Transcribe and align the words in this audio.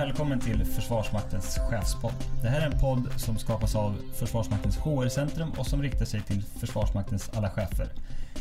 Välkommen 0.00 0.40
till 0.40 0.64
Försvarsmaktens 0.64 1.58
chefspodd. 1.58 2.14
Det 2.42 2.48
här 2.48 2.60
är 2.60 2.66
en 2.66 2.80
podd 2.80 3.12
som 3.16 3.38
skapas 3.38 3.74
av 3.74 3.96
Försvarsmaktens 4.14 4.76
HR-centrum 4.76 5.50
och 5.58 5.66
som 5.66 5.82
riktar 5.82 6.04
sig 6.04 6.20
till 6.20 6.42
Försvarsmaktens 6.42 7.30
alla 7.34 7.50
chefer. 7.50 7.88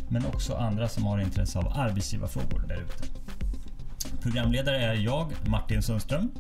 Men 0.10 0.26
också 0.26 0.56
andra 0.56 0.88
som 0.88 1.06
har 1.06 1.20
intresse 1.20 1.60
av 1.60 1.68
arbetsgivarfrågor 1.76 2.64
där 2.68 2.82
ute. 2.82 3.04
Programledare 4.22 4.78
är 4.78 4.94
jag, 4.94 5.34
Martin 5.48 5.84
Sundström. 5.84 6.32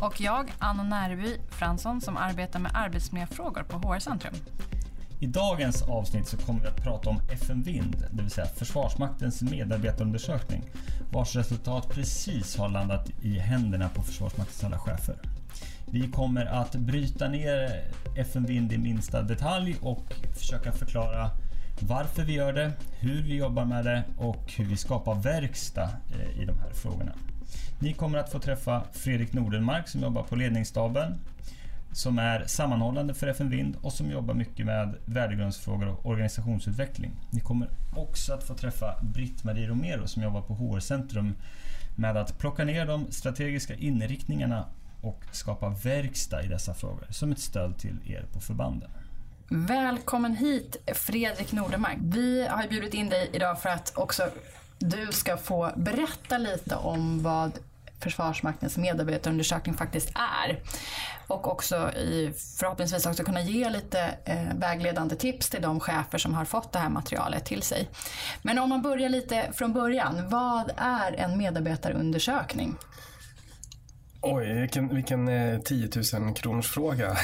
Och 0.00 0.20
jag, 0.20 0.52
Anna 0.58 0.82
Närby 0.82 1.36
Fransson, 1.50 2.00
som 2.00 2.16
arbetar 2.16 2.58
med 2.58 2.72
arbetsmiljöfrågor 2.74 3.62
på 3.62 3.78
HR-centrum. 3.78 4.34
I 5.20 5.26
dagens 5.26 5.82
avsnitt 5.82 6.28
så 6.28 6.36
kommer 6.36 6.60
vi 6.60 6.66
att 6.66 6.82
prata 6.82 7.10
om 7.10 7.20
FN 7.32 7.62
Vind, 7.62 8.04
det 8.10 8.22
vill 8.22 8.30
säga 8.30 8.46
Försvarsmaktens 8.46 9.42
medarbetarundersökning, 9.42 10.64
vars 11.10 11.36
resultat 11.36 11.88
precis 11.88 12.56
har 12.56 12.68
landat 12.68 13.10
i 13.22 13.38
händerna 13.38 13.88
på 13.88 14.02
Försvarsmaktens 14.02 14.64
alla 14.64 14.78
chefer. 14.78 15.16
Vi 15.86 16.10
kommer 16.10 16.46
att 16.46 16.74
bryta 16.74 17.28
ner 17.28 17.84
FMV 18.16 18.48
Vind 18.48 18.72
i 18.72 18.78
minsta 18.78 19.22
detalj 19.22 19.76
och 19.80 20.12
försöka 20.38 20.72
förklara 20.72 21.30
varför 21.80 22.22
vi 22.22 22.32
gör 22.32 22.52
det, 22.52 22.72
hur 22.98 23.22
vi 23.22 23.36
jobbar 23.36 23.64
med 23.64 23.84
det 23.84 24.04
och 24.18 24.52
hur 24.56 24.64
vi 24.64 24.76
skapar 24.76 25.14
verkstad 25.14 25.88
eh, 26.10 26.42
i 26.42 26.44
de 26.44 26.58
här 26.58 26.70
frågorna. 26.72 27.12
Ni 27.78 27.92
kommer 27.92 28.18
att 28.18 28.32
få 28.32 28.38
träffa 28.38 28.82
Fredrik 28.92 29.32
Nordenmark 29.32 29.88
som 29.88 30.00
jobbar 30.00 30.22
på 30.22 30.36
ledningsstaben 30.36 31.18
som 31.92 32.18
är 32.18 32.44
sammanhållande 32.46 33.14
för 33.14 33.26
FN 33.26 33.50
Vind 33.50 33.76
och 33.82 33.92
som 33.92 34.10
jobbar 34.10 34.34
mycket 34.34 34.66
med 34.66 34.94
värdegrundsfrågor 35.04 35.88
och 35.88 36.06
organisationsutveckling. 36.06 37.10
Ni 37.30 37.40
kommer 37.40 37.68
också 37.96 38.32
att 38.32 38.44
få 38.44 38.54
träffa 38.54 38.96
Britt-Marie 39.02 39.68
Romero 39.68 40.06
som 40.06 40.22
jobbar 40.22 40.42
på 40.42 40.54
HR-centrum 40.54 41.34
med 41.96 42.16
att 42.16 42.38
plocka 42.38 42.64
ner 42.64 42.86
de 42.86 43.12
strategiska 43.12 43.74
inriktningarna 43.74 44.64
och 45.02 45.24
skapa 45.32 45.68
verkstad 45.68 46.42
i 46.42 46.48
dessa 46.48 46.74
frågor 46.74 47.06
som 47.10 47.32
ett 47.32 47.40
stöd 47.40 47.78
till 47.78 47.96
er 48.06 48.24
på 48.32 48.40
förbanden. 48.40 48.90
Välkommen 49.48 50.36
hit 50.36 50.76
Fredrik 50.94 51.52
Nordemark. 51.52 51.98
Vi 52.00 52.46
har 52.46 52.68
bjudit 52.68 52.94
in 52.94 53.08
dig 53.08 53.30
idag 53.32 53.60
för 53.60 53.68
att 53.68 53.92
också 53.96 54.28
du 54.78 55.12
ska 55.12 55.36
få 55.36 55.70
berätta 55.76 56.38
lite 56.38 56.76
om 56.76 57.22
vad 57.22 57.58
Försvarsmaktens 58.02 58.76
medarbetarundersökning 58.76 59.74
faktiskt 59.74 60.12
är. 60.14 60.60
Och 61.26 61.52
också 61.52 61.92
i, 61.92 62.32
förhoppningsvis 62.58 63.06
också 63.06 63.24
kunna 63.24 63.42
ge 63.42 63.70
lite 63.70 64.00
eh, 64.24 64.54
vägledande 64.54 65.16
tips 65.16 65.50
till 65.50 65.62
de 65.62 65.80
chefer 65.80 66.18
som 66.18 66.34
har 66.34 66.44
fått 66.44 66.72
det 66.72 66.78
här 66.78 66.88
materialet 66.88 67.44
till 67.44 67.62
sig. 67.62 67.88
Men 68.42 68.58
om 68.58 68.68
man 68.68 68.82
börjar 68.82 69.08
lite 69.08 69.52
från 69.52 69.72
början, 69.72 70.28
vad 70.28 70.72
är 70.76 71.12
en 71.12 71.38
medarbetarundersökning? 71.38 72.76
Oj, 74.20 74.60
vilken, 74.60 74.94
vilken 74.94 75.28
eh, 75.28 75.60
10 75.60 75.88
000 76.20 76.34
kronors 76.34 76.68
fråga. 76.68 77.10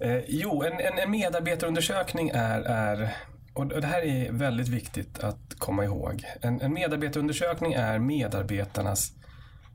eh, 0.00 0.20
jo, 0.28 0.62
en, 0.62 0.80
en, 0.80 0.98
en 0.98 1.10
medarbetarundersökning 1.10 2.30
är, 2.34 2.60
är 2.60 3.16
och 3.58 3.66
det 3.66 3.86
här 3.86 4.02
är 4.02 4.32
väldigt 4.32 4.68
viktigt 4.68 5.18
att 5.18 5.54
komma 5.58 5.84
ihåg. 5.84 6.24
En, 6.40 6.60
en 6.60 6.72
medarbetarundersökning 6.72 7.72
är 7.72 7.98
medarbetarnas 7.98 9.12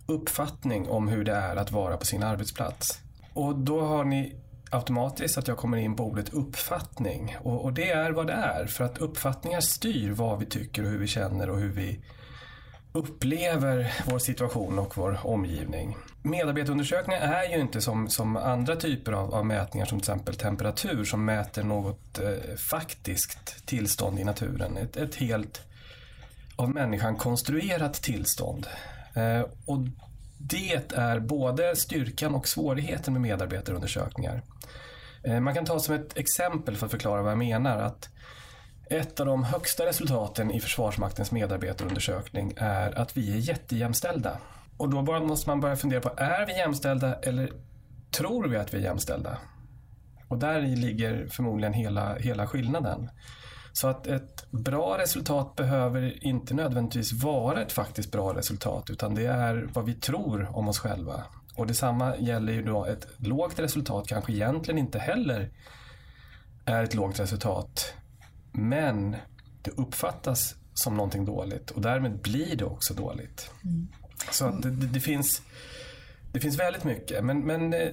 uppfattning 0.05 0.89
om 0.89 1.07
hur 1.07 1.23
det 1.23 1.31
är 1.31 1.55
att 1.55 1.71
vara 1.71 1.97
på 1.97 2.05
sin 2.05 2.23
arbetsplats. 2.23 2.99
Och 3.33 3.57
då 3.57 3.81
har 3.81 4.03
ni 4.03 4.35
automatiskt 4.71 5.37
att 5.37 5.47
jag 5.47 5.57
kommer 5.57 5.77
in 5.77 5.95
på 5.95 6.03
ordet 6.03 6.33
uppfattning. 6.33 7.35
Och, 7.41 7.63
och, 7.63 7.73
det 7.73 7.91
är 7.91 8.11
vad 8.11 8.27
det 8.27 8.33
är. 8.33 8.65
För 8.65 8.83
att 8.83 8.97
uppfattningar 8.97 9.61
styr 9.61 10.11
vad 10.11 10.39
vi 10.39 10.45
tycker 10.45 10.83
och 10.83 10.89
hur 10.89 10.97
vi 10.97 11.07
känner 11.07 11.49
och 11.49 11.59
hur 11.59 11.69
vi 11.71 11.99
upplever 12.93 13.93
vår 14.05 14.19
situation 14.19 14.79
och 14.79 14.97
vår 14.97 15.19
omgivning. 15.23 15.97
Medarbetarundersökningar 16.21 17.21
är 17.21 17.49
ju 17.49 17.61
inte 17.61 17.81
som, 17.81 18.09
som 18.09 18.37
andra 18.37 18.75
typer 18.75 19.11
av, 19.11 19.35
av 19.35 19.45
mätningar 19.45 19.85
som 19.85 19.99
till 19.99 20.11
exempel 20.11 20.35
temperatur 20.35 21.05
som 21.05 21.25
mäter 21.25 21.63
något 21.63 22.19
eh, 22.19 22.55
faktiskt 22.57 23.65
tillstånd 23.65 24.19
i 24.19 24.23
naturen. 24.23 24.77
Ett, 24.77 24.97
ett 24.97 25.15
helt 25.15 25.61
av 26.55 26.69
människan 26.69 27.15
konstruerat 27.15 27.93
tillstånd. 27.93 28.67
Eh, 29.13 29.41
och 29.65 29.79
det 30.37 30.93
är 30.95 31.19
både 31.19 31.75
styrkan 31.75 32.35
och 32.35 32.47
svårigheten 32.47 33.13
med 33.13 33.21
medarbetarundersökningar. 33.21 34.41
Eh, 35.23 35.39
man 35.39 35.53
kan 35.53 35.65
ta 35.65 35.79
som 35.79 35.95
ett 35.95 36.17
exempel 36.17 36.75
för 36.75 36.85
att 36.85 36.91
förklara 36.91 37.21
vad 37.21 37.31
jag 37.31 37.37
menar 37.37 37.77
att 37.77 38.09
ett 38.89 39.19
av 39.19 39.25
de 39.25 39.43
högsta 39.43 39.85
resultaten 39.85 40.51
i 40.51 40.59
Försvarsmaktens 40.59 41.31
medarbetarundersökning 41.31 42.53
är 42.57 42.99
att 42.99 43.17
vi 43.17 43.33
är 43.33 43.37
jättejämställda. 43.37 44.37
Och 44.77 44.89
då 44.89 45.01
bara 45.01 45.19
måste 45.19 45.49
man 45.49 45.61
börja 45.61 45.75
fundera 45.75 46.01
på, 46.01 46.11
är 46.17 46.45
vi 46.45 46.57
jämställda 46.57 47.15
eller 47.15 47.49
tror 48.11 48.47
vi 48.47 48.57
att 48.57 48.73
vi 48.73 48.77
är 48.77 48.81
jämställda? 48.81 49.37
Och 50.27 50.37
där 50.37 50.61
ligger 50.61 51.27
förmodligen 51.27 51.73
hela, 51.73 52.15
hela 52.15 52.47
skillnaden. 52.47 53.09
Så 53.73 53.87
att 53.87 54.07
ett 54.07 54.51
bra 54.51 54.97
resultat 54.97 55.55
behöver 55.55 56.25
inte 56.25 56.53
nödvändigtvis 56.53 57.23
vara 57.23 57.61
ett 57.61 57.71
faktiskt 57.71 58.11
bra 58.11 58.35
resultat 58.35 58.89
utan 58.89 59.15
det 59.15 59.25
är 59.25 59.69
vad 59.73 59.85
vi 59.85 59.93
tror 59.93 60.57
om 60.57 60.67
oss 60.67 60.79
själva. 60.79 61.23
Och 61.55 61.67
detsamma 61.67 62.17
gäller 62.17 62.53
ju 62.53 62.63
då 62.63 62.85
ett 62.85 63.07
lågt 63.17 63.59
resultat 63.59 64.07
kanske 64.07 64.33
egentligen 64.33 64.77
inte 64.77 64.99
heller 64.99 65.49
är 66.65 66.83
ett 66.83 66.93
lågt 66.93 67.19
resultat 67.19 67.93
men 68.53 69.15
det 69.61 69.71
uppfattas 69.71 70.55
som 70.73 70.95
någonting 70.95 71.25
dåligt 71.25 71.71
och 71.71 71.81
därmed 71.81 72.21
blir 72.21 72.55
det 72.55 72.65
också 72.65 72.93
dåligt. 72.93 73.51
Mm. 73.63 73.87
Så 74.31 74.49
det, 74.49 74.69
det, 74.69 74.99
finns, 74.99 75.41
det 76.31 76.39
finns 76.39 76.59
väldigt 76.59 76.83
mycket. 76.83 77.25
Men, 77.25 77.39
men 77.39 77.73
eh, 77.73 77.89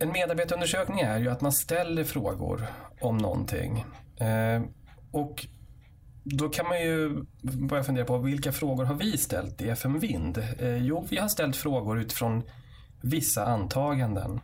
en 0.00 0.12
medarbetarundersökning 0.12 1.00
är 1.00 1.18
ju 1.18 1.28
att 1.28 1.40
man 1.40 1.52
ställer 1.52 2.04
frågor 2.04 2.66
om 3.00 3.16
någonting. 3.16 3.84
Eh, 4.16 4.62
och 5.10 5.46
då 6.24 6.48
kan 6.48 6.66
man 6.66 6.80
ju 6.80 7.24
börja 7.42 7.84
fundera 7.84 8.04
på 8.04 8.18
vilka 8.18 8.52
frågor 8.52 8.84
har 8.84 8.94
vi 8.94 9.18
ställt 9.18 9.62
i 9.62 9.68
FM 9.68 9.98
Vind? 9.98 10.38
Eh, 10.58 10.76
jo, 10.76 11.06
vi 11.10 11.16
har 11.16 11.28
ställt 11.28 11.56
frågor 11.56 12.00
utifrån 12.00 12.42
vissa 13.02 13.46
antaganden. 13.46 14.40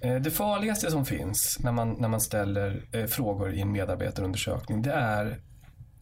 Eh, 0.00 0.16
det 0.16 0.30
farligaste 0.30 0.90
som 0.90 1.06
finns 1.06 1.58
när 1.60 1.72
man, 1.72 1.96
när 1.98 2.08
man 2.08 2.20
ställer 2.20 2.82
eh, 2.92 3.06
frågor 3.06 3.52
i 3.52 3.60
en 3.60 3.72
medarbetarundersökning 3.72 4.82
det 4.82 4.92
är 4.92 5.40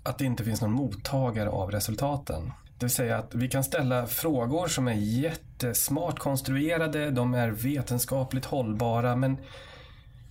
att 0.02 0.18
det 0.18 0.24
inte 0.24 0.44
finns 0.44 0.60
någon 0.60 0.72
mottagare 0.72 1.48
av 1.48 1.70
resultaten. 1.70 2.52
Det 2.78 2.86
vill 2.86 2.94
säga 2.94 3.18
att 3.18 3.34
vi 3.34 3.48
kan 3.48 3.64
ställa 3.64 4.06
frågor 4.06 4.68
som 4.68 4.88
är 4.88 4.92
jättesmart 4.94 6.18
konstruerade, 6.18 7.10
de 7.10 7.34
är 7.34 7.50
vetenskapligt 7.50 8.44
hållbara 8.44 9.16
men 9.16 9.36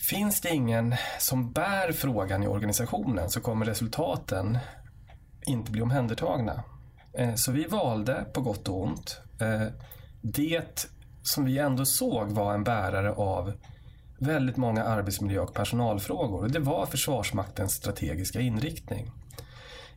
finns 0.10 0.42
det 0.42 0.50
ingen 0.50 0.96
som 1.20 1.52
bär 1.52 1.92
frågan 1.92 2.44
i 2.44 2.48
organisationen 2.48 3.30
så 3.30 3.42
kommer 3.42 3.66
resultaten 3.66 4.58
inte 5.46 5.72
bli 5.72 5.82
omhändertagna. 5.82 6.64
Eh, 7.14 7.36
så 7.36 7.52
vi 7.52 7.64
valde, 7.64 8.26
på 8.34 8.42
gott 8.42 8.68
och 8.68 8.84
ont, 8.84 9.22
det 10.22 10.97
som 11.28 11.46
vi 11.46 11.58
ändå 11.58 11.86
såg 11.86 12.32
var 12.32 12.54
en 12.54 12.64
bärare 12.64 13.12
av 13.12 13.54
väldigt 14.18 14.58
många 14.58 14.84
arbetsmiljö 14.84 15.40
och 15.40 15.54
personalfrågor. 15.54 16.42
Och 16.42 16.52
det 16.52 16.60
var 16.60 16.86
Försvarsmaktens 16.86 17.74
strategiska 17.74 18.42
inriktning. 18.42 19.12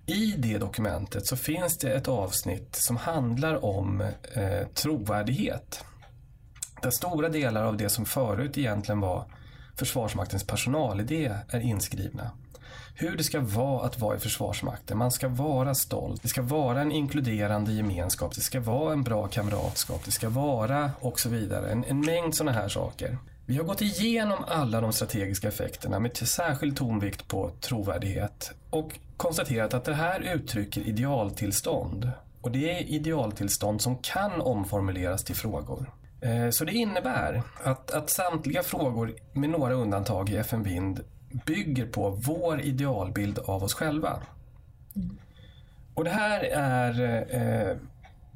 I 0.06 0.34
det 0.38 0.58
dokumentet 0.58 1.26
så 1.26 1.36
finns 1.36 1.78
det 1.78 1.92
ett 1.92 2.08
avsnitt 2.08 2.76
som 2.76 2.96
handlar 2.96 3.64
om 3.64 4.00
eh, 4.32 4.66
trovärdighet. 4.74 5.84
Där 6.82 6.90
stora 6.90 7.28
delar 7.28 7.64
av 7.64 7.76
det 7.76 7.88
som 7.88 8.04
förut 8.04 8.58
egentligen 8.58 9.00
var 9.00 9.24
Försvarsmaktens 9.76 10.44
personalidé 10.44 11.34
är 11.48 11.60
inskrivna 11.60 12.30
hur 12.94 13.16
det 13.16 13.24
ska 13.24 13.40
vara 13.40 13.86
att 13.86 13.98
vara 13.98 14.16
i 14.16 14.20
Försvarsmakten. 14.20 14.98
Man 14.98 15.10
ska 15.10 15.28
vara 15.28 15.74
stolt. 15.74 16.22
Det 16.22 16.28
ska 16.28 16.42
vara 16.42 16.80
en 16.80 16.92
inkluderande 16.92 17.72
gemenskap. 17.72 18.34
Det 18.34 18.40
ska 18.40 18.60
vara 18.60 18.92
en 18.92 19.02
bra 19.02 19.26
kamratskap. 19.26 20.04
Det 20.04 20.10
ska 20.10 20.28
vara 20.28 20.90
och 21.00 21.20
så 21.20 21.28
vidare. 21.28 21.70
En, 21.70 21.84
en 21.84 22.00
mängd 22.00 22.34
sådana 22.34 22.58
här 22.58 22.68
saker. 22.68 23.18
Vi 23.46 23.56
har 23.56 23.64
gått 23.64 23.82
igenom 23.82 24.44
alla 24.48 24.80
de 24.80 24.92
strategiska 24.92 25.48
effekterna 25.48 26.00
med 26.00 26.16
särskild 26.16 26.76
tonvikt 26.76 27.28
på 27.28 27.50
trovärdighet 27.60 28.52
och 28.70 28.98
konstaterat 29.16 29.74
att 29.74 29.84
det 29.84 29.94
här 29.94 30.34
uttrycker 30.34 30.80
idealtillstånd. 30.80 32.10
Och 32.40 32.50
det 32.50 32.70
är 32.70 32.82
idealtillstånd 32.82 33.80
som 33.80 33.96
kan 33.96 34.40
omformuleras 34.40 35.24
till 35.24 35.34
frågor. 35.34 35.90
Eh, 36.20 36.50
så 36.50 36.64
det 36.64 36.72
innebär 36.72 37.42
att, 37.62 37.90
att 37.90 38.10
samtliga 38.10 38.62
frågor, 38.62 39.14
med 39.32 39.50
några 39.50 39.74
undantag 39.74 40.30
i 40.30 40.36
FN 40.36 40.62
Vind, 40.62 41.00
bygger 41.46 41.86
på 41.86 42.10
vår 42.10 42.60
idealbild 42.60 43.38
av 43.38 43.64
oss 43.64 43.74
själva. 43.74 44.22
Mm. 44.96 45.18
Och 45.94 46.04
det 46.04 46.10
här 46.10 46.40
är, 46.52 47.00
eh, 47.30 47.76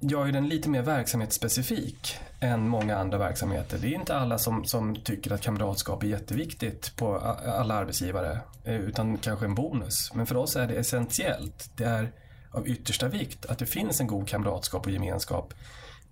gör 0.00 0.26
ju 0.26 0.32
den 0.32 0.48
lite 0.48 0.68
mer 0.68 0.82
verksamhetsspecifik 0.82 2.18
än 2.40 2.68
många 2.68 2.96
andra 2.96 3.18
verksamheter. 3.18 3.78
Det 3.78 3.86
är 3.88 3.94
inte 3.94 4.16
alla 4.16 4.38
som, 4.38 4.64
som 4.64 4.96
tycker 4.96 5.32
att 5.32 5.40
kamratskap 5.40 6.02
är 6.02 6.06
jätteviktigt 6.06 6.96
på 6.96 7.18
alla 7.46 7.74
arbetsgivare, 7.74 8.40
eh, 8.64 8.74
utan 8.74 9.18
kanske 9.18 9.44
en 9.44 9.54
bonus. 9.54 10.14
Men 10.14 10.26
för 10.26 10.36
oss 10.36 10.56
är 10.56 10.66
det 10.66 10.74
essentiellt. 10.74 11.70
Det 11.76 11.84
är 11.84 12.12
av 12.50 12.68
yttersta 12.68 13.08
vikt 13.08 13.46
att 13.46 13.58
det 13.58 13.66
finns 13.66 14.00
en 14.00 14.06
god 14.06 14.28
kamratskap 14.28 14.86
och 14.86 14.92
gemenskap 14.92 15.54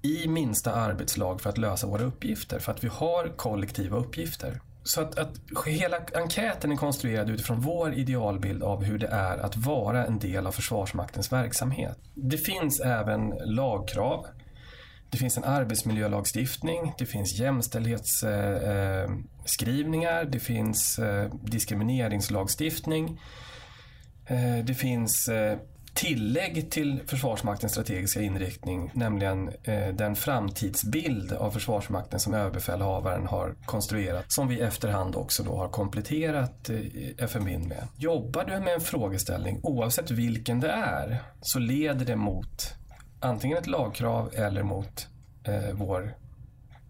i 0.02 0.28
minsta 0.28 0.74
arbetslag 0.74 1.40
för 1.40 1.50
att 1.50 1.58
lösa 1.58 1.86
våra 1.86 2.02
uppgifter. 2.02 2.58
För 2.58 2.72
att 2.72 2.84
vi 2.84 2.88
har 2.88 3.36
kollektiva 3.36 3.96
uppgifter. 3.96 4.60
Så 4.84 5.00
att, 5.00 5.18
att 5.18 5.30
hela 5.66 5.96
enkäten 6.14 6.72
är 6.72 6.76
konstruerad 6.76 7.30
utifrån 7.30 7.60
vår 7.60 7.94
idealbild 7.94 8.62
av 8.62 8.84
hur 8.84 8.98
det 8.98 9.06
är 9.06 9.38
att 9.38 9.56
vara 9.56 10.06
en 10.06 10.18
del 10.18 10.46
av 10.46 10.52
Försvarsmaktens 10.52 11.32
verksamhet. 11.32 11.98
Det 12.14 12.38
finns 12.38 12.80
även 12.80 13.34
lagkrav. 13.44 14.26
Det 15.10 15.18
finns 15.18 15.36
en 15.36 15.44
arbetsmiljölagstiftning, 15.44 16.94
det 16.98 17.06
finns 17.06 17.38
jämställdhetsskrivningar, 17.38 20.12
eh, 20.12 20.20
eh, 20.20 20.26
det 20.30 20.38
finns 20.38 20.98
eh, 20.98 21.30
diskrimineringslagstiftning. 21.42 23.20
Det 24.64 24.74
finns 24.74 25.28
tillägg 25.94 26.70
till 26.70 27.00
Försvarsmaktens 27.06 27.72
strategiska 27.72 28.20
inriktning, 28.20 28.90
nämligen 28.94 29.48
eh, 29.62 29.88
den 29.88 30.16
framtidsbild 30.16 31.32
av 31.32 31.50
Försvarsmakten 31.50 32.20
som 32.20 32.34
överbefälhavaren 32.34 33.26
har 33.26 33.54
konstruerat, 33.64 34.32
som 34.32 34.48
vi 34.48 34.60
efterhand 34.60 35.16
också 35.16 35.42
då 35.42 35.56
har 35.56 35.68
kompletterat 35.68 36.70
eh, 36.70 37.24
FMVin 37.24 37.68
med. 37.68 37.88
Jobbar 37.96 38.44
du 38.44 38.60
med 38.60 38.74
en 38.74 38.80
frågeställning, 38.80 39.60
oavsett 39.62 40.10
vilken 40.10 40.60
det 40.60 40.70
är, 40.70 41.22
så 41.40 41.58
leder 41.58 42.04
det 42.04 42.16
mot 42.16 42.74
antingen 43.20 43.58
ett 43.58 43.66
lagkrav 43.66 44.30
eller 44.34 44.62
mot 44.62 45.06
eh, 45.44 45.72
vår 45.72 46.14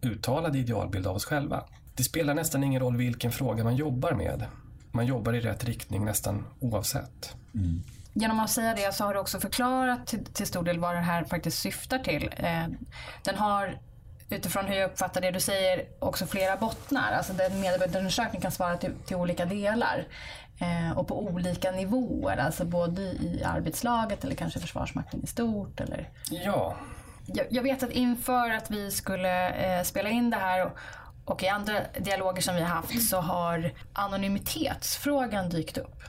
uttalade 0.02 0.58
idealbild 0.58 1.06
av 1.06 1.16
oss 1.16 1.24
själva. 1.24 1.64
Det 1.94 2.02
spelar 2.02 2.34
nästan 2.34 2.64
ingen 2.64 2.80
roll 2.80 2.96
vilken 2.96 3.32
fråga 3.32 3.64
man 3.64 3.76
jobbar 3.76 4.12
med. 4.12 4.44
Man 4.92 5.06
jobbar 5.06 5.32
i 5.32 5.40
rätt 5.40 5.64
riktning 5.64 6.04
nästan 6.04 6.44
oavsett. 6.60 7.36
Mm 7.54 7.82
genom 8.12 8.40
att 8.40 8.50
säga 8.50 8.74
det 8.74 8.94
så 8.94 9.04
har 9.04 9.14
du 9.14 9.20
också 9.20 9.40
förklarat 9.40 10.06
till, 10.06 10.24
till 10.24 10.46
stor 10.46 10.62
del 10.62 10.78
vad 10.78 10.94
det 10.94 11.00
här 11.00 11.24
faktiskt 11.24 11.58
syftar 11.58 11.98
till. 11.98 12.30
Eh, 12.36 12.66
den 13.24 13.36
har 13.36 13.78
utifrån 14.30 14.64
hur 14.64 14.76
jag 14.76 14.90
uppfattar 14.90 15.20
det 15.20 15.30
du 15.30 15.40
säger 15.40 15.84
också 15.98 16.26
flera 16.26 16.56
bottnar. 16.56 17.12
Alltså 17.12 17.32
den 17.32 17.60
medarbetarundersökningen 17.60 18.42
kan 18.42 18.52
svara 18.52 18.76
till, 18.76 18.92
till 19.06 19.16
olika 19.16 19.44
delar 19.44 20.06
eh, 20.60 20.98
och 20.98 21.08
på 21.08 21.22
olika 21.22 21.70
nivåer. 21.70 22.36
Alltså 22.36 22.64
både 22.64 23.02
i 23.02 23.42
arbetslaget 23.44 24.24
eller 24.24 24.34
kanske 24.34 24.60
Försvarsmakten 24.60 25.24
i 25.24 25.26
stort. 25.26 25.80
Eller... 25.80 26.08
Ja. 26.30 26.76
Jag, 27.26 27.46
jag 27.50 27.62
vet 27.62 27.82
att 27.82 27.90
inför 27.90 28.50
att 28.50 28.70
vi 28.70 28.90
skulle 28.90 29.50
eh, 29.50 29.82
spela 29.82 30.08
in 30.08 30.30
det 30.30 30.36
här 30.36 30.66
och, 30.66 30.72
och 31.24 31.42
i 31.42 31.48
andra 31.48 31.74
dialoger 31.98 32.42
som 32.42 32.54
vi 32.54 32.60
har 32.60 32.68
haft 32.68 33.08
så 33.08 33.20
har 33.20 33.72
anonymitetsfrågan 33.92 35.48
dykt 35.48 35.78
upp. 35.78 36.02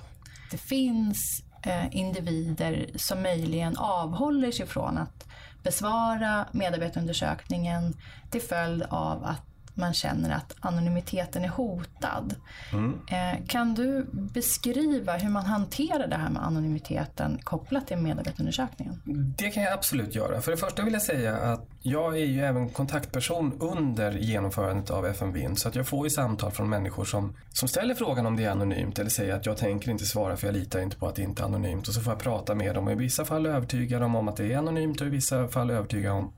Det 0.51 0.57
finns 0.57 1.43
Eh, 1.65 1.95
individer 1.95 2.89
som 2.95 3.21
möjligen 3.21 3.77
avhåller 3.77 4.51
sig 4.51 4.65
från 4.65 4.97
att 4.97 5.27
besvara 5.63 6.45
medarbetarundersökningen 6.51 7.93
till 8.31 8.41
följd 8.41 8.83
av 8.89 9.23
att 9.25 9.52
man 9.73 9.93
känner 9.93 10.35
att 10.35 10.55
anonymiteten 10.59 11.43
är 11.43 11.49
hotad. 11.49 12.35
Mm. 12.71 12.99
Eh, 13.07 13.45
kan 13.47 13.73
du 13.73 14.07
beskriva 14.13 15.13
hur 15.13 15.29
man 15.29 15.45
hanterar 15.45 16.07
det 16.07 16.15
här 16.15 16.29
med 16.29 16.45
anonymiteten 16.45 17.39
kopplat 17.43 17.87
till 17.87 17.97
medarbetarundersökningen? 17.97 19.01
Det 19.37 19.49
kan 19.49 19.63
jag 19.63 19.73
absolut 19.73 20.15
göra. 20.15 20.41
För 20.41 20.51
det 20.51 20.57
första 20.57 20.83
vill 20.83 20.93
jag 20.93 21.01
säga 21.01 21.37
att 21.37 21.67
jag 21.81 22.17
är 22.17 22.25
ju 22.25 22.41
även 22.41 22.69
kontaktperson 22.69 23.57
under 23.59 24.11
genomförandet 24.11 24.89
av 24.89 25.05
FMV. 25.05 25.55
Så 25.55 25.67
att 25.67 25.75
jag 25.75 25.87
får 25.87 26.05
ju 26.05 26.09
samtal 26.09 26.51
från 26.51 26.69
människor 26.69 27.05
som, 27.05 27.35
som 27.49 27.67
ställer 27.67 27.95
frågan 27.95 28.25
om 28.25 28.35
det 28.35 28.45
är 28.45 28.49
anonymt 28.49 28.99
eller 28.99 29.09
säger 29.09 29.35
att 29.35 29.45
jag 29.45 29.57
tänker 29.57 29.91
inte 29.91 30.05
svara 30.05 30.37
för 30.37 30.47
jag 30.47 30.53
litar 30.53 30.79
inte 30.79 30.97
på 30.97 31.07
att 31.07 31.15
det 31.15 31.21
inte 31.21 31.41
är 31.41 31.45
anonymt. 31.45 31.87
Och 31.87 31.93
så 31.93 32.01
får 32.01 32.13
jag 32.13 32.19
prata 32.19 32.55
med 32.55 32.75
dem 32.75 32.87
och 32.87 32.93
i 32.93 32.95
vissa 32.95 33.25
fall 33.25 33.45
övertyga 33.45 33.99
dem 33.99 34.15
om 34.15 34.27
att 34.27 34.37
det 34.37 34.53
är 34.53 34.57
anonymt 34.57 35.01
och 35.01 35.07
i 35.07 35.09
vissa 35.09 35.47
fall 35.47 35.71
övertyga 35.71 36.13
om 36.13 36.33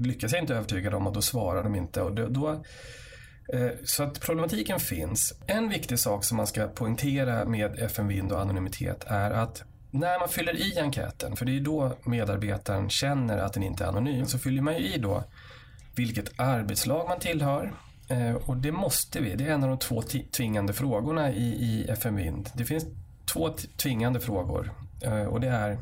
lyckas 0.00 0.32
jag 0.32 0.42
inte 0.42 0.54
övertyga 0.54 0.90
dem 0.90 1.06
och 1.06 1.12
då 1.12 1.22
svarar 1.22 1.62
de 1.62 1.74
inte. 1.74 2.02
Och 2.02 2.14
då, 2.14 2.26
då 2.26 2.64
så 3.84 4.02
att 4.02 4.20
problematiken 4.20 4.80
finns. 4.80 5.34
En 5.46 5.68
viktig 5.68 5.98
sak 5.98 6.24
som 6.24 6.36
man 6.36 6.46
ska 6.46 6.68
poängtera 6.68 7.44
med 7.44 7.78
FN-vind 7.78 8.32
och 8.32 8.40
anonymitet 8.40 9.04
är 9.06 9.30
att 9.30 9.62
när 9.90 10.18
man 10.18 10.28
fyller 10.28 10.56
i 10.56 10.78
enkäten, 10.78 11.36
för 11.36 11.44
det 11.44 11.56
är 11.56 11.60
då 11.60 11.96
medarbetaren 12.04 12.90
känner 12.90 13.38
att 13.38 13.52
den 13.52 13.62
inte 13.62 13.84
är 13.84 13.88
anonym, 13.88 14.26
så 14.26 14.38
fyller 14.38 14.62
man 14.62 14.78
ju 14.78 14.94
i 14.94 14.98
då 14.98 15.24
vilket 15.94 16.40
arbetslag 16.40 17.08
man 17.08 17.18
tillhör. 17.18 17.72
Eh, 18.08 18.34
och 18.34 18.56
det 18.56 18.72
måste 18.72 19.20
vi, 19.20 19.34
det 19.34 19.44
är 19.44 19.50
en 19.50 19.62
av 19.62 19.68
de 19.68 19.78
två 19.78 20.02
tvingande 20.36 20.72
frågorna 20.72 21.32
i, 21.32 21.44
i 21.44 21.86
FN-vind. 21.88 22.50
Det 22.54 22.64
finns 22.64 22.86
två 23.32 23.50
tvingande 23.76 24.20
frågor 24.20 24.72
eh, 25.02 25.24
och 25.24 25.40
det 25.40 25.48
är 25.48 25.78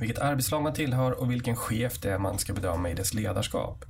vilket 0.00 0.18
arbetslag 0.18 0.62
man 0.62 0.74
tillhör 0.74 1.20
och 1.20 1.30
vilken 1.30 1.56
chef 1.56 1.98
det 2.00 2.10
är 2.10 2.18
man 2.18 2.38
ska 2.38 2.52
bedöma 2.52 2.90
i 2.90 2.94
dess 2.94 3.14
ledarskap. 3.14 3.84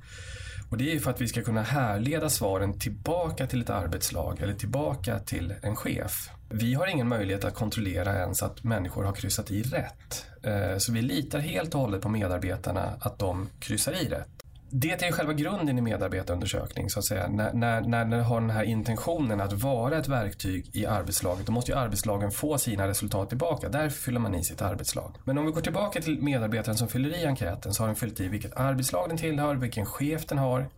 Och 0.69 0.77
det 0.77 0.95
är 0.95 0.99
för 0.99 1.11
att 1.11 1.21
vi 1.21 1.27
ska 1.27 1.41
kunna 1.41 1.61
härleda 1.61 2.29
svaren 2.29 2.79
tillbaka 2.79 3.47
till 3.47 3.61
ett 3.61 3.69
arbetslag 3.69 4.41
eller 4.41 4.53
tillbaka 4.53 5.19
till 5.19 5.53
en 5.61 5.75
chef. 5.75 6.29
Vi 6.49 6.73
har 6.73 6.87
ingen 6.87 7.07
möjlighet 7.07 7.45
att 7.45 7.55
kontrollera 7.55 8.19
ens 8.19 8.43
att 8.43 8.63
människor 8.63 9.03
har 9.03 9.13
kryssat 9.13 9.51
i 9.51 9.61
rätt. 9.61 10.25
Eh, 10.43 10.77
så 10.77 10.91
vi 10.91 11.01
litar 11.01 11.39
helt 11.39 11.75
och 11.75 11.81
hållet 11.81 12.01
på 12.01 12.09
medarbetarna 12.09 12.93
att 12.99 13.19
de 13.19 13.49
kryssar 13.59 13.91
i 13.91 14.09
rätt 14.09 14.37
det 14.69 15.03
är 15.03 15.11
själva 15.11 15.33
grunden 15.33 15.77
i 15.77 15.81
medarbetarundersökning 15.81 16.89
så 16.89 16.99
att 16.99 17.05
säga. 17.05 17.27
När, 17.27 17.53
när, 17.53 17.81
när 17.81 18.05
den 18.05 18.23
har 18.23 18.41
den 18.41 18.49
här 18.49 18.63
intentionen 18.63 19.41
att 19.41 19.53
vara 19.53 19.97
ett 19.97 20.07
verktyg 20.07 20.69
i 20.73 20.85
arbetslaget 20.85 21.45
då 21.45 21.51
måste 21.51 21.71
ju 21.71 21.77
arbetslagen 21.77 22.31
få 22.31 22.57
sina 22.57 22.87
resultat 22.87 23.29
tillbaka. 23.29 23.69
Därför 23.69 24.01
fyller 24.01 24.19
man 24.19 24.35
i 24.35 24.43
sitt 24.43 24.61
arbetslag. 24.61 25.15
Men 25.23 25.37
om 25.37 25.45
vi 25.45 25.51
går 25.51 25.61
tillbaka 25.61 26.01
till 26.01 26.21
medarbetaren 26.21 26.77
som 26.77 26.87
fyller 26.87 27.09
i 27.09 27.25
enkäten 27.25 27.73
så 27.73 27.83
har 27.83 27.87
den 27.87 27.95
fyllt 27.95 28.19
i 28.19 28.27
vilket 28.27 28.55
arbetslag 28.55 29.09
den 29.09 29.17
tillhör, 29.17 29.55
vilken 29.55 29.85
chef 29.85 30.25
den 30.25 30.37
har. 30.37 30.69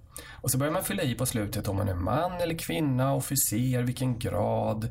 Och 0.41 0.51
så 0.51 0.57
börjar 0.57 0.73
man 0.73 0.83
fylla 0.83 1.03
i 1.03 1.15
på 1.15 1.25
slutet 1.25 1.67
om 1.67 1.75
man 1.75 1.89
är 1.89 1.95
man 1.95 2.31
eller 2.31 2.55
kvinna, 2.55 3.13
officer, 3.13 3.81
vilken 3.81 4.19
grad, 4.19 4.87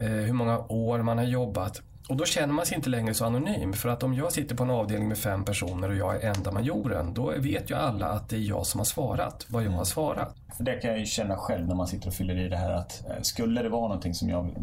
eh, 0.00 0.08
hur 0.08 0.32
många 0.32 0.58
år 0.58 1.02
man 1.02 1.18
har 1.18 1.24
jobbat. 1.24 1.82
Och 2.08 2.16
då 2.16 2.24
känner 2.24 2.54
man 2.54 2.66
sig 2.66 2.76
inte 2.76 2.90
längre 2.90 3.14
så 3.14 3.24
anonym. 3.24 3.72
För 3.72 3.88
att 3.88 4.02
om 4.02 4.14
jag 4.14 4.32
sitter 4.32 4.54
på 4.54 4.62
en 4.62 4.70
avdelning 4.70 5.08
med 5.08 5.18
fem 5.18 5.44
personer 5.44 5.88
och 5.88 5.96
jag 5.96 6.24
är 6.24 6.34
enda 6.36 6.52
majoren, 6.52 7.14
då 7.14 7.32
vet 7.38 7.70
ju 7.70 7.74
alla 7.74 8.06
att 8.06 8.28
det 8.28 8.36
är 8.36 8.40
jag 8.40 8.66
som 8.66 8.80
har 8.80 8.84
svarat 8.84 9.46
vad 9.48 9.64
jag 9.64 9.70
har 9.70 9.84
svarat. 9.84 10.36
För 10.56 10.64
det 10.64 10.74
kan 10.74 10.90
jag 10.90 11.00
ju 11.00 11.06
känna 11.06 11.36
själv 11.36 11.68
när 11.68 11.74
man 11.74 11.86
sitter 11.86 12.08
och 12.08 12.14
fyller 12.14 12.38
i 12.38 12.48
det 12.48 12.56
här 12.56 12.72
att 12.72 13.10
eh, 13.10 13.22
skulle 13.22 13.62
det 13.62 13.68
vara 13.68 13.88
någonting 13.88 14.14
som 14.14 14.28
jag 14.28 14.56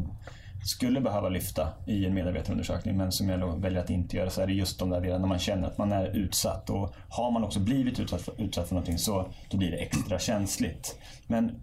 skulle 0.65 1.01
behöva 1.01 1.29
lyfta 1.29 1.67
i 1.85 2.05
en 2.05 2.13
medarbetarundersökning 2.13 2.97
men 2.97 3.11
som 3.11 3.29
jag 3.29 3.61
väljer 3.61 3.79
att 3.79 3.89
inte 3.89 4.17
göra 4.17 4.29
så 4.29 4.41
är 4.41 4.47
det 4.47 4.53
just 4.53 4.79
de 4.79 4.89
där 4.89 5.01
delarna 5.01 5.19
när 5.19 5.27
man 5.27 5.39
känner 5.39 5.67
att 5.67 5.77
man 5.77 5.91
är 5.91 6.05
utsatt. 6.05 6.69
Och 6.69 6.95
har 7.09 7.31
man 7.31 7.43
också 7.43 7.59
blivit 7.59 7.99
utsatt 7.99 8.21
för, 8.21 8.41
utsatt 8.41 8.67
för 8.67 8.75
någonting 8.75 8.97
så 8.97 9.29
då 9.49 9.57
blir 9.57 9.71
det 9.71 9.77
extra 9.77 10.19
känsligt. 10.19 10.99
Men, 11.27 11.61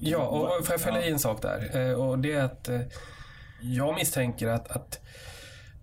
ja, 0.00 0.26
och 0.26 0.66
får 0.66 0.72
jag 0.72 0.80
följa 0.80 1.06
i 1.06 1.10
en 1.10 1.18
sak 1.18 1.42
där? 1.42 1.90
Eh, 1.90 1.94
och 1.94 2.18
det 2.18 2.32
är 2.32 2.42
att 2.42 2.68
eh, 2.68 2.80
jag 3.62 3.94
misstänker 3.94 4.48
att, 4.48 4.68
att 4.68 5.01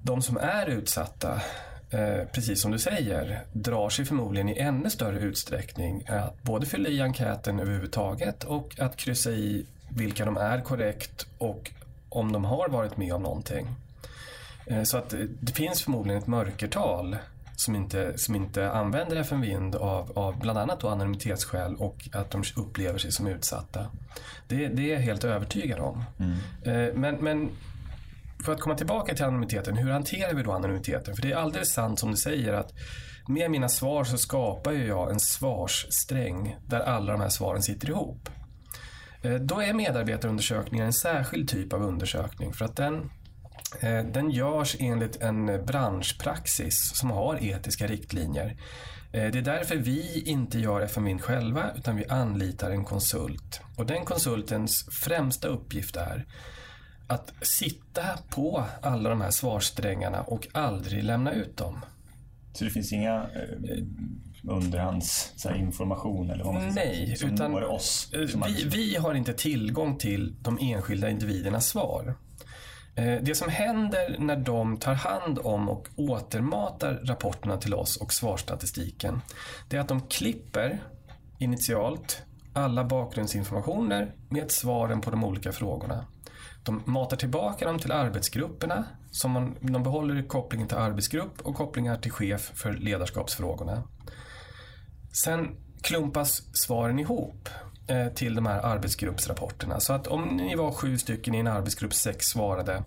de 0.01 0.21
som 0.21 0.37
är 0.37 0.65
utsatta, 0.65 1.41
eh, 1.89 2.25
precis 2.31 2.61
som 2.61 2.71
du 2.71 2.79
säger, 2.79 3.41
drar 3.53 3.89
sig 3.89 4.05
förmodligen 4.05 4.49
i 4.49 4.59
ännu 4.59 4.89
större 4.89 5.19
utsträckning 5.19 6.03
att 6.07 6.43
både 6.43 6.65
fylla 6.65 6.89
i 6.89 7.01
enkäten 7.01 7.59
överhuvudtaget 7.59 8.43
och 8.43 8.75
att 8.79 8.95
kryssa 8.95 9.31
i 9.31 9.65
vilka 9.89 10.25
de 10.25 10.37
är 10.37 10.61
korrekt 10.61 11.27
och 11.37 11.71
om 12.09 12.31
de 12.31 12.45
har 12.45 12.69
varit 12.69 12.97
med 12.97 13.13
om 13.13 13.23
någonting. 13.23 13.67
Eh, 14.65 14.83
så 14.83 14.97
att 14.97 15.13
det 15.39 15.51
finns 15.51 15.83
förmodligen 15.83 16.21
ett 16.21 16.27
mörkertal 16.27 17.17
som 17.55 17.75
inte, 17.75 18.17
som 18.17 18.35
inte 18.35 18.71
använder 18.71 19.15
FN 19.15 19.41
Vind 19.41 19.75
av, 19.75 20.11
av 20.15 20.39
bland 20.39 20.57
annat 20.57 20.79
då 20.79 20.87
anonymitetsskäl 20.87 21.75
och 21.75 22.09
att 22.11 22.31
de 22.31 22.43
upplever 22.55 22.99
sig 22.99 23.11
som 23.11 23.27
utsatta. 23.27 23.85
Det, 24.47 24.67
det 24.67 24.91
är 24.91 24.93
jag 24.93 25.01
helt 25.01 25.23
övertygad 25.23 25.79
om. 25.79 26.03
Mm. 26.19 26.37
Eh, 26.63 26.93
men, 26.95 27.15
men 27.15 27.49
för 28.45 28.51
att 28.51 28.59
komma 28.59 28.75
tillbaka 28.75 29.15
till 29.15 29.25
anonymiteten, 29.25 29.77
hur 29.77 29.91
hanterar 29.91 30.33
vi 30.33 30.43
då 30.43 30.51
anonymiteten? 30.51 31.15
För 31.15 31.21
det 31.21 31.31
är 31.31 31.35
alldeles 31.35 31.73
sant 31.73 31.99
som 31.99 32.11
du 32.11 32.17
säger 32.17 32.53
att 32.53 32.73
med 33.27 33.51
mina 33.51 33.69
svar 33.69 34.03
så 34.03 34.17
skapar 34.17 34.71
jag 34.71 35.11
en 35.11 35.19
svarssträng 35.19 36.57
där 36.67 36.79
alla 36.79 37.11
de 37.11 37.21
här 37.21 37.29
svaren 37.29 37.61
sitter 37.61 37.89
ihop. 37.89 38.29
Eh, 39.21 39.33
då 39.33 39.61
är 39.61 39.73
medarbetarundersökningar 39.73 40.85
en 40.85 40.93
särskild 40.93 41.49
typ 41.49 41.73
av 41.73 41.83
undersökning 41.83 42.53
för 42.53 42.65
att 42.65 42.75
den, 42.75 43.09
eh, 43.79 44.03
den 44.13 44.31
görs 44.31 44.75
enligt 44.79 45.21
en 45.21 45.65
branschpraxis 45.65 46.91
som 46.95 47.11
har 47.11 47.43
etiska 47.43 47.87
riktlinjer. 47.87 48.57
Eh, 49.11 49.31
det 49.31 49.37
är 49.37 49.41
därför 49.41 49.75
vi 49.75 50.23
inte 50.25 50.59
gör 50.59 50.81
FMVin 50.81 51.19
själva 51.19 51.71
utan 51.75 51.95
vi 51.95 52.05
anlitar 52.05 52.71
en 52.71 52.85
konsult. 52.85 53.61
Och 53.77 53.85
den 53.85 54.05
konsultens 54.05 54.87
främsta 54.91 55.47
uppgift 55.47 55.95
är 55.95 56.25
att 57.09 57.33
sitta 57.41 58.03
på 58.29 58.63
alla 58.81 59.09
de 59.09 59.21
här 59.21 59.31
svarssträngarna 59.31 60.21
och 60.21 60.47
aldrig 60.51 61.03
lämna 61.03 61.31
ut 61.31 61.57
dem. 61.57 61.85
Så 62.53 62.63
det 62.63 62.69
finns 62.69 62.93
inga 62.93 63.15
eh, 63.15 63.83
underhandsinformation 64.43 66.29
eller 66.29 66.43
vad 66.43 66.53
man 66.53 66.69
Nej, 66.69 67.17
säga, 67.17 67.33
utan 67.33 67.63
oss, 67.63 68.11
vi, 68.13 68.69
vi 68.71 68.95
har 68.95 69.13
inte 69.13 69.33
tillgång 69.33 69.97
till 69.97 70.35
de 70.41 70.57
enskilda 70.61 71.09
individernas 71.09 71.67
svar. 71.67 72.15
Eh, 72.95 73.21
det 73.21 73.35
som 73.35 73.49
händer 73.49 74.15
när 74.19 74.35
de 74.35 74.77
tar 74.77 74.93
hand 74.93 75.39
om 75.43 75.69
och 75.69 75.87
återmatar 75.95 77.01
rapporterna 77.03 77.57
till 77.57 77.73
oss 77.73 77.97
och 77.97 78.13
svarsstatistiken, 78.13 79.21
det 79.69 79.77
är 79.77 79.81
att 79.81 79.87
de 79.87 80.01
klipper 80.01 80.79
initialt 81.39 82.21
alla 82.53 82.83
bakgrundsinformationer 82.83 84.15
med 84.29 84.51
svaren 84.51 85.01
på 85.01 85.11
de 85.11 85.23
olika 85.23 85.51
frågorna. 85.51 86.05
De 86.63 86.81
matar 86.85 87.17
tillbaka 87.17 87.65
dem 87.65 87.79
till 87.79 87.91
arbetsgrupperna, 87.91 88.85
som 89.11 89.31
man, 89.31 89.55
de 89.59 89.83
behåller 89.83 90.27
kopplingen 90.27 90.67
till 90.67 90.77
arbetsgrupp 90.77 91.41
och 91.41 91.55
kopplingar 91.55 91.97
till 91.97 92.11
chef 92.11 92.51
för 92.55 92.73
ledarskapsfrågorna. 92.73 93.83
Sen 95.11 95.55
klumpas 95.81 96.43
svaren 96.53 96.99
ihop 96.99 97.49
eh, 97.87 98.07
till 98.07 98.35
de 98.35 98.45
här 98.45 98.59
arbetsgruppsrapporterna. 98.59 99.79
Så 99.79 99.93
att 99.93 100.07
om 100.07 100.23
ni 100.23 100.55
var 100.55 100.71
sju 100.71 100.97
stycken 100.97 101.35
i 101.35 101.37
en 101.37 101.47
arbetsgrupp, 101.47 101.93
sex 101.93 102.25
svarade 102.25 102.83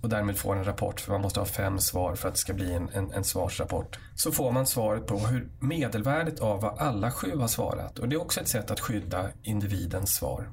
och 0.00 0.08
därmed 0.08 0.36
får 0.36 0.56
en 0.56 0.64
rapport, 0.64 1.00
för 1.00 1.12
man 1.12 1.20
måste 1.20 1.40
ha 1.40 1.46
fem 1.46 1.78
svar 1.78 2.14
för 2.14 2.28
att 2.28 2.34
det 2.34 2.40
ska 2.40 2.54
bli 2.54 2.72
en, 2.72 2.88
en, 2.88 3.12
en 3.12 3.24
svarsrapport. 3.24 3.98
Så 4.14 4.32
får 4.32 4.52
man 4.52 4.66
svaret 4.66 5.06
på 5.06 5.18
hur 5.18 5.48
medelvärdet 5.60 6.40
av 6.40 6.60
vad 6.60 6.78
alla 6.78 7.10
sju 7.10 7.36
har 7.38 7.48
svarat. 7.48 7.98
Och 7.98 8.08
det 8.08 8.16
är 8.16 8.20
också 8.20 8.40
ett 8.40 8.48
sätt 8.48 8.70
att 8.70 8.80
skydda 8.80 9.28
individens 9.42 10.14
svar. 10.14 10.48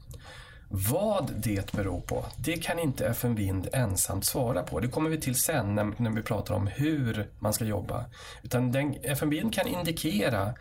Vad 0.72 1.30
det 1.36 1.72
beror 1.72 2.00
på, 2.00 2.24
det 2.36 2.56
kan 2.56 2.78
inte 2.78 3.06
FN 3.06 3.34
Vind 3.34 3.68
ensamt 3.72 4.24
svara 4.24 4.62
på. 4.62 4.80
Det 4.80 4.88
kommer 4.88 5.10
vi 5.10 5.20
till 5.20 5.34
sen 5.34 5.74
när, 5.74 5.92
när 5.96 6.10
vi 6.10 6.22
pratar 6.22 6.54
om 6.54 6.66
hur 6.66 7.30
man 7.38 7.52
ska 7.52 7.64
jobba. 7.64 8.04
Utan 8.42 8.72
den, 8.72 8.94
FN 9.02 9.30
Vind 9.30 9.54
kan 9.54 9.66
indikera 9.66 10.54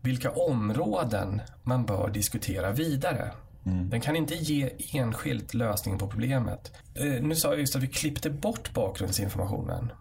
vilka 0.00 0.30
områden 0.30 1.40
man 1.62 1.86
bör 1.86 2.10
diskutera 2.10 2.72
vidare. 2.72 3.32
Mm. 3.66 3.90
Den 3.90 4.00
kan 4.00 4.16
inte 4.16 4.34
ge 4.34 4.70
enskilt 4.92 5.54
lösningen 5.54 5.98
på 5.98 6.08
problemet. 6.08 6.72
Eh, 6.94 7.22
nu 7.22 7.34
sa 7.34 7.48
jag 7.48 7.60
just 7.60 7.76
att 7.76 7.82
vi 7.82 7.88
klippte 7.88 8.30
bort 8.30 8.72
bakgrundsinformationen. 8.74 9.92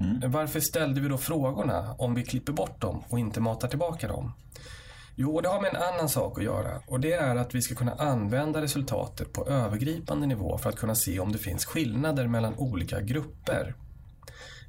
Mm. 0.00 0.30
Varför 0.30 0.60
ställde 0.60 1.00
vi 1.00 1.08
då 1.08 1.18
frågorna 1.18 1.94
om 1.98 2.14
vi 2.14 2.22
klipper 2.22 2.52
bort 2.52 2.80
dem 2.80 3.02
och 3.08 3.18
inte 3.18 3.40
matar 3.40 3.68
tillbaka 3.68 4.08
dem? 4.08 4.32
Jo, 5.14 5.40
det 5.40 5.48
har 5.48 5.60
med 5.60 5.74
en 5.74 5.82
annan 5.82 6.08
sak 6.08 6.38
att 6.38 6.44
göra 6.44 6.82
och 6.86 7.00
det 7.00 7.12
är 7.12 7.36
att 7.36 7.54
vi 7.54 7.62
ska 7.62 7.74
kunna 7.74 7.92
använda 7.92 8.62
resultatet 8.62 9.32
på 9.32 9.46
övergripande 9.46 10.26
nivå 10.26 10.58
för 10.58 10.68
att 10.68 10.76
kunna 10.76 10.94
se 10.94 11.20
om 11.20 11.32
det 11.32 11.38
finns 11.38 11.64
skillnader 11.64 12.26
mellan 12.26 12.54
olika 12.54 13.00
grupper 13.00 13.74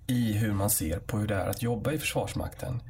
i 0.07 0.33
hur 0.33 0.53
man 0.53 0.69
ser 0.69 0.99
på 0.99 1.17
hur 1.17 1.27
det 1.27 1.35
är 1.35 1.49
att 1.49 1.61
jobba 1.61 1.91
i 1.91 1.99
Försvarsmakten. 1.99 2.81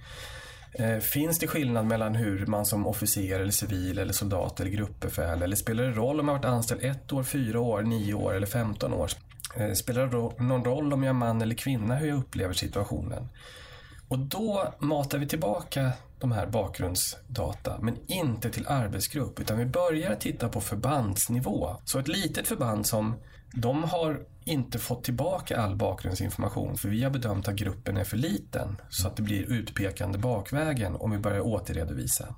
Eh, 0.74 0.98
finns 0.98 1.40
det 1.40 1.48
skillnad 1.48 1.86
mellan 1.86 2.16
hur 2.16 2.46
man 2.46 2.66
som 2.66 2.88
officer 2.88 3.40
eller 3.40 3.52
civil 3.52 4.00
eller 4.00 4.14
soldat 4.14 4.60
eller 4.60 4.72
gruppbefäl 4.72 5.42
eller 5.42 5.56
spelar 5.56 5.84
det 5.84 5.92
roll 5.92 6.20
om 6.20 6.26
man 6.26 6.36
varit 6.36 6.46
anställd 6.46 6.84
ett 6.84 7.14
år, 7.14 7.24
fyra 7.24 7.60
år, 7.60 7.82
nio 7.82 8.14
år 8.14 8.34
eller 8.34 8.48
femton 8.48 8.94
år? 8.94 9.12
Eh, 9.56 9.74
spelar 9.74 10.08
det 10.08 10.44
någon 10.44 10.66
roll 10.66 10.94
om 10.94 11.04
jag 11.04 11.10
är 11.10 11.14
man 11.14 11.42
eller 11.42 11.56
kvinna 11.56 11.96
hur 11.96 12.08
jag 12.08 12.18
upplever 12.18 12.54
situationen? 12.54 13.30
Och 14.08 14.20
då 14.20 14.74
matar 14.80 15.18
vi 15.18 15.28
tillbaka 15.28 15.92
de 16.22 16.32
här 16.32 16.48
bakgrundsdata, 16.48 17.80
men 17.82 17.98
inte 18.08 18.50
till 18.50 18.68
arbetsgrupp, 18.68 19.40
utan 19.40 19.58
vi 19.58 19.66
börjar 19.66 20.16
titta 20.16 20.50
på 20.50 20.62
förbandsnivå. 20.62 21.76
Så 21.86 22.00
ett 22.00 22.08
litet 22.08 22.48
förband 22.48 22.86
som 22.86 23.16
de 23.54 23.84
har 23.84 24.20
inte 24.44 24.80
fått 24.80 25.04
tillbaka 25.04 25.62
all 25.62 25.76
bakgrundsinformation 25.76 26.78
för 26.78 26.90
vi 26.90 27.04
har 27.04 27.12
bedömt 27.12 27.48
att 27.48 27.56
gruppen 27.56 27.98
är 27.98 28.04
för 28.04 28.18
liten 28.18 28.78
så 28.90 29.08
att 29.08 29.16
det 29.16 29.22
blir 29.22 29.52
utpekande 29.52 30.18
bakvägen 30.18 30.96
om 30.96 31.12
vi 31.12 31.18
börjar 31.18 31.40
återredovisa. 31.40 32.36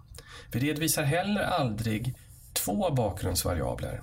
Vi 0.51 0.59
redovisar 0.59 1.03
heller 1.03 1.41
aldrig 1.41 2.15
två 2.53 2.91
bakgrundsvariabler. 2.91 4.01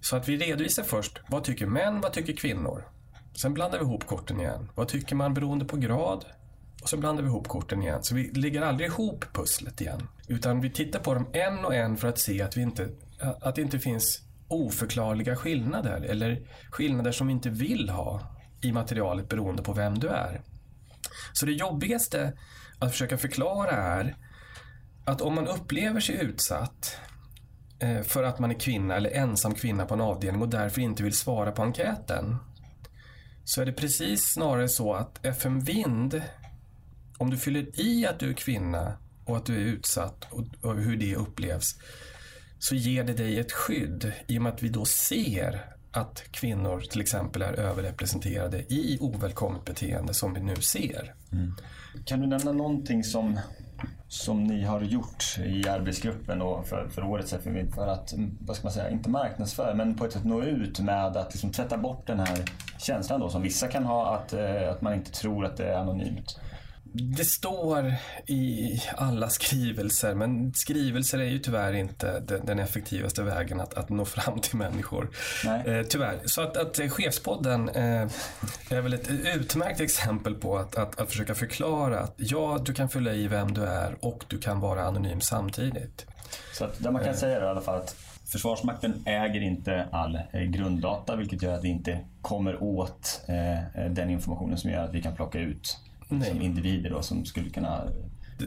Så 0.00 0.16
att 0.16 0.28
vi 0.28 0.36
redovisar 0.36 0.82
först, 0.82 1.20
vad 1.28 1.44
tycker 1.44 1.66
män, 1.66 2.00
vad 2.00 2.12
tycker 2.12 2.32
kvinnor? 2.32 2.88
Sen 3.34 3.54
blandar 3.54 3.78
vi 3.78 3.84
ihop 3.84 4.06
korten 4.06 4.40
igen. 4.40 4.70
Vad 4.74 4.88
tycker 4.88 5.16
man 5.16 5.34
beroende 5.34 5.64
på 5.64 5.76
grad? 5.76 6.24
Och 6.82 6.88
så 6.88 6.96
blandar 6.96 7.22
vi 7.22 7.28
ihop 7.28 7.48
korten 7.48 7.82
igen. 7.82 8.02
Så 8.02 8.14
vi 8.14 8.30
lägger 8.30 8.62
aldrig 8.62 8.88
ihop 8.88 9.24
pusslet 9.32 9.80
igen. 9.80 10.08
Utan 10.28 10.60
vi 10.60 10.70
tittar 10.70 10.98
på 10.98 11.14
dem 11.14 11.26
en 11.32 11.64
och 11.64 11.74
en 11.74 11.96
för 11.96 12.08
att 12.08 12.18
se 12.18 12.42
att, 12.42 12.56
vi 12.56 12.62
inte, 12.62 12.88
att 13.40 13.54
det 13.54 13.62
inte 13.62 13.78
finns 13.78 14.22
oförklarliga 14.48 15.36
skillnader 15.36 16.00
eller 16.00 16.48
skillnader 16.70 17.12
som 17.12 17.26
vi 17.26 17.32
inte 17.32 17.50
vill 17.50 17.88
ha 17.88 18.20
i 18.62 18.72
materialet 18.72 19.28
beroende 19.28 19.62
på 19.62 19.72
vem 19.72 19.98
du 19.98 20.08
är. 20.08 20.42
Så 21.32 21.46
det 21.46 21.52
jobbigaste 21.52 22.32
att 22.78 22.90
försöka 22.90 23.18
förklara 23.18 23.70
är 23.70 24.16
att 25.04 25.20
om 25.20 25.34
man 25.34 25.48
upplever 25.48 26.00
sig 26.00 26.14
utsatt 26.22 26.96
eh, 27.78 28.02
för 28.02 28.22
att 28.22 28.38
man 28.38 28.50
är 28.50 28.60
kvinna 28.60 28.96
eller 28.96 29.10
ensam 29.10 29.54
kvinna 29.54 29.86
på 29.86 29.94
en 29.94 30.00
avdelning 30.00 30.42
och 30.42 30.48
därför 30.48 30.80
inte 30.80 31.02
vill 31.02 31.16
svara 31.16 31.52
på 31.52 31.62
enkäten 31.62 32.36
så 33.44 33.62
är 33.62 33.66
det 33.66 33.72
precis 33.72 34.22
snarare 34.22 34.68
så 34.68 34.94
att 34.94 35.26
FM 35.26 35.60
Vind 35.60 36.22
om 37.18 37.30
du 37.30 37.36
fyller 37.36 37.80
i 37.80 38.06
att 38.06 38.18
du 38.18 38.30
är 38.30 38.34
kvinna 38.34 38.92
och 39.24 39.36
att 39.36 39.46
du 39.46 39.56
är 39.56 39.64
utsatt 39.64 40.26
och, 40.30 40.44
och 40.60 40.76
hur 40.76 40.96
det 40.96 41.16
upplevs 41.16 41.76
så 42.58 42.74
ger 42.74 43.04
det 43.04 43.12
dig 43.12 43.38
ett 43.38 43.52
skydd 43.52 44.12
i 44.26 44.38
och 44.38 44.42
med 44.42 44.52
att 44.52 44.62
vi 44.62 44.68
då 44.68 44.84
ser 44.84 45.72
att 45.92 46.22
kvinnor 46.30 46.80
till 46.80 47.00
exempel 47.00 47.42
är 47.42 47.52
överrepresenterade 47.52 48.58
i 48.58 48.98
ovälkommet 49.00 49.64
beteende 49.64 50.14
som 50.14 50.34
vi 50.34 50.40
nu 50.40 50.56
ser. 50.56 51.14
Mm. 51.32 51.52
Kan 52.04 52.20
du 52.20 52.26
nämna 52.26 52.52
någonting 52.52 53.04
som, 53.04 53.40
som 54.08 54.44
ni 54.44 54.64
har 54.64 54.80
gjort 54.80 55.38
i 55.44 55.68
arbetsgruppen 55.68 56.42
och 56.42 56.66
för, 56.66 56.88
för 56.88 57.04
årets 57.04 57.32
FMV 57.32 57.70
för 57.74 57.86
att, 57.86 58.14
vad 58.40 58.56
ska 58.56 58.64
man 58.64 58.72
säga, 58.72 58.90
inte 58.90 59.10
marknadsföra 59.10 59.74
men 59.74 59.94
på 59.94 60.04
ett 60.04 60.12
sätt 60.12 60.24
nå 60.24 60.42
ut 60.42 60.80
med 60.80 61.16
att 61.16 61.32
liksom 61.32 61.52
tvätta 61.52 61.78
bort 61.78 62.06
den 62.06 62.18
här 62.18 62.44
känslan 62.78 63.20
då 63.20 63.28
som 63.28 63.42
vissa 63.42 63.68
kan 63.68 63.84
ha 63.84 64.16
att, 64.16 64.32
eh, 64.32 64.70
att 64.70 64.82
man 64.82 64.94
inte 64.94 65.10
tror 65.10 65.44
att 65.44 65.56
det 65.56 65.66
är 65.66 65.76
anonymt? 65.76 66.38
Det 66.92 67.24
står 67.24 67.94
i 68.26 68.80
alla 68.96 69.28
skrivelser, 69.28 70.14
men 70.14 70.54
skrivelser 70.54 71.18
är 71.18 71.24
ju 71.24 71.38
tyvärr 71.38 71.72
inte 71.72 72.20
den, 72.20 72.58
effektivaste 72.58 73.22
vägen 73.22 73.60
att, 73.60 73.74
att 73.74 73.88
nå 73.88 74.04
fram 74.04 74.40
till 74.40 74.56
människor. 74.56 75.10
Eh, 75.66 75.82
tyvärr. 75.88 76.20
Så 76.24 76.42
att, 76.42 76.56
att 76.56 76.92
Chefspodden 76.92 77.68
eh, 77.68 78.08
är 78.70 78.80
väl 78.80 78.94
ett 78.94 79.10
utmärkt 79.34 79.80
exempel 79.80 80.34
på 80.34 80.58
att, 80.58 80.76
att, 80.76 81.00
att 81.00 81.10
försöka 81.10 81.34
förklara 81.34 82.00
att 82.00 82.14
ja, 82.16 82.58
du 82.64 82.74
kan 82.74 82.88
fylla 82.88 83.12
i 83.12 83.28
vem 83.28 83.54
du 83.54 83.64
är 83.64 83.96
och 84.00 84.24
du 84.28 84.38
kan 84.38 84.60
vara 84.60 84.84
anonym 84.84 85.20
samtidigt. 85.20 86.06
Så 86.52 86.64
att 86.64 86.74
det 86.78 86.90
man 86.90 87.02
kan 87.02 87.10
eh. 87.10 87.18
säga 87.18 87.36
är 87.36 87.44
i 87.44 87.48
alla 87.48 87.60
fall 87.60 87.78
att 87.78 87.96
Försvarsmakten 88.32 89.02
äger 89.06 89.40
inte 89.40 89.86
all 89.90 90.20
eh, 90.32 90.40
grunddata 90.40 91.16
vilket 91.16 91.42
gör 91.42 91.54
att 91.54 91.64
vi 91.64 91.68
inte 91.68 91.98
kommer 92.22 92.62
åt 92.62 93.20
eh, 93.26 93.84
den 93.90 94.10
informationen 94.10 94.58
som 94.58 94.70
gör 94.70 94.84
att 94.84 94.94
vi 94.94 95.02
kan 95.02 95.16
plocka 95.16 95.38
ut 95.38 95.78
Nej. 96.18 96.30
som 96.30 96.42
individer 96.42 96.90
då, 96.90 97.02
som 97.02 97.24
skulle 97.24 97.50
kunna... 97.50 97.84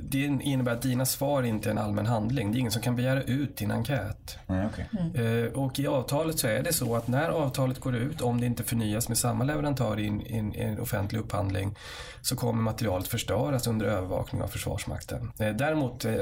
Det 0.01 0.19
innebär 0.19 0.71
att 0.71 0.81
dina 0.81 1.05
svar 1.05 1.43
inte 1.43 1.69
är 1.69 1.71
en 1.71 1.77
allmän 1.77 2.05
handling. 2.05 2.51
Det 2.51 2.57
är 2.57 2.59
ingen 2.59 2.71
som 2.71 2.81
kan 2.81 2.95
begära 2.95 3.23
ut 3.23 3.57
din 3.57 3.71
enkät. 3.71 4.37
Nej, 4.47 4.67
okay. 4.67 4.85
mm. 5.15 5.53
Och 5.53 5.79
i 5.79 5.87
avtalet 5.87 6.39
så 6.39 6.47
är 6.47 6.63
det 6.63 6.73
så 6.73 6.95
att 6.95 7.07
när 7.07 7.29
avtalet 7.29 7.79
går 7.79 7.95
ut, 7.95 8.21
om 8.21 8.39
det 8.41 8.45
inte 8.45 8.63
förnyas 8.63 9.07
med 9.07 9.17
samma 9.17 9.43
leverantör 9.43 9.99
i 9.99 10.07
en, 10.07 10.21
i 10.55 10.59
en 10.59 10.79
offentlig 10.79 11.19
upphandling, 11.19 11.75
så 12.21 12.35
kommer 12.35 12.61
materialet 12.61 13.07
förstöras 13.07 13.67
under 13.67 13.85
övervakning 13.85 14.41
av 14.41 14.47
Försvarsmakten. 14.47 15.31
Eh, 15.39 15.49
däremot 15.49 16.05
eh, 16.05 16.13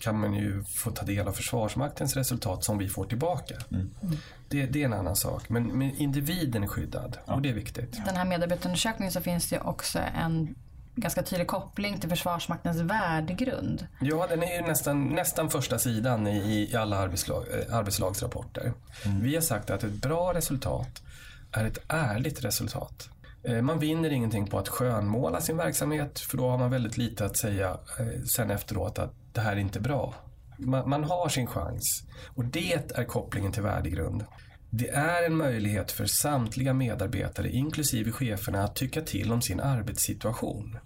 kan 0.00 0.20
man 0.20 0.34
ju 0.34 0.64
få 0.64 0.90
ta 0.90 1.04
del 1.04 1.28
av 1.28 1.32
Försvarsmaktens 1.32 2.16
resultat 2.16 2.64
som 2.64 2.78
vi 2.78 2.88
får 2.88 3.04
tillbaka. 3.04 3.54
Mm. 3.70 3.90
Det, 4.48 4.66
det, 4.66 4.82
är 4.82 4.86
en 4.86 4.92
annan 4.92 5.16
sak. 5.16 5.48
Men, 5.48 5.78
men 5.78 5.96
individen 5.96 6.62
är 6.62 6.66
skyddad 6.66 7.18
ja. 7.26 7.34
och 7.34 7.42
det 7.42 7.48
är 7.48 7.54
viktigt. 7.54 8.04
Den 8.06 8.16
här 8.16 8.24
medarbetarundersökningen 8.24 9.12
så 9.12 9.20
finns 9.20 9.50
det 9.50 9.60
också 9.60 9.98
en 9.98 10.54
ganska 11.00 11.22
tydlig 11.22 11.46
koppling 11.46 12.00
till 12.00 12.08
Försvarsmaktens 12.08 12.80
värdegrund. 12.80 13.86
Ja, 14.00 14.26
den 14.26 14.42
är 14.42 14.60
ju 14.60 14.66
nästan, 14.66 15.08
nästan 15.08 15.50
första 15.50 15.78
sidan 15.78 16.26
i, 16.26 16.68
i 16.72 16.76
alla 16.76 16.96
arbetslag, 16.96 17.44
eh, 17.50 17.76
arbetslagsrapporter. 17.76 18.72
Mm. 19.04 19.22
Vi 19.22 19.34
har 19.34 19.42
sagt 19.42 19.70
att 19.70 19.84
ett 19.84 20.02
bra 20.02 20.34
resultat 20.34 21.02
är 21.52 21.64
ett 21.64 21.78
ärligt 21.88 22.44
resultat. 22.44 23.08
Eh, 23.42 23.62
man 23.62 23.78
vinner 23.78 24.10
ingenting 24.10 24.46
på 24.46 24.58
att 24.58 24.68
skönmåla 24.68 25.40
sin 25.40 25.56
verksamhet 25.56 26.20
för 26.20 26.36
då 26.36 26.48
har 26.48 26.58
man 26.58 26.70
väldigt 26.70 26.96
lite 26.96 27.24
att 27.24 27.36
säga 27.36 27.70
eh, 27.98 28.22
sen 28.34 28.50
efteråt 28.50 28.98
att 28.98 29.14
det 29.32 29.40
här 29.40 29.52
är 29.52 29.60
inte 29.60 29.80
bra. 29.80 30.14
Man, 30.58 30.88
man 30.88 31.04
har 31.04 31.28
sin 31.28 31.46
chans 31.46 32.02
och 32.36 32.44
det 32.44 32.72
är 32.94 33.04
kopplingen 33.04 33.52
till 33.52 33.62
värdegrund. 33.62 34.24
det 34.70 34.88
är 34.88 35.26
en 35.26 35.36
möjlighet 35.36 35.92
för 35.92 36.06
samtliga 36.06 36.74
medarbetare, 36.74 37.50
inklusive 37.50 38.12
cheferna, 38.12 38.64
att 38.64 38.76
tycka 38.76 39.00
till 39.00 39.32
om 39.32 39.42
sin 39.42 39.60
arbetssituation. 39.60 40.78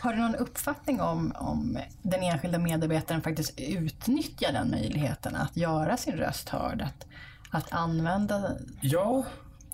Har 0.00 0.12
du 0.12 0.18
någon 0.18 0.34
uppfattning 0.34 1.00
om, 1.00 1.32
om 1.36 1.78
den 2.02 2.22
enskilda 2.22 2.58
medarbetaren 2.58 3.22
faktiskt 3.22 3.60
utnyttjar 3.60 4.52
den 4.52 4.70
möjligheten 4.70 5.36
att 5.36 5.56
göra 5.56 5.96
sin 5.96 6.16
röst 6.16 6.48
hörd? 6.48 6.82
Att, 6.82 7.06
att 7.50 7.72
använda... 7.72 8.52
Ja, 8.80 9.24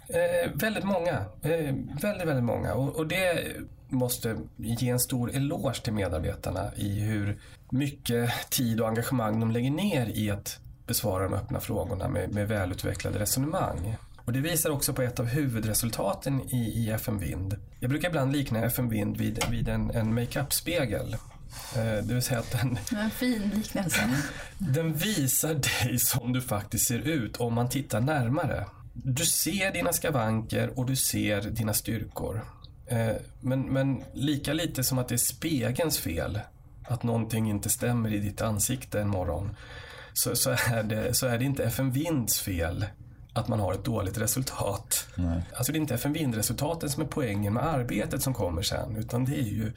eh, 0.09 0.51
väldigt 0.55 0.85
många. 0.85 1.25
Eh, 1.43 1.75
väldigt, 2.03 2.29
väldigt 2.29 2.45
många. 2.45 2.75
Och, 2.75 2.97
och, 2.97 3.07
det 3.07 3.57
måste 3.89 4.37
ge 4.57 4.89
en 4.89 5.01
stor 5.01 5.35
eloge 5.35 5.83
till 5.83 5.93
medarbetarna 5.93 6.71
i 6.77 7.01
hur 7.01 7.39
mycket 7.71 8.51
tid 8.51 8.81
och 8.81 8.89
engagemang 8.89 9.41
de 9.41 9.51
lägger 9.51 9.71
ner 9.71 10.07
i 10.07 10.31
att 10.31 10.59
besvara 10.87 11.25
de 11.25 11.35
öppna 11.35 11.61
frågorna 11.61 12.09
med, 12.09 12.35
med 12.35 12.49
välutvecklade 12.49 13.19
resonemang. 13.19 13.97
Och 14.25 14.33
det 14.33 14.41
visar 14.41 14.71
också 14.71 14.93
på 14.93 15.03
ett 15.03 15.21
av 15.21 15.27
huvudresultaten 15.27 16.41
i, 16.41 16.57
i 16.57 16.91
FM 16.91 17.19
Vind. 17.19 17.57
Jag 17.81 17.91
brukar 17.91 18.09
ibland 18.09 18.33
likna 18.33 18.65
FM 18.65 18.89
Vind 18.89 19.17
vid, 19.17 19.45
vid 19.51 19.69
en, 19.69 19.91
en 19.91 20.15
makeup-spegel. 20.15 21.17
Eh, 21.77 22.05
det 22.05 22.15
vill 22.15 22.23
säga 22.23 22.41
att 22.41 22.51
den... 22.51 22.79
En 22.97 23.11
fin 23.11 23.51
liknelse. 23.55 24.11
Den 24.59 24.95
visar 24.95 25.55
dig 25.55 25.99
som 25.99 26.33
du 26.33 26.41
faktiskt 26.41 26.87
ser 26.87 26.99
ut 26.99 27.37
om 27.37 27.55
man 27.55 27.69
tittar 27.69 28.01
närmare. 28.01 28.67
Du 28.93 29.25
ser 29.25 29.73
dina 29.73 29.93
skavanker 29.93 30.79
och 30.79 30.87
du 30.87 30.97
ser 30.97 31.41
dina 31.41 31.75
styrkor. 31.75 32.45
Eh, 32.87 33.13
men, 33.41 33.61
men 33.61 34.05
lika 34.13 34.53
lite 34.53 34.85
som 34.85 34.99
att 34.99 35.09
det 35.09 35.15
är 35.15 35.19
spegelns 35.19 35.99
fel 35.99 36.41
att 36.85 37.03
någonting 37.03 37.51
inte 37.51 37.69
stämmer 37.69 38.15
i 38.15 38.19
ditt 38.19 38.41
ansikte 38.41 39.01
en 39.01 39.09
morgon 39.09 39.57
så, 40.13 40.37
så, 40.37 40.51
är, 40.51 40.83
det, 40.83 41.15
så 41.15 41.27
är 41.27 41.39
det 41.39 41.45
inte 41.45 41.65
FM 41.65 41.91
Vinds 41.91 42.41
fel 42.41 42.87
att 43.33 43.49
man 43.49 43.61
har 43.61 43.73
ett 43.73 43.85
dåligt 43.85 44.19
resultat. 44.19 45.07
Nej. 45.15 45.43
Alltså 45.57 45.73
det 45.73 45.79
är 45.79 45.81
inte 45.81 45.95
FM 45.95 46.13
Vind-resultaten 46.13 46.91
som 46.91 47.03
är 47.03 47.07
poängen 47.07 47.55
med 47.55 47.67
arbetet 47.67 48.23
som 48.23 48.35
kommer 48.35 48.63
sen, 48.63 48.97
utan 48.97 49.25
det 49.25 49.37
är 49.37 49.43
ju 49.43 49.73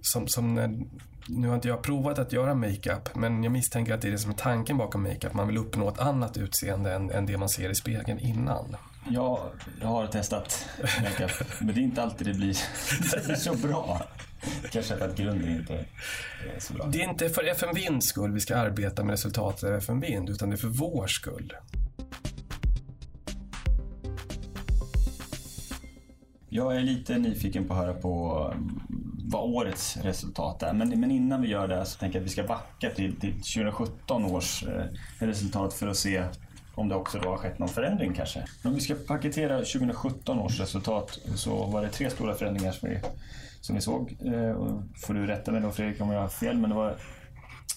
som, 0.00 0.28
som 0.28 0.54
när, 0.54 0.78
nu 1.26 1.48
har 1.48 1.54
inte 1.54 1.68
jag 1.68 1.82
provat 1.82 2.18
att 2.18 2.32
göra 2.32 2.54
makeup, 2.54 3.14
men 3.14 3.44
jag 3.44 3.52
misstänker 3.52 3.94
att 3.94 4.02
det 4.02 4.08
är 4.08 4.12
det 4.12 4.18
som 4.18 4.30
är 4.30 4.34
tanken 4.34 4.76
bakom 4.76 5.02
makeup. 5.02 5.34
Man 5.34 5.46
vill 5.46 5.58
uppnå 5.58 5.88
ett 5.88 5.98
annat 5.98 6.36
utseende 6.36 6.92
än, 6.92 7.10
än 7.10 7.26
det 7.26 7.36
man 7.36 7.48
ser 7.48 7.70
i 7.70 7.74
spegeln 7.74 8.18
innan. 8.18 8.76
Jag 9.10 9.38
har 9.82 10.06
testat 10.06 10.68
makeup, 11.02 11.30
men 11.58 11.74
det 11.74 11.80
är 11.80 11.82
inte 11.82 12.02
alltid 12.02 12.26
det 12.26 12.34
blir, 12.34 12.58
det 13.12 13.24
blir 13.26 13.34
så 13.34 13.54
bra. 13.54 14.02
Kanske 14.70 14.96
för 14.96 15.08
att 15.08 15.16
grunden 15.16 15.48
inte 15.48 15.74
är 15.74 16.60
så 16.60 16.74
bra. 16.74 16.86
Det 16.86 17.02
är 17.02 17.08
inte 17.08 17.28
för 17.28 17.44
FM 17.44 17.74
Vinds 17.74 18.06
skull 18.06 18.32
vi 18.32 18.40
ska 18.40 18.56
arbeta 18.56 19.04
med 19.04 19.12
resultatet 19.12 19.64
av 19.64 19.74
FM 19.74 20.00
Vind, 20.00 20.30
utan 20.30 20.50
det 20.50 20.56
är 20.56 20.58
för 20.58 20.68
vår 20.68 21.06
skull. 21.06 21.52
Jag 26.54 26.76
är 26.76 26.80
lite 26.80 27.18
nyfiken 27.18 27.68
på 27.68 27.74
att 27.74 27.80
höra 27.80 27.94
på 27.94 28.44
mm, 28.54 28.80
vad 29.24 29.42
årets 29.42 29.96
resultat 29.96 30.62
är. 30.62 30.72
Men, 30.72 31.00
men 31.00 31.10
innan 31.10 31.42
vi 31.42 31.48
gör 31.48 31.68
det 31.68 31.84
så 31.84 31.98
tänker 31.98 32.18
jag 32.18 32.22
att 32.22 32.26
vi 32.26 32.32
ska 32.32 32.42
backa 32.42 32.90
till, 32.90 33.16
till 33.20 33.32
2017 33.32 34.24
års 34.24 34.64
eh, 34.64 34.84
resultat 35.18 35.74
för 35.74 35.88
att 35.88 35.96
se 35.96 36.24
om 36.74 36.88
det 36.88 36.94
också 36.94 37.18
då 37.18 37.28
har 37.28 37.36
skett 37.36 37.58
någon 37.58 37.68
förändring 37.68 38.14
kanske. 38.14 38.44
Om 38.64 38.74
vi 38.74 38.80
ska 38.80 38.94
paketera 38.94 39.56
2017 39.58 40.38
års 40.38 40.60
resultat 40.60 41.18
så 41.34 41.66
var 41.66 41.82
det 41.82 41.88
tre 41.88 42.10
stora 42.10 42.34
förändringar 42.34 42.72
som 42.72 42.88
vi, 42.88 43.00
som 43.60 43.74
vi 43.74 43.82
såg. 43.82 44.16
Eh, 44.24 44.56
får 44.96 45.14
du 45.14 45.26
rätta 45.26 45.52
mig 45.52 45.60
då 45.60 45.70
Fredrik 45.70 46.00
om 46.00 46.10
jag 46.10 46.20
har 46.20 46.28
fel, 46.28 46.56
men 46.56 46.70
det 46.70 46.76
var 46.76 46.96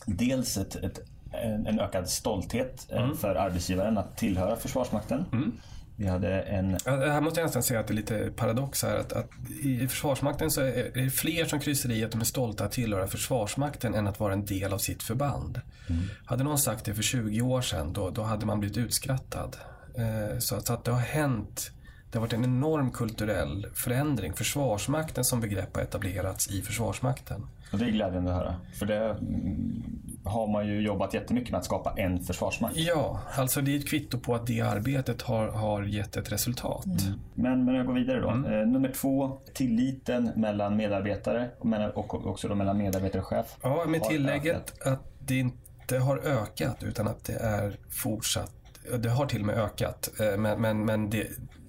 dels 0.06 0.58
ett, 0.58 0.76
ett 0.76 1.00
en 1.32 1.80
ökad 1.80 2.10
stolthet 2.10 2.88
eh, 2.92 3.04
mm. 3.04 3.18
för 3.18 3.36
arbetsgivaren 3.36 3.98
att 3.98 4.18
tillhöra 4.18 4.56
Försvarsmakten. 4.56 5.26
Mm. 5.32 5.52
Vi 5.98 6.08
hade 6.08 6.42
en... 6.42 6.78
Här 6.86 7.22
måste 7.22 7.40
jag 7.40 7.46
nästan 7.46 7.64
säga 7.64 7.80
att 7.80 7.88
det 7.88 7.94
är 7.94 7.96
lite 7.96 8.32
paradox 8.36 8.84
här. 8.84 8.98
Att, 8.98 9.14
att 9.14 9.30
I 9.64 9.88
Försvarsmakten 9.88 10.52
så 10.52 10.62
är 10.62 10.92
det 10.94 11.10
fler 11.10 11.46
som 11.46 11.60
kryssar 11.60 11.92
i 11.92 12.04
att 12.04 12.12
de 12.12 12.22
är 12.22 12.26
stolta 12.26 12.66
att 12.66 12.72
tillhöra 12.72 13.08
Försvarsmakten 13.08 13.96
än 13.96 14.08
att 14.08 14.20
vara 14.20 14.34
en 14.34 14.46
del 14.46 14.74
av 14.74 14.78
sitt 14.78 15.04
förband. 15.04 15.62
Mm. 15.88 16.04
Hade 16.26 16.44
någon 16.44 16.60
sagt 16.60 16.86
det 16.86 16.94
för 16.94 17.04
20 17.04 17.42
år 17.42 17.62
sedan 17.62 17.94
då, 17.94 18.10
då 18.10 18.22
hade 18.22 18.46
man 18.46 18.60
blivit 18.60 18.78
utskrattad. 18.78 19.58
Eh, 19.98 20.40
så, 20.40 20.62
så, 20.62 20.74
att 20.74 20.84
det 20.84 20.92
har 20.92 21.00
hänt 21.00 21.72
det 22.12 22.20
har 22.20 22.22
varit 22.22 22.34
en 22.34 22.44
enorm 22.44 22.92
kulturell 22.92 23.68
förändring. 23.74 24.34
Försvarsmakten 24.34 25.24
som 25.24 25.42
begrepp 25.42 25.76
har 25.76 25.84
etablerats 25.84 26.48
i 26.48 26.62
Försvarsmakten. 26.62 27.48
Och 27.72 27.80
det 27.80 27.86
är 27.86 27.90
glädjande 27.90 28.32
att 28.32 28.38
höra. 28.38 28.56
För 28.74 28.86
det 28.86 29.10
mm, 29.10 29.84
har 30.24 30.48
man 30.48 30.68
ju 30.68 30.82
jobbat 30.82 31.14
jättemycket 31.14 31.52
med 31.52 31.58
att 31.58 31.66
skapa 31.66 31.94
en 31.98 32.20
försvarsmakt. 32.20 32.76
Ja, 32.76 33.20
alltså 33.38 33.62
det 33.62 33.76
är 33.76 33.80
ett 33.80 33.90
kvitto 33.90 34.20
på 34.20 34.36
att 34.36 34.48
det 34.48 34.62
arbetet 34.62 35.22
har, 35.22 35.48
har 35.48 35.84
gett 35.84 36.18
ett 36.18 36.32
resultat. 36.32 36.86
Mm. 36.86 37.20
Men, 37.34 37.66
men 37.66 37.76
jag 37.76 37.86
går 37.86 37.94
vidare 37.94 38.20
då. 38.20 38.30
Mm. 38.30 38.54
Eh, 38.54 38.68
nummer 38.68 38.92
två, 38.92 39.38
tilliten 39.54 40.32
mellan 40.36 40.78
medarbetare 40.78 41.50
och 41.94 42.28
också 42.28 42.48
då 42.48 42.56
mellan 42.56 42.78
medarbetare 42.78 43.22
och 43.22 43.28
chef. 43.28 43.58
Ja, 43.62 43.86
med 43.88 44.04
tillägget 44.04 44.56
ökat. 44.56 44.88
att 44.88 45.00
det 45.20 45.40
inte 45.40 45.98
har 45.98 46.18
ökat 46.18 46.84
utan 46.84 47.08
att 47.08 47.24
det 47.24 47.34
är 47.34 47.78
fortsatt 47.90 48.52
det 49.00 49.10
har 49.10 49.26
till 49.26 49.40
och 49.40 49.46
med 49.46 49.58
ökat, 49.58 50.10
eh, 50.20 50.38
men, 50.38 50.62
men, 50.62 50.86
men 50.86 51.10
det, 51.10 51.28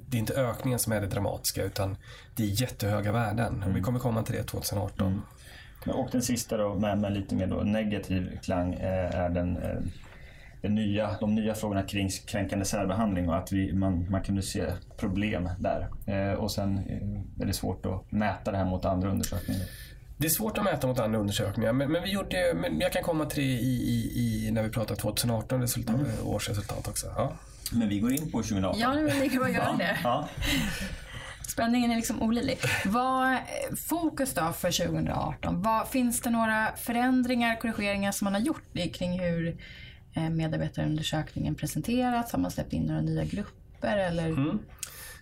det 0.09 0.17
är 0.17 0.19
inte 0.19 0.35
ökningen 0.35 0.79
som 0.79 0.93
är 0.93 1.01
det 1.01 1.07
dramatiska 1.07 1.63
utan 1.65 1.97
det 2.37 2.43
är 2.43 2.63
jättehöga 2.63 3.13
värden. 3.13 3.63
Mm. 3.63 3.75
Vi 3.75 3.81
kommer 3.81 3.99
komma 3.99 4.23
till 4.23 4.35
det 4.35 4.43
2018. 4.43 5.23
Mm. 5.87 5.97
Och 5.97 6.09
den 6.13 6.23
sista 6.23 6.57
då 6.57 6.75
med, 6.75 6.99
med 6.99 7.13
lite 7.13 7.35
mer 7.35 7.47
då 7.47 7.57
negativ 7.57 8.39
klang 8.43 8.75
eh, 8.75 9.15
är 9.15 9.29
den, 9.29 9.57
eh, 9.57 9.79
den 10.63 10.75
nya, 10.75 11.17
de 11.21 11.35
nya 11.35 11.55
frågorna 11.55 11.83
kring 11.83 12.09
kränkande 12.27 12.65
särbehandling 12.65 13.29
och 13.29 13.37
att 13.37 13.53
vi, 13.53 13.73
man, 13.73 14.11
man 14.11 14.23
kunde 14.23 14.43
se 14.43 14.65
problem 14.97 15.49
där. 15.59 15.89
Eh, 16.07 16.35
och 16.35 16.51
sen 16.51 16.79
är 17.41 17.47
det 17.47 17.53
svårt 17.53 17.87
att 17.87 18.13
mäta 18.13 18.51
det 18.51 18.57
här 18.57 18.65
mot 18.65 18.85
andra 18.85 19.11
undersökningar. 19.11 19.67
Det 20.19 20.27
är 20.27 20.31
svårt 20.31 20.59
att 20.59 20.65
mäta 20.65 20.87
mot 20.87 20.99
andra 20.99 21.19
undersökningar, 21.19 21.73
men, 21.73 21.93
men 21.93 22.03
vi 22.03 22.11
gjorde, 22.11 22.55
men 22.55 22.81
jag 22.81 22.93
kan 22.93 23.03
komma 23.03 23.25
till 23.25 23.43
det 23.43 23.49
i, 23.49 23.67
i, 23.67 24.47
i 24.47 24.51
när 24.51 24.63
vi 24.63 24.71
pratar 24.71 24.95
2018 24.95 25.61
resultat, 25.61 25.95
mm. 25.95 26.07
årsresultat 26.25 26.89
också. 26.89 27.07
Ja. 27.17 27.33
Men 27.73 27.89
vi 27.89 27.99
går 27.99 28.13
in 28.13 28.31
på 28.31 28.43
2018. 28.43 28.81
Ja, 28.81 28.95
men 28.95 29.21
det 29.21 29.29
kan 29.29 29.41
man 29.41 29.53
göra 29.53 29.77
det. 29.79 29.97
Ja. 30.05 30.29
Spänningen 31.49 31.91
är 31.91 31.97
liksom 31.97 32.23
olidlig. 32.23 32.59
Vad 32.85 33.37
fokus 33.89 34.35
då 34.35 34.53
för 34.53 34.87
2018? 34.87 35.63
Vad, 35.63 35.89
finns 35.89 36.21
det 36.21 36.31
några 36.31 36.73
förändringar, 36.77 37.57
korrigeringar 37.61 38.13
som 38.13 38.25
man 38.25 38.35
har 38.35 38.41
gjort 38.41 38.95
kring 38.95 39.21
hur 39.21 39.57
eh, 40.15 40.31
medarbetarundersökningen 40.31 41.55
presenterats? 41.55 42.33
Har 42.33 42.39
man 42.39 42.51
släppt 42.51 42.73
in 42.73 42.83
några 42.83 43.01
nya 43.01 43.25
grupper? 43.25 43.97
Eller? 43.97 44.27
Mm. 44.27 44.59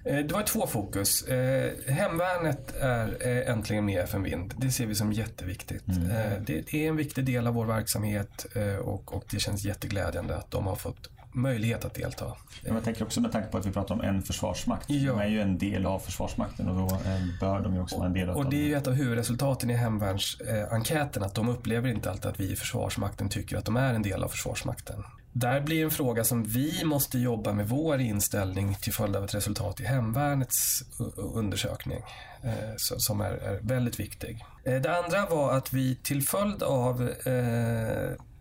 Eh, 0.05 0.19
det 0.19 0.35
var 0.35 0.43
två 0.43 0.67
fokus. 0.67 1.23
Eh, 1.23 1.73
hemvärnet 1.89 2.75
är 2.81 3.51
äntligen 3.51 3.85
med 3.85 3.95
i 3.95 3.99
FN 3.99 4.23
Vind. 4.23 4.55
Det 4.57 4.71
ser 4.71 4.87
vi 4.87 4.95
som 4.95 5.13
jätteviktigt. 5.13 5.89
Mm. 5.89 6.45
Det 6.47 6.75
är 6.75 6.89
en 6.89 6.97
viktig 6.97 7.25
del 7.25 7.47
av 7.47 7.55
vår 7.55 7.67
verksamhet 7.67 8.47
och 8.81 9.25
det 9.31 9.39
känns 9.39 9.65
jätteglädjande 9.65 10.37
att 10.37 10.51
de 10.51 10.67
har 10.67 10.77
fått 10.77 11.11
möjlighet 11.35 11.85
att 11.85 11.95
delta. 11.95 12.25
Jag 12.63 12.85
tänker 12.85 13.05
också 13.05 13.21
med 13.21 13.33
tanke 13.33 13.49
på 13.49 13.59
att 13.59 13.67
vi 13.67 13.71
pratar 13.71 13.95
om 13.95 14.01
en 14.01 14.23
försvarsmakt. 14.23 14.91
Ja. 14.91 15.13
De 15.13 15.21
är 15.21 15.27
ju 15.27 15.41
en 15.41 15.59
del 15.59 15.87
av 15.87 15.99
Försvarsmakten 15.99 16.69
och 16.69 16.77
då 16.77 16.95
eh, 16.95 17.41
bör 17.41 17.61
de 17.61 17.75
ju 17.75 17.81
också 17.81 17.97
vara 17.97 18.07
en 18.07 18.13
del 18.13 18.31
av 18.31 18.37
Och 18.37 18.51
det 18.51 18.57
är 18.57 18.67
ju 18.67 18.75
ett 18.75 18.87
av 18.87 18.93
huvudresultaten 18.93 19.71
i 19.71 19.75
hemvärnsenkäten 19.75 21.23
att 21.23 21.35
de 21.35 21.49
upplever 21.49 21.89
inte 21.89 22.11
alltid 22.11 22.27
att 22.27 22.41
vi 22.41 22.53
i 22.53 22.57
Försvarsmakten 22.57 23.29
tycker 23.29 23.57
att 23.57 23.65
de 23.65 23.77
är 23.77 23.95
en 23.95 24.03
del 24.03 24.23
av 24.23 24.29
Försvarsmakten. 24.29 25.05
Där 25.33 25.61
blir 25.61 25.85
en 25.85 25.91
fråga 25.91 26.25
som 26.25 26.43
vi 26.43 26.85
måste 26.85 27.19
jobba 27.19 27.53
med 27.53 27.69
vår 27.69 28.01
inställning 28.01 28.75
till 28.75 28.93
följd 28.93 29.17
av 29.17 29.25
ett 29.25 29.35
resultat 29.35 29.81
i 29.81 29.85
hemvärnets 29.85 30.83
undersökning 31.17 32.03
eh, 32.43 32.75
som 32.77 33.21
är 33.21 33.61
väldigt 33.63 34.01
viktig. 34.01 34.45
Eh, 34.65 34.81
det 34.81 34.99
andra 34.99 35.27
var 35.27 35.53
att 35.53 35.73
vi 35.73 35.97
till 35.97 36.23
följd 36.23 36.63
av 36.63 37.11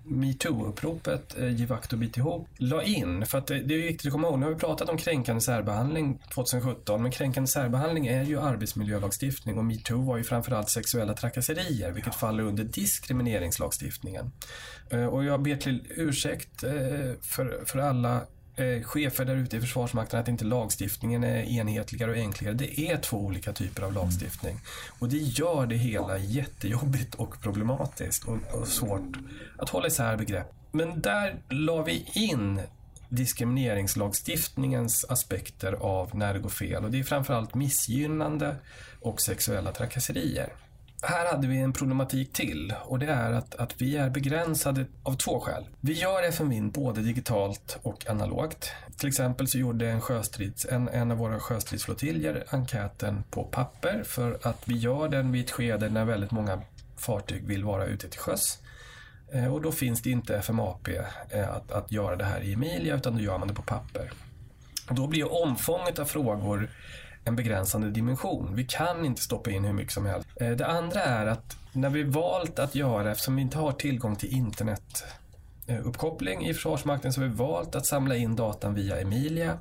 metoo-uppropet 0.04 1.40
eh, 1.40 1.56
Givakt 1.56 1.94
och 1.94 2.00
BTH 2.00 2.26
la 2.58 2.84
in. 2.84 3.26
För 3.26 3.38
att 3.38 3.48
det, 3.48 3.60
det 3.60 3.74
är 3.74 3.82
viktigt 3.82 4.08
att 4.08 4.12
komma 4.12 4.28
ihåg, 4.28 4.40
nu 4.40 4.46
har 4.46 4.54
vi 4.54 4.60
pratat 4.60 4.90
om 4.90 4.98
kränkande 4.98 5.42
särbehandling 5.42 6.22
2017, 6.34 7.02
men 7.02 7.12
kränkande 7.12 7.48
särbehandling 7.48 8.08
är 8.08 8.24
ju 8.24 8.40
arbetsmiljölagstiftning 8.40 9.58
och 9.58 9.66
metoo 9.66 10.02
var 10.02 10.18
ju 10.18 10.24
framförallt 10.24 10.70
sexuella 10.70 11.14
trakasserier, 11.14 11.92
vilket 11.92 12.16
faller 12.16 12.44
under 12.44 12.64
diskrimineringslagstiftningen. 12.64 14.32
Eh, 14.90 15.06
och 15.06 15.24
jag 15.24 15.42
ber 15.42 15.56
till 15.56 15.88
ursäkt 15.90 16.64
eh, 16.64 16.72
för, 17.22 17.66
för 17.66 17.80
alla 17.80 18.22
eh, 18.56 18.84
chefer 18.84 19.26
där 19.26 19.36
ute 19.36 19.58
i 19.58 19.62
Försvarsmakten 19.62 20.20
att 20.20 20.28
inte 20.28 20.46
lagstiftningen 20.46 21.24
är 21.24 21.44
enhetligare 21.44 22.12
och 22.12 22.18
enklare. 22.18 22.54
Det 22.54 22.80
är 22.80 22.98
två 22.98 23.18
olika 23.18 23.54
typer 23.54 23.84
av 23.84 23.94
lagstiftning. 23.94 24.60
Och 25.00 25.10
det 25.10 25.18
gör 25.18 25.66
det 25.66 25.76
hela 25.76 26.18
jättejobbigt 26.18 27.16
och 27.16 27.42
problematiskt 27.42 28.28
och, 28.28 28.38
och 28.62 28.68
svårt 28.68 29.18
att 29.58 29.70
hålla 29.70 29.88
isär 29.88 30.18
begrepp. 30.18 30.54
Men 30.72 31.02
där 31.02 31.36
la 31.50 31.84
vi 31.84 32.06
in 32.14 32.62
diskrimineringslagstiftningens 33.10 35.06
aspekter 35.10 35.74
av 35.74 36.16
när 36.16 36.34
det 36.34 36.40
går 36.40 36.50
fel 36.50 36.84
och 36.84 36.92
det 36.92 37.00
är 37.00 37.04
framförallt 37.04 37.56
missgynnande 37.56 38.56
och 39.02 39.22
sexuella 39.22 39.72
trakasserier 39.72 40.54
här 41.04 41.32
hade 41.32 41.48
vi 41.48 41.58
en 41.58 41.74
problematik 41.74 42.34
till 42.34 42.74
och 42.84 43.00
det 43.00 43.06
är 43.06 43.32
att, 43.32 43.56
att 43.56 43.82
vi 43.82 43.98
är 43.98 44.10
begränsade 44.10 44.86
av 45.04 45.14
två 45.14 45.40
skäl. 45.40 45.66
Vi 45.82 45.94
gör 45.94 46.24
FMVin 46.24 46.72
både 46.72 47.02
digitalt 47.02 47.80
och 47.82 48.10
analogt. 48.10 48.72
Till 48.98 49.08
exempel 49.08 49.48
så 49.48 49.58
gjorde 49.58 49.90
en, 49.90 50.02
sjöstrids, 50.02 50.66
en, 50.66 50.90
en 50.90 51.12
av 51.12 51.18
våra 51.18 51.40
sjöstridsflottiljer 51.40 52.44
enkäten 52.50 53.24
på 53.30 53.44
papper 53.44 54.04
för 54.06 54.40
att 54.42 54.62
vi 54.66 54.78
gör 54.78 55.10
den 55.10 55.32
vid 55.32 55.46
ett 55.46 55.52
skede 55.52 55.90
när 55.90 56.06
väldigt 56.06 56.32
många 56.32 56.62
fartyg 56.98 57.48
vill 57.48 57.64
vara 57.64 57.86
ute 57.86 58.10
till 58.10 58.20
sjöss. 58.20 58.60
Eh, 59.34 59.54
och 59.54 59.62
då 59.62 59.72
finns 59.72 60.02
det 60.02 60.10
inte 60.10 60.38
FMAP 60.38 60.88
eh, 60.88 61.50
att, 61.50 61.72
att 61.72 61.92
göra 61.92 62.16
det 62.16 62.26
här 62.26 62.42
i 62.42 62.54
Emilia 62.54 62.96
utan 62.96 63.16
då 63.16 63.22
gör 63.22 63.38
man 63.38 63.48
det 63.48 63.54
på 63.54 63.62
papper. 63.62 64.12
Och 64.90 64.96
då 64.96 65.08
blir 65.08 65.44
omfånget 65.44 66.00
av 66.00 66.06
frågor 66.06 66.70
en 67.26 67.36
begränsande 67.36 67.90
dimension. 67.90 68.56
Vi 68.56 68.64
kan 68.64 69.06
inte 69.06 69.22
stoppa 69.22 69.52
in 69.52 69.66
hur 69.66 69.74
mycket 69.74 69.94
som 69.94 70.06
helst. 70.06 70.28
Eh, 70.36 70.52
det 70.52 70.68
andra 70.68 71.02
är 71.02 71.26
att 71.26 71.58
när 71.72 71.90
vi 71.90 72.04
valt 72.04 72.60
att 72.60 72.76
göra, 72.76 73.12
eftersom 73.12 73.36
vi 73.36 73.42
inte 73.42 73.58
har 73.58 73.72
tillgång 73.72 74.16
till 74.16 74.34
internetuppkoppling 74.34 76.44
eh, 76.44 76.50
i 76.50 76.54
Försvarsmakten, 76.54 77.14
så 77.14 77.22
har 77.22 77.28
vi 77.28 77.36
valt 77.36 77.76
att 77.76 77.86
samla 77.86 78.16
in 78.16 78.36
datan 78.36 78.74
via 78.74 79.02
Emilia. 79.02 79.58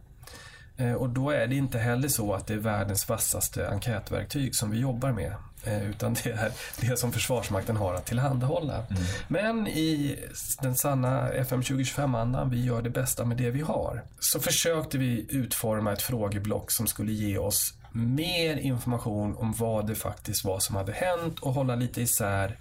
Eh, 0.77 0.93
och 0.93 1.09
då 1.09 1.31
är 1.31 1.47
det 1.47 1.55
inte 1.55 1.79
heller 1.79 2.09
så 2.09 2.35
att 2.35 2.47
det 2.47 2.55
är 2.55 2.59
världens 2.59 3.09
vassaste 3.09 3.69
enkätverktyg 3.69 4.55
som 4.55 4.71
vi 4.71 4.79
jobbar 4.79 5.13
med. 5.13 5.35
Eh, 5.65 5.91
utan 5.91 6.15
det 6.15 6.31
är 6.31 6.53
det 6.81 6.99
som 6.99 7.13
Försvarsmakten 7.13 7.77
har 7.77 7.95
att 7.95 8.07
tillhandahålla. 8.07 8.75
Mm. 8.75 9.03
Men 9.29 9.67
i 9.67 10.19
den 10.63 10.75
sanna 10.75 11.29
FM 11.29 11.63
2025-andan, 11.63 12.51
vi 12.51 12.65
gör 12.65 12.83
det 12.83 12.91
bästa 12.91 13.25
med 13.25 13.37
det 13.37 13.51
vi 13.51 13.61
har, 13.61 14.03
så 14.21 14.41
försökte 14.41 14.99
vi 14.99 15.27
utforma 15.29 15.93
ett 15.93 16.03
frågeblock 16.03 16.71
som 16.71 16.87
skulle 16.87 17.13
ge 17.13 17.39
oss 17.39 17.75
mer 17.93 18.57
information 18.57 19.37
om 19.37 19.53
vad 19.53 19.87
det 19.87 19.95
faktiskt 19.95 20.45
var 20.45 20.59
som 20.59 20.77
hade 20.77 20.93
hänt 20.93 21.39
och 21.41 21.53
hålla 21.53 21.75
lite 21.75 22.03
isär 22.03 22.59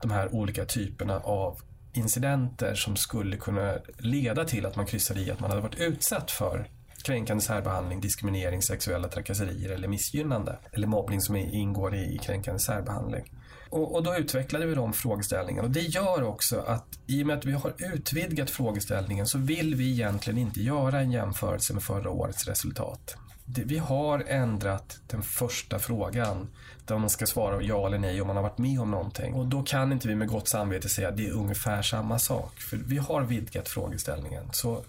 de 0.00 0.10
här 0.10 0.34
olika 0.34 0.64
typerna 0.64 1.20
av 1.20 1.60
incidenter 1.92 2.74
som 2.74 2.96
skulle 2.96 3.36
kunna 3.36 3.74
leda 3.98 4.44
till 4.44 4.66
att 4.66 4.76
man 4.76 4.86
kryssade 4.86 5.20
i 5.20 5.30
att 5.30 5.40
man 5.40 5.50
hade 5.50 5.62
varit 5.62 5.80
utsatt 5.80 6.30
för 6.30 6.68
kränkande 7.06 7.42
särbehandling, 7.42 8.00
diskriminering, 8.00 8.62
sexuella 8.62 9.08
trakasserier 9.08 9.70
eller 9.70 9.88
missgynnande. 9.88 10.58
Eller 10.72 10.86
mobbning 10.86 11.20
som 11.20 11.36
ingår 11.36 11.94
i 11.94 12.18
kränkande 12.22 12.60
särbehandling. 12.60 13.32
Och, 13.70 13.94
och, 13.94 14.02
då 14.02 14.16
utvecklade 14.16 14.66
vi 14.66 14.74
de 14.74 14.92
frågeställningarna. 14.92 15.66
Och 15.66 15.72
det 15.72 15.80
gör 15.80 16.22
också 16.22 16.60
att 16.60 16.98
i 17.06 17.22
och 17.22 17.26
med 17.26 17.38
att 17.38 17.44
vi 17.44 17.52
har 17.52 17.72
utvidgat 17.78 18.50
frågeställningen 18.50 19.26
så 19.26 19.38
vill 19.38 19.74
vi 19.74 19.90
egentligen 19.90 20.38
inte 20.38 20.60
göra 20.60 21.00
en 21.00 21.10
jämförelse 21.10 21.74
med 21.74 21.82
förra 21.82 22.10
årets 22.10 22.48
resultat. 22.48 23.16
Det, 23.44 23.62
vi 23.64 23.78
har 23.78 24.24
ändrat 24.26 24.98
den 25.06 25.22
första 25.22 25.78
frågan 25.78 26.48
där 26.84 26.98
man 26.98 27.10
ska 27.10 27.26
svara 27.26 27.62
ja 27.62 27.86
eller 27.86 27.98
nej 27.98 28.20
om 28.20 28.26
man 28.26 28.36
har 28.36 28.42
varit 28.42 28.58
med 28.58 28.80
om 28.80 28.90
någonting. 28.90 29.34
Och 29.34 29.46
då 29.46 29.62
kan 29.62 29.92
inte 29.92 30.08
vi 30.08 30.14
med 30.14 30.28
gott 30.28 30.48
samvete 30.48 30.88
säga 30.88 31.08
att 31.08 31.16
det 31.16 31.26
är 31.26 31.32
ungefär 31.32 31.82
samma 31.82 32.18
sak. 32.18 32.60
För 32.60 32.76
vi 32.76 32.96
har 32.96 33.22
vidgat 33.22 33.68
frågeställningen. 33.68 34.44
Så 34.52 34.84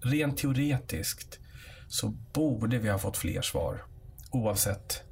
rent 0.00 0.38
teoretiskt 0.38 1.38
så 1.90 2.08
borde 2.32 2.78
vi 2.78 2.88
ha 2.88 2.98
fått 2.98 3.16
fler 3.16 3.42
svar. 3.42 3.82
Oavsett 4.30 5.02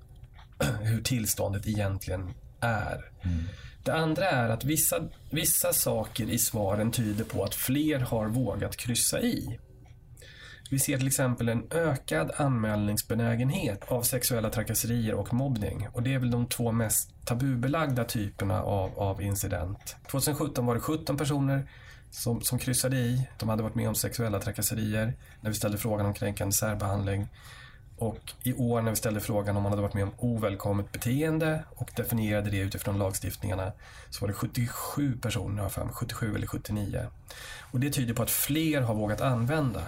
hur 0.80 1.02
tillståndet 1.02 1.66
egentligen 1.66 2.30
är. 2.60 3.10
Mm. 3.22 3.44
Det 3.84 3.94
andra 3.94 4.24
är 4.30 4.48
att 4.48 4.64
vissa, 4.64 5.08
vissa 5.30 5.72
saker 5.72 6.30
i 6.30 6.38
svaren 6.38 6.90
tyder 6.90 7.24
på 7.24 7.44
att 7.44 7.54
fler 7.54 7.98
har 7.98 8.26
vågat 8.26 8.76
kryssa 8.76 9.20
i. 9.20 9.58
Vi 10.70 10.78
ser 10.78 10.98
till 10.98 11.06
exempel 11.06 11.48
en 11.48 11.66
ökad 11.70 12.30
anmälningsbenägenhet 12.36 13.84
av 13.88 14.02
sexuella 14.02 14.50
trakasserier 14.50 15.14
och 15.14 15.34
mobbning. 15.34 15.88
Och 15.92 16.02
det 16.02 16.14
är 16.14 16.18
väl 16.18 16.30
de 16.30 16.46
två 16.46 16.72
mest 16.72 17.26
tabubelagda 17.26 18.04
typerna 18.04 18.62
av, 18.62 18.98
av 18.98 19.22
incident. 19.22 19.96
2017 20.10 20.66
var 20.66 20.74
det 20.74 20.80
17 20.80 21.16
personer 21.16 21.68
som, 22.10 22.40
som 22.40 22.58
kryssade 22.58 22.96
i. 22.96 23.28
De 23.38 23.48
hade 23.48 23.62
varit 23.62 23.74
med 23.74 23.88
om 23.88 23.94
sexuella 23.94 24.40
trakasserier 24.40 25.12
när 25.40 25.50
vi 25.50 25.56
ställde 25.56 25.78
frågan 25.78 26.06
om 26.06 26.14
kränkande 26.14 26.52
särbehandling. 26.52 27.28
Och 27.98 28.32
i 28.42 28.52
år 28.52 28.82
när 28.82 28.90
vi 28.90 28.96
ställde 28.96 29.20
frågan 29.20 29.56
om 29.56 29.62
man 29.62 29.72
hade 29.72 29.82
varit 29.82 29.94
med 29.94 30.04
om 30.04 30.12
ovälkommet 30.16 30.92
beteende 30.92 31.64
och 31.70 31.90
definierade 31.96 32.50
det 32.50 32.58
utifrån 32.58 32.98
lagstiftningarna 32.98 33.72
så 34.10 34.20
var 34.20 34.28
det 34.28 34.34
77 34.34 35.18
personer, 35.22 35.62
har 35.62 35.70
fram, 35.70 35.88
77 35.88 36.34
eller 36.34 36.46
79. 36.46 37.06
Och 37.60 37.80
det 37.80 37.90
tyder 37.90 38.14
på 38.14 38.22
att 38.22 38.30
fler 38.30 38.80
har 38.80 38.94
vågat 38.94 39.20
använda. 39.20 39.82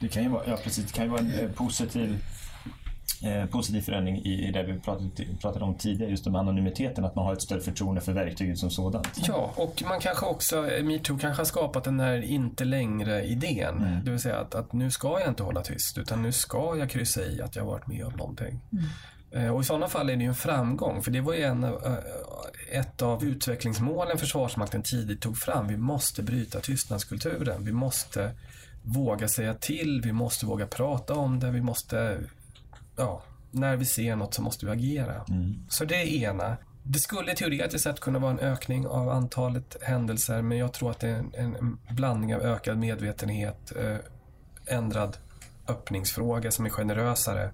Det 0.00 0.08
kan 0.08 0.22
ju 0.22 0.28
vara, 0.28 0.42
ja, 0.46 0.56
precis, 0.56 0.86
det 0.86 0.92
kan 0.92 1.04
ju 1.04 1.10
vara 1.10 1.20
en 1.20 1.52
positiv 1.52 2.24
eh, 3.24 3.46
positiv 3.46 3.80
förändring 3.80 4.16
i, 4.16 4.48
i 4.48 4.50
det 4.50 4.62
vi 4.62 4.78
pratade, 4.78 5.10
pratade 5.40 5.64
om 5.64 5.74
tidigare, 5.74 6.10
just 6.10 6.26
om 6.26 6.36
anonymiteten, 6.36 7.04
att 7.04 7.14
man 7.14 7.24
har 7.24 7.32
ett 7.32 7.42
större 7.42 7.60
förtroende 7.60 8.00
för 8.00 8.12
verktyget 8.12 8.58
som 8.58 8.70
sådant. 8.70 9.08
Ja, 9.26 9.52
och 9.56 9.82
man 9.88 10.00
kanske 10.00 10.26
också, 10.26 10.62
metoo 10.82 11.18
kanske 11.18 11.40
har 11.40 11.44
skapat 11.44 11.84
den 11.84 12.00
här 12.00 12.22
inte 12.22 12.64
längre-idén. 12.64 13.76
Mm. 13.76 14.04
Det 14.04 14.10
vill 14.10 14.20
säga 14.20 14.36
att, 14.36 14.54
att 14.54 14.72
nu 14.72 14.90
ska 14.90 15.20
jag 15.20 15.28
inte 15.28 15.42
hålla 15.42 15.62
tyst, 15.62 15.98
utan 15.98 16.22
nu 16.22 16.32
ska 16.32 16.76
jag 16.78 16.90
kryssa 16.90 17.22
i 17.22 17.42
att 17.42 17.56
jag 17.56 17.64
varit 17.64 17.86
med 17.86 18.04
om 18.04 18.12
någonting. 18.12 18.60
Mm. 18.72 18.84
Eh, 19.34 19.54
och 19.54 19.60
i 19.60 19.64
sådana 19.64 19.88
fall 19.88 20.10
är 20.10 20.16
det 20.16 20.22
ju 20.22 20.28
en 20.28 20.34
framgång, 20.34 21.02
för 21.02 21.10
det 21.10 21.20
var 21.20 21.34
ju 21.34 21.42
en, 21.42 21.64
eh, 21.64 21.70
ett 22.72 23.02
av 23.02 23.24
utvecklingsmålen 23.24 24.18
Försvarsmakten 24.18 24.82
tidigt 24.82 25.20
tog 25.20 25.38
fram. 25.38 25.68
Vi 25.68 25.76
måste 25.76 26.22
bryta 26.22 26.60
tystnadskulturen. 26.60 27.64
Vi 27.64 27.72
måste 27.72 28.30
våga 28.82 29.28
säga 29.28 29.54
till, 29.54 30.00
vi 30.04 30.12
måste 30.12 30.46
våga 30.46 30.66
prata 30.66 31.14
om 31.14 31.40
det, 31.40 31.50
vi 31.50 31.60
måste 31.60 32.18
ja, 32.96 33.22
när 33.50 33.76
vi 33.76 33.84
ser 33.84 34.16
något 34.16 34.34
så 34.34 34.42
måste 34.42 34.66
vi 34.66 34.72
agera. 34.72 35.24
Mm. 35.28 35.66
Så 35.68 35.84
det 35.84 35.94
är 35.94 36.06
ena. 36.06 36.56
Det 36.82 36.98
skulle 36.98 37.34
teoretiskt 37.34 37.84
sett 37.84 38.00
kunna 38.00 38.18
vara 38.18 38.30
en 38.30 38.38
ökning 38.38 38.86
av 38.86 39.08
antalet 39.08 39.76
händelser 39.82 40.42
men 40.42 40.58
jag 40.58 40.72
tror 40.72 40.90
att 40.90 41.00
det 41.00 41.08
är 41.08 41.24
en, 41.34 41.56
en 41.56 41.78
blandning 41.90 42.34
av 42.34 42.40
ökad 42.40 42.78
medvetenhet, 42.78 43.72
eh, 43.76 43.96
ändrad 44.66 45.16
öppningsfråga 45.68 46.50
som 46.50 46.66
är 46.66 46.70
generösare 46.70 47.50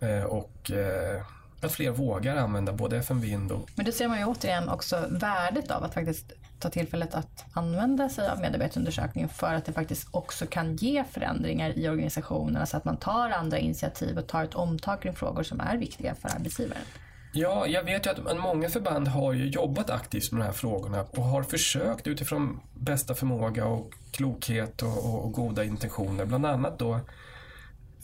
eh, 0.00 0.24
och 0.24 0.70
eh, 0.70 1.22
att 1.60 1.72
fler 1.72 1.90
vågar 1.90 2.36
använda 2.36 2.72
både 2.72 2.96
FM 2.96 3.20
Vind 3.20 3.52
och... 3.52 3.70
Men 3.74 3.84
det 3.84 3.92
ser 3.92 4.08
man 4.08 4.18
ju 4.18 4.24
återigen 4.24 4.68
också 4.68 5.06
värdet 5.10 5.70
av 5.70 5.84
att 5.84 5.94
faktiskt 5.94 6.32
ta 6.58 6.70
tillfället 6.70 7.14
att 7.14 7.44
använda 7.52 8.08
sig 8.08 8.28
av 8.28 8.40
medarbetarundersökningen 8.40 9.28
för 9.28 9.54
att 9.54 9.64
det 9.64 9.72
faktiskt 9.72 10.08
också 10.10 10.46
kan 10.46 10.76
ge 10.76 11.04
förändringar 11.04 11.78
i 11.78 11.88
organisationerna 11.88 12.58
så 12.58 12.60
alltså 12.60 12.76
att 12.76 12.84
man 12.84 12.96
tar 12.96 13.30
andra 13.30 13.58
initiativ 13.58 14.18
och 14.18 14.26
tar 14.26 14.44
ett 14.44 14.54
omtag 14.54 15.02
kring 15.02 15.14
frågor 15.14 15.42
som 15.42 15.60
är 15.60 15.76
viktiga 15.76 16.14
för 16.14 16.28
arbetsgivaren. 16.28 16.82
Ja, 17.32 17.66
jag 17.66 17.82
vet 17.82 18.06
ju 18.06 18.10
att 18.10 18.38
många 18.38 18.68
förband 18.68 19.08
har 19.08 19.32
ju 19.32 19.48
jobbat 19.48 19.90
aktivt 19.90 20.32
med 20.32 20.40
de 20.40 20.44
här 20.44 20.52
frågorna 20.52 21.02
och 21.10 21.22
har 21.22 21.42
försökt 21.42 22.06
utifrån 22.06 22.60
bästa 22.74 23.14
förmåga 23.14 23.66
och 23.66 23.92
klokhet 24.10 24.82
och, 24.82 25.04
och, 25.04 25.24
och 25.24 25.32
goda 25.32 25.64
intentioner. 25.64 26.24
Bland 26.24 26.46
annat 26.46 26.78
då 26.78 27.00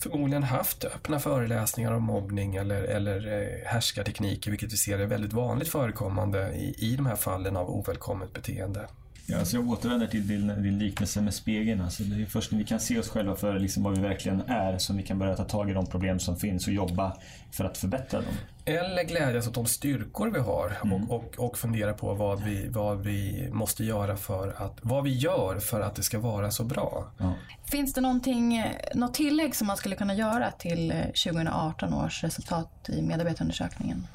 förmodligen 0.02 0.42
haft 0.42 0.84
öppna 0.84 1.18
föreläsningar 1.18 1.92
om 1.92 2.02
mobbning 2.02 2.56
eller, 2.56 2.82
eller 2.82 3.42
eh, 3.42 3.72
härskartekniker, 3.72 4.50
vilket 4.50 4.72
vi 4.72 4.76
ser 4.76 4.98
är 4.98 5.06
väldigt 5.06 5.32
vanligt 5.32 5.68
förekommande 5.68 6.52
i, 6.54 6.74
i 6.78 6.96
de 6.96 7.06
här 7.06 7.16
fallen 7.16 7.56
av 7.56 7.70
ovälkommet 7.70 8.32
beteende. 8.32 8.88
Ja, 9.26 9.38
alltså 9.38 9.56
jag 9.56 9.68
återvänder 9.68 10.06
till 10.06 10.28
din, 10.28 10.62
din 10.62 10.78
liknelse 10.78 11.20
med 11.20 11.34
spegeln. 11.34 11.80
Alltså 11.80 12.02
det 12.02 12.22
är 12.22 12.26
först 12.26 12.52
när 12.52 12.58
vi 12.58 12.64
kan 12.64 12.80
se 12.80 12.98
oss 12.98 13.08
själva 13.08 13.36
för 13.36 13.58
liksom 13.58 13.82
vad 13.82 13.96
vi 13.96 14.02
verkligen 14.02 14.40
är 14.40 14.78
som 14.78 14.96
vi 14.96 15.02
kan 15.02 15.18
börja 15.18 15.36
ta 15.36 15.44
tag 15.44 15.70
i 15.70 15.72
de 15.72 15.86
problem 15.86 16.18
som 16.18 16.36
finns 16.36 16.66
och 16.66 16.72
jobba 16.72 17.16
för 17.52 17.64
att 17.64 17.78
förbättra 17.78 18.20
dem. 18.20 18.34
Eller 18.64 19.04
glädjas 19.04 19.48
åt 19.48 19.54
de 19.54 19.66
styrkor 19.66 20.30
vi 20.30 20.38
har 20.38 20.76
mm. 20.84 21.10
och, 21.10 21.16
och, 21.16 21.46
och 21.46 21.58
fundera 21.58 21.94
på 21.94 22.14
vad 22.14 22.42
vi, 22.42 22.68
vad 22.68 23.04
vi 23.04 23.48
måste 23.52 23.84
göra 23.84 24.16
för 24.16 24.54
att, 24.56 24.78
vad 24.82 25.04
vi 25.04 25.10
gör 25.10 25.58
för 25.58 25.80
att 25.80 25.94
det 25.94 26.02
ska 26.02 26.18
vara 26.18 26.50
så 26.50 26.64
bra. 26.64 27.12
Ja. 27.18 27.34
Finns 27.64 27.92
det 27.92 28.00
någonting, 28.00 28.64
något 28.94 29.14
tillägg 29.14 29.56
som 29.56 29.66
man 29.66 29.76
skulle 29.76 29.96
kunna 29.96 30.14
göra 30.14 30.50
till 30.50 30.90
2018 31.24 31.94
års 31.94 32.24
resultat 32.24 32.88
i 32.88 33.02
medarbetarundersökningen? 33.02 34.06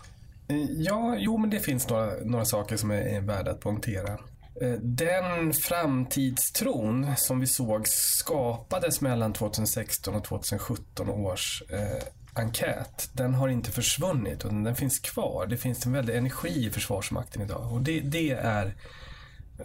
Ja, 0.77 1.15
jo 1.19 1.38
men 1.38 1.49
det 1.49 1.60
finns 1.60 1.89
några, 1.89 2.12
några 2.25 2.45
saker 2.45 2.77
som 2.77 2.91
är, 2.91 3.01
är 3.01 3.21
värda 3.21 3.51
att 3.51 3.60
poängtera. 3.60 4.17
Eh, 4.62 4.71
den 4.81 5.53
framtidstron 5.53 7.15
som 7.17 7.39
vi 7.39 7.47
såg 7.47 7.88
skapades 7.88 9.01
mellan 9.01 9.33
2016 9.33 10.15
och 10.15 10.23
2017 10.23 11.10
års 11.10 11.63
eh, 11.69 12.03
enkät, 12.39 13.10
den 13.13 13.34
har 13.34 13.47
inte 13.47 13.71
försvunnit 13.71 14.45
utan 14.45 14.63
den 14.63 14.76
finns 14.76 15.00
kvar. 15.00 15.47
Det 15.47 15.58
finns 15.58 15.86
en 15.86 15.93
väldig 15.93 16.15
energi 16.15 16.65
i 16.65 16.69
Försvarsmakten 16.69 17.41
idag 17.41 17.73
och 17.73 17.82
det, 17.82 18.00
det 18.00 18.32
är 18.32 18.76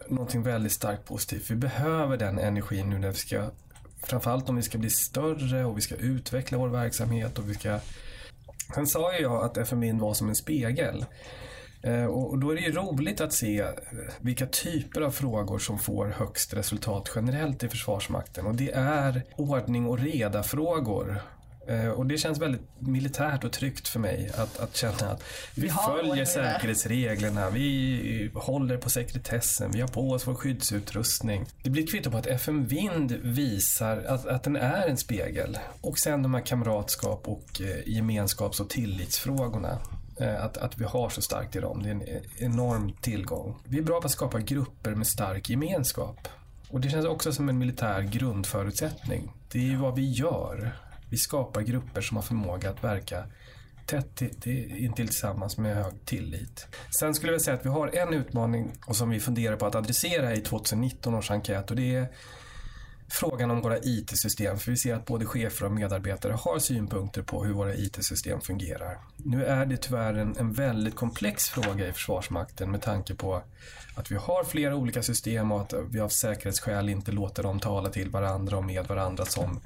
någonting 0.08 0.42
väldigt 0.42 0.72
starkt 0.72 1.04
positivt. 1.04 1.50
Vi 1.50 1.56
behöver 1.56 2.16
den 2.16 2.38
energin 2.38 2.90
nu 2.90 2.98
när 2.98 3.08
vi 3.08 3.16
ska, 3.16 3.50
framförallt 4.02 4.48
om 4.48 4.56
vi 4.56 4.62
ska 4.62 4.78
bli 4.78 4.90
större 4.90 5.64
och 5.64 5.76
vi 5.76 5.80
ska 5.80 5.94
utveckla 5.94 6.58
vår 6.58 6.68
verksamhet 6.68 7.38
och 7.38 7.50
vi 7.50 7.54
ska 7.54 7.78
Sen 8.74 8.86
sa 8.86 9.14
ju 9.14 9.22
jag 9.22 9.44
att 9.44 9.68
FMI 9.68 9.92
var 9.92 10.14
som 10.14 10.28
en 10.28 10.34
spegel. 10.34 11.04
Eh, 11.82 12.04
och 12.04 12.38
då 12.38 12.50
är 12.50 12.54
det 12.54 12.60
ju 12.60 12.72
roligt 12.72 13.20
att 13.20 13.32
se 13.32 13.60
eh, 13.60 13.68
vilka 14.20 14.46
typer 14.46 15.00
av 15.00 15.10
frågor 15.10 15.58
som 15.58 15.78
får 15.78 16.06
högst 16.06 16.54
resultat 16.54 17.10
generellt 17.14 17.62
i 17.62 17.68
Försvarsmakten. 17.68 18.46
Och 18.46 18.54
det 18.54 18.72
är 18.74 19.22
ordning 19.36 19.86
och 19.86 19.98
reda 19.98 20.42
frågor 20.42 21.22
och 21.96 22.06
det 22.06 22.18
känns 22.18 22.38
väldigt 22.38 22.62
militärt 22.78 23.44
och 23.44 23.52
tryggt 23.52 23.88
för 23.88 23.98
mig 24.00 24.30
att, 24.36 24.60
att 24.60 24.76
känna 24.76 25.10
att 25.10 25.22
vi, 25.54 25.62
Vi 25.62 25.68
följer 25.68 26.24
säkerhetsreglerna, 26.24 27.50
vi 27.50 28.30
håller 28.34 28.76
på 28.76 28.90
sekretessen, 28.90 29.70
vi 29.72 29.80
har 29.80 29.88
på 29.88 30.10
oss 30.10 30.26
vår 30.26 30.34
skyddsutrustning. 30.34 31.44
Det 31.62 31.70
blir 31.70 31.82
ett 31.82 31.90
kvitto 31.90 32.10
på 32.10 32.16
att 32.16 32.26
FM 32.26 32.66
Vind 32.66 33.12
visar 33.22 33.96
att, 34.08 34.26
att 34.26 34.42
den 34.42 34.56
är 34.56 34.88
en 34.88 34.96
spegel. 34.96 35.58
Och 35.80 35.98
sen 35.98 36.22
de 36.22 36.34
här 36.34 36.40
kamratskap 36.46 37.28
och 37.28 37.60
eh, 37.60 37.88
gemenskaps 37.88 38.60
och 38.60 38.70
tillitsfrågorna. 38.70 39.78
Eh, 40.20 40.44
Att, 40.44 40.56
att 40.56 40.78
vi 40.78 40.84
har 40.84 41.08
så 41.08 41.22
starkt 41.22 41.56
i 41.56 41.60
dem. 41.60 41.82
Det 41.82 41.88
är 41.88 41.92
en 41.92 42.02
enorm 42.38 42.92
tillgång. 43.00 43.56
Vi 43.64 43.78
är 43.78 43.82
bra 43.82 44.00
på 44.00 44.06
att 44.06 44.12
skapa 44.12 44.38
grupper 44.40 44.94
med 44.94 45.06
stark 45.06 45.50
gemenskap. 45.50 46.28
Och 46.68 46.80
det 46.80 46.90
känns 46.90 47.06
också 47.06 47.32
som 47.32 47.48
en 47.48 47.58
militär 47.58 48.02
grundförutsättning. 48.02 49.32
Det 49.52 49.58
är 49.58 49.62
ju 49.62 49.76
vad 49.76 49.94
vi 49.96 50.10
gör. 50.10 50.72
Vi 51.12 51.18
skapar 51.18 51.62
grupper 51.62 52.00
som 52.00 52.16
har 52.16 52.22
förmåga 52.22 52.70
att 52.70 52.84
verka 52.84 53.24
tätt 53.86 54.22
intill 54.22 55.08
tillsammans 55.08 55.58
med 55.58 55.76
hög 55.76 56.04
tillit. 56.04 56.66
Sen 57.00 57.14
skulle 57.14 57.32
jag 57.32 57.42
säga 57.42 57.56
att 57.56 57.64
vi 57.64 57.68
har 57.70 57.96
en 57.96 58.14
utmaning 58.14 58.72
och 58.86 58.96
som 58.96 59.10
vi 59.10 59.20
funderar 59.20 59.56
på 59.56 59.66
att 59.66 59.74
adressera 59.74 60.34
i 60.34 60.40
2019 60.40 61.14
års 61.14 61.30
enkät 61.30 61.70
och 61.70 61.76
det 61.76 61.94
är 61.94 62.08
frågan 63.08 63.50
om 63.50 63.60
våra 63.60 63.78
IT-system. 63.78 64.58
För 64.58 64.70
vi 64.70 64.76
ser 64.76 64.94
att 64.94 65.06
både 65.06 65.26
chefer 65.26 65.66
och 65.66 65.72
medarbetare 65.72 66.32
har 66.32 66.58
synpunkter 66.58 67.22
på 67.22 67.44
hur 67.44 67.52
våra 67.52 67.74
IT-system 67.74 68.40
fungerar. 68.40 68.98
Nu 69.16 69.44
är 69.44 69.66
det 69.66 69.76
tyvärr 69.76 70.14
en, 70.14 70.36
en 70.36 70.52
väldigt 70.52 70.96
komplex 70.96 71.48
fråga 71.48 71.88
i 71.88 71.92
Försvarsmakten 71.92 72.70
med 72.70 72.82
tanke 72.82 73.14
på 73.14 73.42
att 73.94 74.10
vi 74.10 74.16
har 74.16 74.44
flera 74.44 74.76
olika 74.76 75.02
system 75.02 75.52
och 75.52 75.60
att 75.60 75.74
vi 75.90 76.00
av 76.00 76.08
säkerhetsskäl 76.08 76.88
inte 76.88 77.12
låter 77.12 77.42
dem 77.42 77.60
tala 77.60 77.88
till 77.88 78.10
varandra 78.10 78.56
och 78.56 78.64
med 78.64 78.86
varandra 78.86 79.24
som 79.24 79.60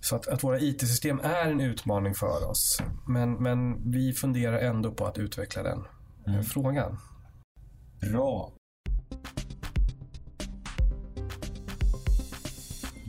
så 0.00 0.16
att, 0.16 0.28
att 0.28 0.44
våra 0.44 0.58
IT-system 0.60 1.20
är 1.20 1.50
en 1.50 1.60
utmaning 1.60 2.14
för 2.14 2.50
oss. 2.50 2.82
Men, 3.08 3.32
men 3.32 3.90
vi 3.90 4.12
funderar 4.12 4.58
ändå 4.58 4.90
på 4.90 5.06
att 5.06 5.18
utveckla 5.18 5.62
den 5.62 5.84
eh, 6.26 6.42
frågan. 6.42 6.98
Bra. 8.00 8.52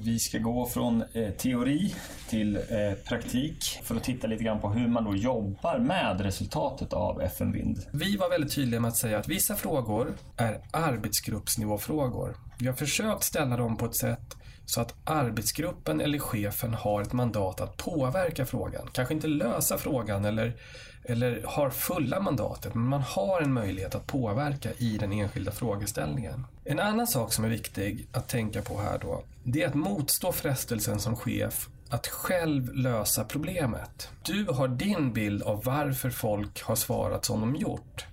Vi 0.03 0.19
ska 0.19 0.37
gå 0.37 0.65
från 0.65 1.03
eh, 1.13 1.31
teori 1.31 1.95
till 2.29 2.55
eh, 2.55 2.93
praktik 3.07 3.63
för 3.83 3.95
att 3.95 4.03
titta 4.03 4.27
lite 4.27 4.43
grann 4.43 4.61
på 4.61 4.69
hur 4.69 4.87
man 4.87 5.03
då 5.03 5.15
jobbar 5.15 5.79
med 5.79 6.21
resultatet 6.21 6.93
av 6.93 7.21
FN 7.21 7.51
Vind. 7.51 7.79
Vi 7.91 8.17
var 8.17 8.29
väldigt 8.29 8.55
tydliga 8.55 8.79
med 8.79 8.89
att 8.89 8.97
säga 8.97 9.19
att 9.19 9.27
vissa 9.27 9.55
frågor 9.55 10.13
är 10.37 10.61
arbetsgruppsnivåfrågor. 10.71 12.35
Vi 12.59 12.67
har 12.67 12.73
försökt 12.73 13.23
ställa 13.23 13.57
dem 13.57 13.77
på 13.77 13.85
ett 13.85 13.95
sätt 13.95 14.37
så 14.65 14.81
att 14.81 14.95
arbetsgruppen 15.03 16.01
eller 16.01 16.19
chefen 16.19 16.73
har 16.73 17.01
ett 17.01 17.13
mandat 17.13 17.61
att 17.61 17.77
påverka 17.77 18.45
frågan. 18.45 18.89
Kanske 18.91 19.13
inte 19.13 19.27
lösa 19.27 19.77
frågan 19.77 20.25
eller, 20.25 20.55
eller 21.03 21.43
har 21.45 21.69
fulla 21.69 22.19
mandatet, 22.19 22.73
men 22.73 22.83
man 22.83 23.01
har 23.01 23.41
en 23.41 23.53
möjlighet 23.53 23.95
att 23.95 24.07
påverka 24.07 24.69
i 24.77 24.97
den 24.97 25.11
enskilda 25.11 25.51
frågeställningen. 25.51 26.45
En 26.65 26.79
annan 26.79 27.07
sak 27.07 27.33
som 27.33 27.45
är 27.45 27.49
viktig 27.49 28.07
att 28.11 28.27
tänka 28.27 28.61
på 28.61 28.81
här 28.81 28.99
då, 29.01 29.23
det 29.43 29.63
är 29.63 29.67
att 29.67 29.73
motstå 29.73 30.31
frestelsen 30.31 30.99
som 30.99 31.15
chef 31.15 31.69
att 31.89 32.07
själv 32.07 32.73
lösa 32.73 33.23
problemet. 33.23 34.09
Du 34.23 34.45
har 34.45 34.67
din 34.67 35.13
bild 35.13 35.43
av 35.43 35.63
varför 35.63 36.09
folk 36.09 36.63
har 36.63 36.75
svarat 36.75 37.25
som 37.25 37.41
de 37.41 37.55
gjort. 37.55 38.05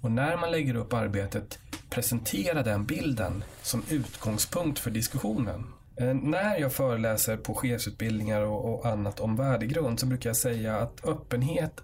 Och 0.00 0.12
när 0.12 0.36
man 0.36 0.50
lägger 0.50 0.76
upp 0.76 0.92
arbetet, 0.92 1.58
presentera 1.90 2.62
den 2.62 2.84
bilden 2.84 3.44
som 3.62 3.82
utgångspunkt 3.88 4.78
för 4.78 4.90
diskussionen. 4.90 5.66
Eh, 5.96 6.14
när 6.14 6.58
jag 6.58 6.72
föreläser 6.72 7.36
på 7.36 7.54
chefsutbildningar 7.54 8.40
och, 8.40 8.74
och 8.74 8.86
annat 8.86 9.20
om 9.20 9.36
värdegrund 9.36 10.00
så 10.00 10.06
brukar 10.06 10.30
jag 10.30 10.36
säga 10.36 10.76
att 10.76 11.04
öppenhet 11.04 11.82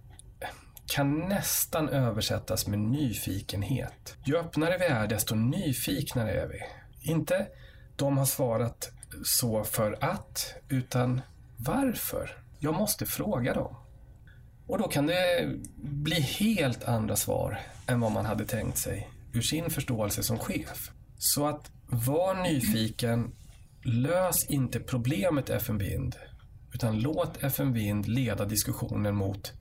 kan 0.86 1.18
nästan 1.18 1.88
översättas 1.88 2.66
med 2.66 2.78
nyfikenhet. 2.78 4.16
Ju 4.24 4.36
öppnare 4.36 4.78
vi 4.78 4.84
är, 4.84 5.06
desto 5.06 5.34
nyfiknare 5.34 6.30
är 6.30 6.46
vi. 6.46 6.60
Inte 7.10 7.46
de 7.96 8.18
har 8.18 8.24
svarat 8.24 8.90
så 9.24 9.64
för 9.64 9.98
att, 10.00 10.54
utan 10.68 11.20
varför? 11.56 12.38
Jag 12.58 12.74
måste 12.74 13.06
fråga 13.06 13.54
dem. 13.54 13.76
Och 14.66 14.78
då 14.78 14.88
kan 14.88 15.06
det 15.06 15.48
bli 15.76 16.20
helt 16.20 16.84
andra 16.84 17.16
svar 17.16 17.60
än 17.86 18.00
vad 18.00 18.12
man 18.12 18.26
hade 18.26 18.44
tänkt 18.44 18.78
sig 18.78 19.10
ur 19.32 19.42
sin 19.42 19.70
förståelse 19.70 20.22
som 20.22 20.38
chef. 20.38 20.90
Så 21.18 21.46
att 21.46 21.70
var 21.86 22.34
nyfiken, 22.34 23.32
lös 23.84 24.44
inte 24.50 24.80
problemet 24.80 25.50
FN 25.50 25.78
Vind, 25.78 26.16
utan 26.74 27.00
låt 27.00 27.42
FN 27.42 27.72
Vind 27.72 28.08
leda 28.08 28.44
diskussionen 28.44 29.14
mot 29.16 29.52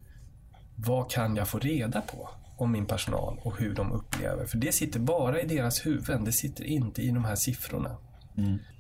vad 0.76 1.12
kan 1.12 1.36
jag 1.36 1.48
få 1.48 1.60
reda 1.60 2.02
på 2.02 2.30
om 2.58 2.72
min 2.72 2.86
personal 2.86 3.40
och 3.44 3.58
hur 3.60 3.74
de 3.74 3.92
upplever? 3.92 4.46
För 4.46 4.58
det 4.58 4.72
sitter 4.72 5.00
bara 5.00 5.42
i 5.42 5.48
deras 5.48 5.86
huvuden, 5.86 6.24
det 6.24 6.32
sitter 6.32 6.64
inte 6.64 7.02
i 7.02 7.08
de 7.12 7.26
här 7.26 7.36
siffrorna. 7.36 7.98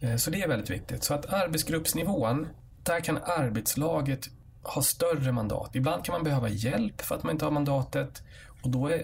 Eh, 0.01 0.15
Så 0.15 0.31
det 0.31 0.41
är 0.41 0.47
väldigt 0.47 0.69
viktigt. 0.69 1.03
Så 1.03 1.13
att 1.13 1.33
arbetsgruppsnivån, 1.33 2.47
där 2.83 2.99
kan 2.99 3.17
arbetslaget 3.17 4.29
ha 4.63 4.81
större 4.81 5.31
mandat. 5.31 5.75
Ibland 5.75 6.05
kan 6.05 6.13
man 6.13 6.23
behöva 6.23 6.49
hjälp 6.49 7.01
för 7.01 7.15
att 7.15 7.23
man 7.23 7.31
inte 7.31 7.45
har 7.45 7.51
mandatet 7.51 8.23
och 8.63 8.69
då 8.69 8.87
är 8.87 9.03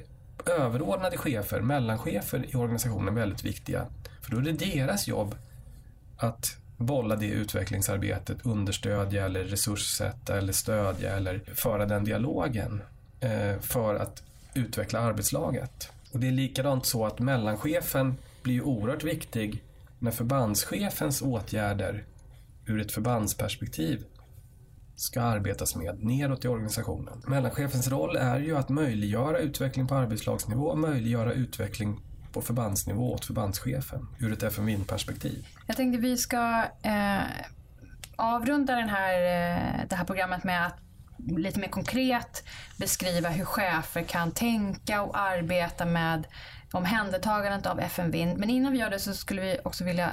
överordnade 0.60 1.18
chefer, 1.18 1.62
mellanchefer 1.62 2.46
i 2.54 2.56
organisationen 2.56 3.16
väldigt 3.16 3.44
viktiga. 3.46 3.88
För 4.22 4.32
då 4.32 4.38
är 4.38 4.42
det 4.42 4.52
deras 4.52 5.08
jobb 5.08 5.36
att 6.18 6.58
bolla 6.78 7.16
det 7.16 7.28
utvecklingsarbetet, 7.28 8.46
understödja 8.46 9.26
eller 9.26 9.44
resurssätta 9.44 10.38
eller 10.38 10.54
stödja 10.54 11.18
eller 11.18 11.42
föra 11.54 11.86
den 11.86 12.04
dialogen 12.04 12.82
eh, 13.20 13.60
för 13.60 13.96
att 13.96 14.24
utveckla 14.54 15.00
arbetslaget. 15.00 15.92
Och 16.12 16.20
det 16.20 16.28
är 16.28 16.32
likadant 16.32 16.86
så 16.86 17.06
att 17.06 17.20
mellanchefen 17.20 18.18
blir 18.44 18.54
ju 18.54 18.62
oerhört 18.62 19.04
viktig 19.04 19.64
när 20.00 20.12
förbandschefens 20.12 21.22
åtgärder 21.22 22.06
ur 22.66 22.82
ett 22.82 22.92
förbandsperspektiv 22.92 24.06
ska 24.96 25.22
arbetas 25.22 25.76
med 25.76 26.04
neråt 26.04 26.46
i 26.46 26.48
organisationen. 26.48 27.22
Mellanchefens 27.28 27.88
roll 27.88 28.16
är 28.16 28.40
ju 28.40 28.58
att 28.58 28.70
möjliggöra 28.70 29.40
utveckling 29.40 29.88
på 29.88 29.96
arbetslagsnivå 29.96 30.68
och 30.68 30.78
möjliggöra 30.78 31.34
utveckling 31.34 32.02
på 32.38 32.42
förbandsnivå 32.42 33.14
åt 33.14 33.26
förbandschefen 33.26 34.08
ur 34.20 34.34
ett 34.34 34.44
FMVIN-perspektiv. 34.44 35.48
Jag 35.68 35.78
tänkte 35.78 36.02
vi 36.02 36.18
ska 36.18 36.64
eh, 36.82 37.22
avrunda 38.16 38.76
den 38.76 38.90
här, 38.90 39.14
eh, 39.14 39.88
det 39.90 39.96
här 39.96 40.06
programmet 40.06 40.44
med 40.44 40.66
att 40.68 40.78
lite 41.38 41.60
mer 41.60 41.68
konkret 41.68 42.44
beskriva 42.78 43.30
hur 43.30 43.46
chefer 43.46 44.04
kan 44.04 44.32
tänka 44.32 45.02
och 45.02 45.20
arbeta 45.20 45.86
med 45.86 46.28
omhändertagandet 46.72 47.66
av 47.66 47.80
FN-vind. 47.80 48.38
Men 48.38 48.50
innan 48.50 48.72
vi 48.72 48.80
gör 48.80 48.90
det 48.90 49.00
så 49.00 49.14
skulle 49.14 49.42
vi 49.42 49.58
också 49.64 49.84
vilja 49.84 50.12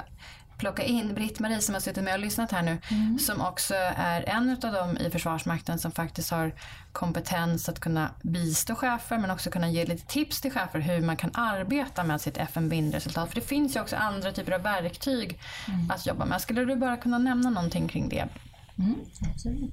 plocka 0.59 0.83
in 0.83 1.15
Britt-Marie 1.15 1.61
som 1.61 1.75
har 1.75 1.81
suttit 1.81 2.05
med 2.05 2.15
och 2.15 2.21
lyssnat 2.21 2.53
här 2.53 2.63
nu. 2.63 2.79
Som 3.19 3.41
också 3.41 3.75
är 3.97 4.29
en 4.29 4.51
av 4.51 4.73
dem 4.73 4.97
i 4.97 5.11
Försvarsmakten 5.11 5.79
som 5.79 5.93
faktiskt 5.93 6.31
har 6.31 6.55
kompetens 6.93 7.69
att 7.69 7.81
kunna 7.81 8.11
bistå 8.23 8.75
chefer 8.75 9.19
men 9.19 9.31
också 9.31 9.51
kunna 9.51 9.71
ge 9.71 9.85
lite 9.85 10.07
tips 10.07 10.41
till 10.41 10.51
chefer 10.51 10.81
hur 10.81 11.01
man 11.01 11.17
kan 11.17 11.31
arbeta 11.35 12.05
med 12.05 12.21
sitt 12.21 12.37
FN-vind-resultat. 12.37 13.29
För 13.29 13.35
det 13.35 13.47
finns 13.47 13.77
ju 13.77 13.81
också 13.81 13.97
andra 13.97 14.33
typer 14.33 14.53
av 14.53 14.63
verktyg 14.63 15.39
att 15.91 16.07
jobba 16.07 16.25
med. 16.25 16.41
Skulle 16.41 16.65
du 16.65 16.77
bara 16.77 16.97
kunna 16.97 17.19
nämna 17.19 17.51
någonting 17.51 17.89
kring 17.89 18.09
det? 18.09 18.29
Mm, 18.79 18.97
absolut. 19.31 19.73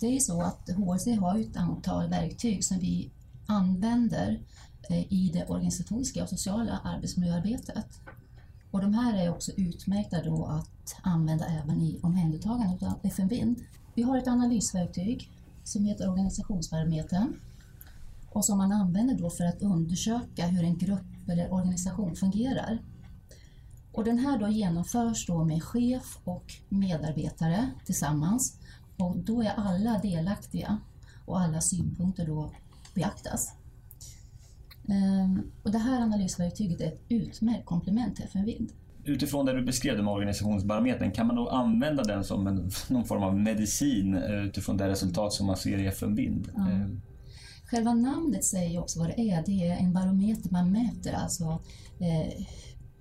Det 0.00 0.06
är 0.06 0.10
ju 0.10 0.20
så 0.20 0.42
att 0.42 0.68
HSE 0.76 1.14
har 1.14 1.38
ett 1.38 1.56
antal 1.56 2.08
verktyg 2.08 2.64
som 2.64 2.78
vi 2.78 3.10
använder 3.46 4.40
eh, 4.90 5.12
i 5.12 5.30
det 5.34 5.44
organisatoriska 5.44 6.22
och 6.22 6.28
sociala 6.28 6.80
arbetsmiljöarbetet. 6.84 7.86
Och 8.72 8.80
de 8.80 8.94
här 8.94 9.24
är 9.24 9.30
också 9.30 9.52
utmärkta 9.56 10.22
då 10.22 10.46
att 10.46 10.96
använda 11.02 11.46
även 11.46 11.82
i 11.82 12.00
omhändertagandet 12.02 12.82
av 12.82 12.98
FN-vind. 13.02 13.62
Vi 13.94 14.02
har 14.02 14.18
ett 14.18 14.28
analysverktyg 14.28 15.30
som 15.64 15.84
heter 15.84 16.10
Organisationsbarometern 16.10 17.40
och 18.30 18.44
som 18.44 18.58
man 18.58 18.72
använder 18.72 19.14
då 19.14 19.30
för 19.30 19.44
att 19.44 19.62
undersöka 19.62 20.46
hur 20.46 20.64
en 20.64 20.78
grupp 20.78 21.28
eller 21.28 21.52
organisation 21.52 22.16
fungerar. 22.16 22.78
Och 23.92 24.04
den 24.04 24.18
här 24.18 24.38
då 24.38 24.48
genomförs 24.48 25.26
då 25.26 25.44
med 25.44 25.62
chef 25.62 26.18
och 26.24 26.52
medarbetare 26.68 27.70
tillsammans 27.84 28.58
och 28.98 29.16
då 29.16 29.42
är 29.42 29.54
alla 29.56 29.98
delaktiga 29.98 30.78
och 31.26 31.40
alla 31.40 31.60
synpunkter 31.60 32.26
då 32.26 32.50
beaktas. 32.94 33.52
Ehm, 34.88 35.42
Och 35.62 35.70
det 35.72 35.78
här 35.78 36.00
analysverktyget 36.00 36.80
är 36.80 36.86
ett 36.86 37.00
utmärkt 37.08 37.66
komplement 37.66 38.16
till 38.16 38.24
FN 38.24 38.44
Vind. 38.44 38.72
Utifrån 39.04 39.46
det 39.46 39.52
du 39.52 39.64
beskrev 39.64 39.96
med 40.04 40.08
organisationsbarometern, 40.14 41.10
kan 41.12 41.26
man 41.26 41.36
då 41.36 41.48
använda 41.48 42.02
den 42.02 42.24
som 42.24 42.46
en, 42.46 42.70
någon 42.88 43.04
form 43.04 43.22
av 43.22 43.38
medicin 43.38 44.14
eh, 44.14 44.44
utifrån 44.44 44.76
det 44.76 44.88
resultat 44.88 45.32
som 45.32 45.46
man 45.46 45.56
ser 45.56 45.78
i 45.78 45.86
FN 45.86 46.14
Vind? 46.14 46.48
Ja. 46.56 46.70
Eh, 46.70 46.86
Själva 47.64 47.94
namnet 47.94 48.44
säger 48.44 48.80
också 48.80 48.98
vad 48.98 49.08
det 49.08 49.20
är. 49.20 49.42
Det 49.46 49.68
är 49.68 49.76
en 49.76 49.92
barometer 49.92 50.50
man 50.50 50.72
mäter 50.72 51.12
alltså 51.12 51.44
eh, 51.98 52.44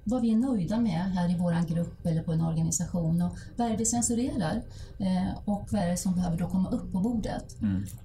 vad 0.04 0.22
vi 0.22 0.32
är 0.32 0.36
nöjda 0.38 0.80
med 0.80 1.02
här 1.13 1.32
i 1.32 1.38
vår 1.39 1.67
grupp 1.76 2.06
eller 2.06 2.24
på 2.24 2.32
en 2.32 2.41
organisation 2.41 3.22
och 3.22 3.38
vad 3.58 3.67
är 3.67 3.72
det 3.72 3.78
vi 3.78 3.86
censurerar 3.86 4.62
eh, 5.00 5.38
och 5.46 5.67
vad 5.72 5.82
är 5.82 5.89
det 5.89 5.98
som 5.98 6.15
behöver 6.15 6.38
då 6.38 6.48
komma 6.48 6.70
upp 6.70 6.91
på 6.91 7.00
bordet 7.00 7.58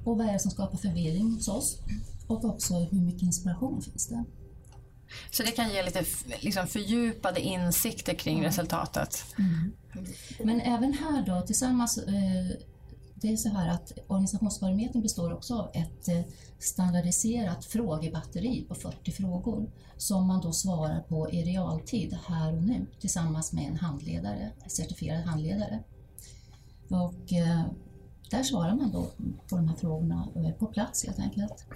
och 0.04 0.18
vad 0.18 0.26
är 0.28 0.32
det 0.32 0.38
som 0.38 0.50
skapar 0.50 0.78
förvirring 0.78 1.30
hos 1.34 1.48
oss 1.48 1.78
och 2.26 2.44
också 2.44 2.74
hur 2.74 3.00
mycket 3.00 3.22
inspiration 3.22 3.82
finns 3.82 4.06
det. 4.06 4.24
Så 5.30 5.42
det 5.42 5.50
kan 5.50 5.70
ge 5.70 5.82
lite 5.82 6.04
liksom, 6.40 6.66
fördjupade 6.66 7.40
insikter 7.40 8.14
kring 8.14 8.44
resultatet. 8.44 9.24
Men 10.44 10.60
även 10.60 10.92
här 10.92 11.26
då 11.26 11.46
tillsammans, 11.46 11.98
eh, 11.98 12.56
det 13.14 13.32
är 13.32 13.36
så 13.36 13.48
här 13.48 13.68
att 13.68 13.92
organisationsbarometern 14.06 15.02
består 15.02 15.32
också 15.32 15.54
av 15.54 15.70
ett 15.74 16.08
eh, 16.08 16.20
standardiserat 16.58 17.64
frågebatteri 17.64 18.64
på 18.68 18.74
40 18.74 19.12
frågor 19.12 19.70
som 19.96 20.26
man 20.26 20.40
då 20.40 20.52
svarar 20.52 21.00
på 21.00 21.30
i 21.30 21.44
realtid 21.44 22.18
här 22.26 22.56
och 22.56 22.62
nu 22.62 22.86
tillsammans 23.00 23.52
med 23.52 23.66
en 23.66 23.76
handledare, 23.76 24.52
en 24.62 24.70
certifierad 24.70 25.24
handledare. 25.24 25.82
Och 26.88 27.32
eh, 27.32 27.64
där 28.30 28.42
svarar 28.42 28.74
man 28.74 28.92
då 28.92 29.10
på 29.48 29.56
de 29.56 29.68
här 29.68 29.76
frågorna 29.76 30.28
på 30.58 30.66
plats 30.66 31.04
helt 31.06 31.18
enkelt. 31.18 31.66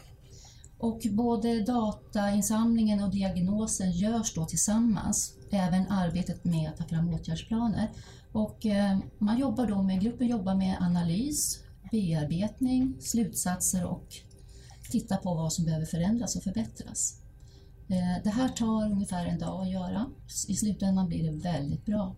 Och 0.80 1.00
både 1.10 1.60
datainsamlingen 1.60 3.02
och 3.02 3.10
diagnosen 3.10 3.90
görs 3.90 4.34
då 4.34 4.44
tillsammans, 4.44 5.34
även 5.50 5.88
arbetet 5.88 6.44
med 6.44 6.68
att 6.70 6.76
ta 6.76 6.84
fram 6.84 7.14
åtgärdsplaner. 7.14 7.90
Och 8.32 8.66
eh, 8.66 8.98
man 9.18 9.38
jobbar 9.38 9.66
då 9.66 9.82
med, 9.82 10.00
gruppen 10.00 10.28
jobbar 10.28 10.54
med 10.54 10.76
analys, 10.80 11.58
bearbetning, 11.90 12.96
slutsatser 13.00 13.84
och 13.84 14.06
titta 14.90 15.16
på 15.16 15.34
vad 15.34 15.52
som 15.52 15.64
behöver 15.64 15.86
förändras 15.86 16.36
och 16.36 16.42
förbättras. 16.42 17.20
Eh, 17.88 18.22
det 18.24 18.30
här 18.30 18.48
tar 18.48 18.92
ungefär 18.92 19.26
en 19.26 19.38
dag 19.38 19.62
att 19.62 19.70
göra. 19.70 20.06
I 20.48 20.54
slutändan 20.54 21.08
blir 21.08 21.32
det 21.32 21.38
väldigt 21.38 21.86
bra. 21.86 22.16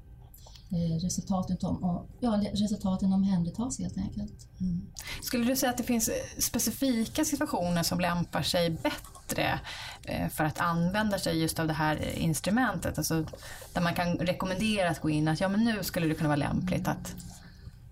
Eh, 0.73 0.99
resultaten, 1.05 1.57
om, 1.63 2.07
ja, 2.21 2.41
resultaten 2.53 3.13
omhändertas 3.13 3.79
helt 3.79 3.99
enkelt. 3.99 4.49
Mm. 4.61 4.87
Skulle 5.23 5.45
du 5.45 5.57
säga 5.57 5.71
att 5.71 5.77
det 5.77 5.83
finns 5.83 6.09
eh, 6.09 6.15
specifika 6.39 7.25
situationer 7.25 7.83
som 7.83 8.01
lämpar 8.01 8.43
sig 8.43 8.71
bättre 8.71 9.61
eh, 10.05 10.29
för 10.29 10.45
att 10.45 10.61
använda 10.61 11.19
sig 11.19 11.41
just 11.41 11.59
av 11.59 11.67
det 11.67 11.73
här 11.73 12.19
instrumentet? 12.19 12.99
Alltså 12.99 13.27
där 13.73 13.81
man 13.81 13.95
kan 13.95 14.19
rekommendera 14.19 14.91
att 14.91 15.01
gå 15.01 15.11
in 15.11 15.29
att 15.29 15.41
ja, 15.41 15.49
men 15.49 15.65
nu 15.65 15.83
skulle 15.83 16.07
det 16.07 16.15
kunna 16.15 16.29
vara 16.29 16.37
lämpligt 16.37 16.89
att 16.89 17.15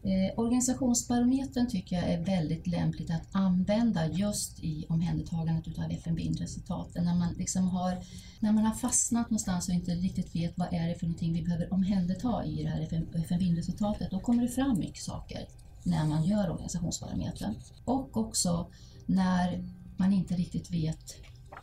Eh, 0.02 0.38
organisationsbarometern 0.38 1.68
tycker 1.68 1.96
jag 1.96 2.08
är 2.10 2.24
väldigt 2.24 2.66
lämpligt 2.66 3.10
att 3.10 3.28
använda 3.32 4.06
just 4.06 4.60
i 4.64 4.86
omhändertagandet 4.88 5.78
av 5.78 5.90
FNB-resultaten. 5.90 7.04
När 7.04 7.14
man, 7.14 7.32
liksom 7.32 7.68
har, 7.68 8.04
när 8.40 8.52
man 8.52 8.64
har 8.64 8.74
fastnat 8.74 9.30
någonstans 9.30 9.68
och 9.68 9.74
inte 9.74 9.90
riktigt 9.90 10.36
vet 10.36 10.58
vad 10.58 10.72
är 10.72 10.88
det 10.88 10.94
för 10.94 11.06
någonting 11.06 11.32
vi 11.32 11.42
behöver 11.42 11.72
omhänderta 11.72 12.44
i 12.44 12.62
det 12.62 12.68
här 12.68 12.80
FNB-resultatet, 13.14 14.10
då 14.10 14.20
kommer 14.20 14.42
det 14.42 14.48
fram 14.48 14.78
mycket 14.78 15.02
saker 15.02 15.46
när 15.82 16.06
man 16.06 16.24
gör 16.24 16.50
organisationsbarometern. 16.50 17.54
Och 17.84 18.16
också 18.16 18.66
när 19.06 19.64
man 19.96 20.12
inte 20.12 20.34
riktigt 20.34 20.70
vet 20.70 21.14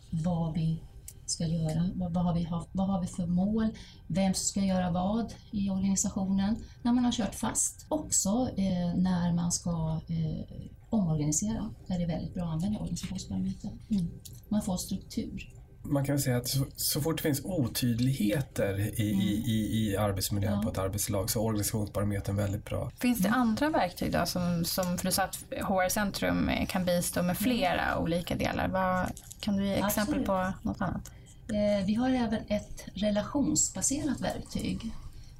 vad 0.10 0.54
vi 0.54 0.82
ska 1.30 1.46
göra. 1.46 1.90
Vad, 1.96 2.14
vad, 2.14 2.24
har 2.24 2.34
vi 2.34 2.44
haft, 2.44 2.70
vad 2.72 2.88
har 2.88 3.02
vi 3.02 3.08
för 3.08 3.26
mål? 3.26 3.68
Vem 4.08 4.34
ska 4.34 4.60
göra 4.60 4.92
vad 4.92 5.34
i 5.52 5.70
organisationen? 5.70 6.56
När 6.82 6.94
man 6.94 7.06
har 7.06 7.12
kört 7.12 7.36
fast. 7.36 7.86
Också 7.90 8.50
eh, 8.58 8.96
när 8.96 9.34
man 9.34 9.52
ska 9.52 10.02
eh, 10.08 10.70
omorganisera. 10.90 11.70
Där 11.88 11.96
är 11.96 12.00
det 12.00 12.06
väldigt 12.06 12.34
bra 12.34 12.44
att 12.44 12.54
använda 12.54 12.80
organisationsparametern. 12.80 13.80
Mm. 13.90 14.08
Man 14.50 14.62
får 14.62 14.78
struktur. 14.78 15.57
Man 15.90 16.06
kan 16.06 16.20
säga 16.20 16.38
att 16.38 16.48
så, 16.48 16.66
så 16.76 17.02
fort 17.02 17.18
det 17.18 17.24
finns 17.24 17.42
otydligheter 17.46 18.80
i, 18.80 19.12
mm. 19.14 19.22
i, 19.22 19.90
i 19.92 19.98
arbetsmiljön 19.98 20.54
ja. 20.54 20.62
på 20.62 20.70
ett 20.70 20.78
arbetslag 20.78 21.30
så 21.30 21.40
är 21.40 21.44
organisationsbarometern 21.44 22.36
väldigt 22.36 22.66
bra. 22.66 22.92
Finns 23.00 23.20
det 23.20 23.30
andra 23.30 23.70
verktyg 23.70 24.12
då 24.12 24.26
som, 24.26 24.66
som 24.66 24.98
för 24.98 25.06
du 25.06 25.12
sa 25.12 25.24
att 25.24 25.36
HR 25.52 25.90
Centrum 25.90 26.50
kan 26.68 26.86
bistå 26.86 27.24
med 27.24 27.38
flera 27.38 27.86
mm. 27.86 28.04
olika 28.04 28.36
delar. 28.36 28.68
Vad, 28.68 29.08
kan 29.40 29.58
du 29.58 29.66
ge 29.66 29.74
exempel 29.74 30.02
Absolut. 30.02 30.26
på 30.26 30.54
något 30.62 30.82
annat? 30.82 31.12
Eh, 31.50 31.86
vi 31.86 31.94
har 31.94 32.10
även 32.10 32.40
ett 32.48 32.86
relationsbaserat 32.94 34.22
verktyg 34.22 34.92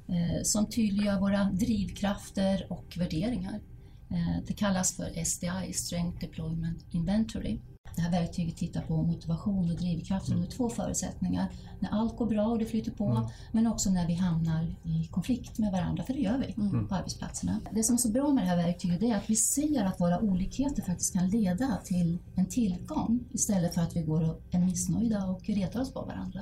eh, 0.08 0.42
som 0.42 0.66
tydliggör 0.66 1.20
våra 1.20 1.44
drivkrafter 1.44 2.66
och 2.68 2.94
värderingar. 2.96 3.60
Eh, 4.10 4.44
det 4.46 4.52
kallas 4.52 4.96
för 4.96 5.24
SDI, 5.24 5.72
Strength 5.72 6.18
Deployment 6.20 6.84
Inventory. 6.90 7.58
Det 7.96 8.02
här 8.02 8.10
verktyget 8.10 8.56
tittar 8.56 8.80
på 8.80 9.02
motivation 9.02 9.70
och 9.70 9.76
drivkrafter 9.76 10.34
under 10.34 10.48
två 10.48 10.68
förutsättningar. 10.68 11.46
När 11.80 11.90
allt 11.90 12.16
går 12.16 12.26
bra 12.26 12.46
och 12.46 12.58
det 12.58 12.66
flyter 12.66 12.90
på, 12.90 13.04
mm. 13.04 13.22
men 13.52 13.66
också 13.66 13.90
när 13.90 14.06
vi 14.06 14.14
hamnar 14.14 14.76
i 14.84 15.08
konflikt 15.10 15.58
med 15.58 15.72
varandra, 15.72 16.02
för 16.02 16.12
det 16.12 16.20
gör 16.20 16.38
vi 16.38 16.62
mm. 16.62 16.88
på 16.88 16.94
arbetsplatserna. 16.94 17.60
Det 17.72 17.82
som 17.82 17.94
är 17.94 17.98
så 17.98 18.10
bra 18.10 18.32
med 18.32 18.44
det 18.44 18.48
här 18.48 18.56
verktyget 18.56 19.02
är 19.02 19.16
att 19.16 19.30
vi 19.30 19.36
ser 19.36 19.84
att 19.84 20.00
våra 20.00 20.20
olikheter 20.20 20.82
faktiskt 20.82 21.12
kan 21.12 21.28
leda 21.28 21.78
till 21.84 22.18
en 22.34 22.46
tillgång 22.46 23.24
istället 23.32 23.74
för 23.74 23.80
att 23.80 23.96
vi 23.96 24.02
går 24.02 24.30
och 24.30 24.42
är 24.50 24.58
missnöjda 24.58 25.26
och 25.26 25.46
retar 25.46 25.80
oss 25.80 25.92
på 25.92 26.02
varandra. 26.02 26.40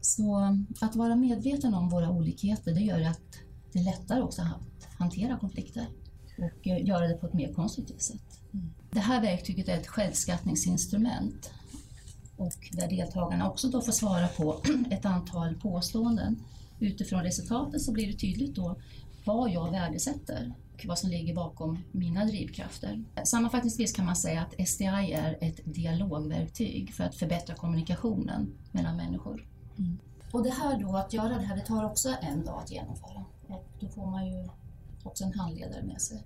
Så 0.00 0.56
att 0.80 0.96
vara 0.96 1.16
medveten 1.16 1.74
om 1.74 1.88
våra 1.88 2.10
olikheter, 2.10 2.74
det 2.74 2.80
gör 2.80 3.00
att 3.00 3.38
det 3.72 3.78
är 3.78 3.84
lättare 3.84 4.22
också 4.22 4.42
att 4.42 4.88
hantera 4.98 5.38
konflikter 5.38 5.86
och 6.38 6.66
göra 6.66 7.08
det 7.08 7.14
på 7.14 7.26
ett 7.26 7.34
mer 7.34 7.52
konstruktivt 7.52 8.02
sätt. 8.02 8.40
Det 8.92 9.00
här 9.00 9.20
verktyget 9.20 9.68
är 9.68 9.76
ett 9.76 9.86
självskattningsinstrument 9.86 11.50
och 12.36 12.68
där 12.72 12.88
deltagarna 12.88 13.50
också 13.50 13.68
då 13.68 13.80
får 13.80 13.92
svara 13.92 14.28
på 14.28 14.60
ett 14.90 15.04
antal 15.04 15.54
påståenden. 15.54 16.44
Utifrån 16.78 17.22
resultatet 17.22 17.82
så 17.82 17.92
blir 17.92 18.06
det 18.06 18.18
tydligt 18.18 18.54
då 18.54 18.76
vad 19.24 19.50
jag 19.50 19.70
värdesätter 19.70 20.54
och 20.74 20.84
vad 20.86 20.98
som 20.98 21.10
ligger 21.10 21.34
bakom 21.34 21.82
mina 21.92 22.24
drivkrafter. 22.24 23.04
Sammanfattningsvis 23.24 23.92
kan 23.92 24.06
man 24.06 24.16
säga 24.16 24.42
att 24.42 24.68
SDI 24.68 25.12
är 25.12 25.38
ett 25.40 25.60
dialogverktyg 25.64 26.94
för 26.94 27.04
att 27.04 27.14
förbättra 27.14 27.54
kommunikationen 27.54 28.54
mellan 28.72 28.96
människor. 28.96 29.46
Mm. 29.78 29.98
Och 30.32 30.42
det 30.42 30.50
här 30.50 30.80
då, 30.80 30.96
att 30.96 31.12
göra 31.12 31.38
det 31.38 31.44
här, 31.44 31.56
det 31.56 31.66
tar 31.66 31.84
också 31.84 32.14
en 32.22 32.44
dag 32.44 32.62
att 32.62 32.70
genomföra 32.70 33.24
och 33.46 33.68
då 33.80 33.88
får 33.88 34.06
man 34.06 34.26
ju 34.26 34.48
också 35.02 35.24
en 35.24 35.38
handledare 35.38 35.82
med 35.82 36.00
sig. 36.00 36.24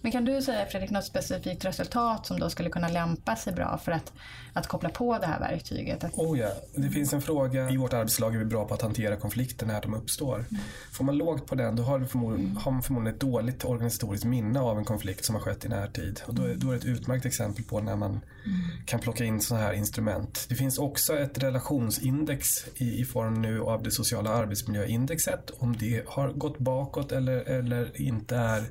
Men 0.00 0.12
kan 0.12 0.24
du 0.24 0.42
säga 0.42 0.66
Fredrik 0.66 0.90
något 0.90 1.04
specifikt 1.04 1.64
resultat 1.64 2.26
som 2.26 2.40
då 2.40 2.50
skulle 2.50 2.70
kunna 2.70 2.88
lämpa 2.88 3.36
sig 3.36 3.52
bra 3.52 3.80
för 3.84 3.92
att, 3.92 4.12
att 4.52 4.66
koppla 4.66 4.88
på 4.88 5.18
det 5.18 5.26
här 5.26 5.40
verktyget? 5.40 6.04
Oh 6.12 6.38
ja, 6.38 6.48
det 6.74 6.90
finns 6.90 7.12
en 7.12 7.22
fråga 7.22 7.70
i 7.70 7.76
vårt 7.76 7.92
arbetslag 7.92 8.34
är 8.34 8.38
vi 8.38 8.44
bra 8.44 8.64
på 8.64 8.74
att 8.74 8.82
hantera 8.82 9.16
konflikter 9.16 9.66
när 9.66 9.80
de 9.80 9.94
uppstår. 9.94 10.34
Mm. 10.34 10.62
Får 10.92 11.04
man 11.04 11.16
lågt 11.18 11.46
på 11.46 11.54
den 11.54 11.76
då 11.76 11.82
har, 11.82 12.04
förmodligen, 12.04 12.56
har 12.56 12.72
man 12.72 12.82
förmodligen 12.82 13.14
ett 13.14 13.20
dåligt 13.20 13.64
organisatoriskt 13.64 14.26
minne 14.26 14.60
av 14.60 14.78
en 14.78 14.84
konflikt 14.84 15.24
som 15.24 15.34
har 15.34 15.42
skett 15.42 15.64
i 15.64 15.68
närtid. 15.68 16.20
Och 16.26 16.34
då, 16.34 16.42
är, 16.42 16.54
då 16.54 16.68
är 16.68 16.72
det 16.72 16.78
ett 16.78 16.84
utmärkt 16.84 17.26
exempel 17.26 17.64
på 17.64 17.80
när 17.80 17.96
man 17.96 18.10
mm. 18.10 18.86
kan 18.86 19.00
plocka 19.00 19.24
in 19.24 19.40
sådana 19.40 19.64
här 19.64 19.72
instrument. 19.72 20.46
Det 20.48 20.54
finns 20.54 20.78
också 20.78 21.18
ett 21.18 21.38
relationsindex 21.38 22.46
i, 22.74 23.00
i 23.00 23.04
form 23.04 23.42
nu 23.42 23.60
av 23.60 23.82
det 23.82 23.90
sociala 23.90 24.30
arbetsmiljöindexet. 24.30 25.50
Om 25.58 25.76
det 25.76 26.02
har 26.06 26.28
gått 26.28 26.58
bakåt 26.58 27.12
eller, 27.12 27.36
eller 27.36 28.00
inte 28.00 28.36
är 28.36 28.64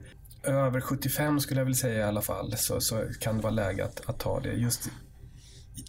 över 0.48 0.82
75 0.82 1.40
skulle 1.40 1.60
jag 1.60 1.66
vilja 1.66 1.78
säga 1.78 2.00
i 2.00 2.04
alla 2.04 2.22
fall 2.22 2.54
så, 2.58 2.82
så 2.82 3.02
kan 3.20 3.38
det 3.38 3.44
vara 3.44 3.54
läge 3.54 3.86
att, 3.86 4.10
att 4.10 4.20
ta 4.20 4.40
det. 4.40 4.54
Just 4.54 4.90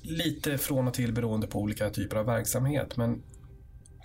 lite 0.03 0.59
från 0.59 0.89
och 0.89 0.95
till 0.95 1.13
beroende 1.13 1.47
på 1.47 1.61
olika 1.61 1.91
typer 1.91 2.17
av 2.17 2.27
verksamhet. 2.27 2.97
Men 2.97 3.23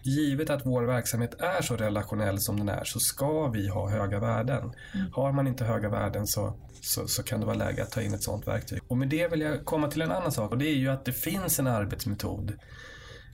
givet 0.04 0.50
att 0.50 0.66
vår 0.66 0.84
verksamhet 0.84 1.42
är 1.42 1.62
så 1.62 1.76
relationell 1.76 2.40
som 2.40 2.58
den 2.58 2.70
är 2.70 2.84
så 2.84 3.00
ska 3.00 3.48
vi 3.48 3.68
ha 3.68 3.90
höga 3.90 4.20
värden. 4.20 4.74
Mm. 4.94 5.12
Har 5.14 5.32
man 5.32 5.48
inte 5.48 5.66
höga 5.66 5.90
värden 5.90 6.28
så, 6.28 6.58
så, 6.82 7.08
så, 7.08 7.24
kan 7.24 7.40
det 7.40 7.46
vara 7.46 7.58
läge 7.58 7.84
att 7.84 7.92
ta 7.92 8.02
in 8.02 8.14
ett 8.14 8.24
sådant 8.24 8.48
verktyg. 8.48 8.80
Och 8.88 8.98
med 8.98 9.10
det 9.10 9.28
vill 9.28 9.42
jag 9.42 9.66
komma 9.66 9.88
till 9.88 10.02
en 10.02 10.12
annan 10.12 10.32
sak 10.32 10.52
och 10.52 10.58
det 10.58 10.68
är 10.68 10.76
ju 10.76 10.90
att 10.90 11.06
det 11.06 11.12
finns 11.12 11.60
en 11.60 11.68
arbetsmetod 11.68 12.54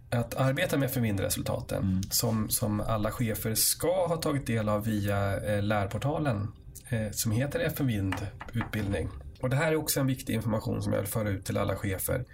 att 0.10 0.36
arbeta 0.36 0.78
med 0.78 0.92
förmindreresultaten 0.92 1.84
mm. 1.84 2.04
som, 2.04 2.50
som 2.50 2.82
alla 2.82 3.12
chefer 3.12 3.56
ska 3.56 4.08
ha 4.08 4.18
tagit 4.18 4.48
del 4.48 4.70
av 4.70 4.84
via 4.84 5.40
eh, 5.40 5.64
lärportalen 5.64 6.48
Eh, 6.90 7.12
som 7.12 7.32
heter 7.32 7.60
FN 7.60 7.88
Vind 7.88 8.16
utbildning. 8.54 9.10
Och 9.42 9.50
det 9.50 9.56
här 9.56 9.72
är 9.72 9.76
också 9.76 10.00
en 10.00 10.08
viktig 10.08 10.34
information 10.34 10.84
som 10.84 10.94
jag 10.94 11.00
vill 11.00 11.10
föra 11.10 11.30
ut 11.30 11.46
till 11.46 11.58
alla 11.58 11.76
chefer. 11.76 12.26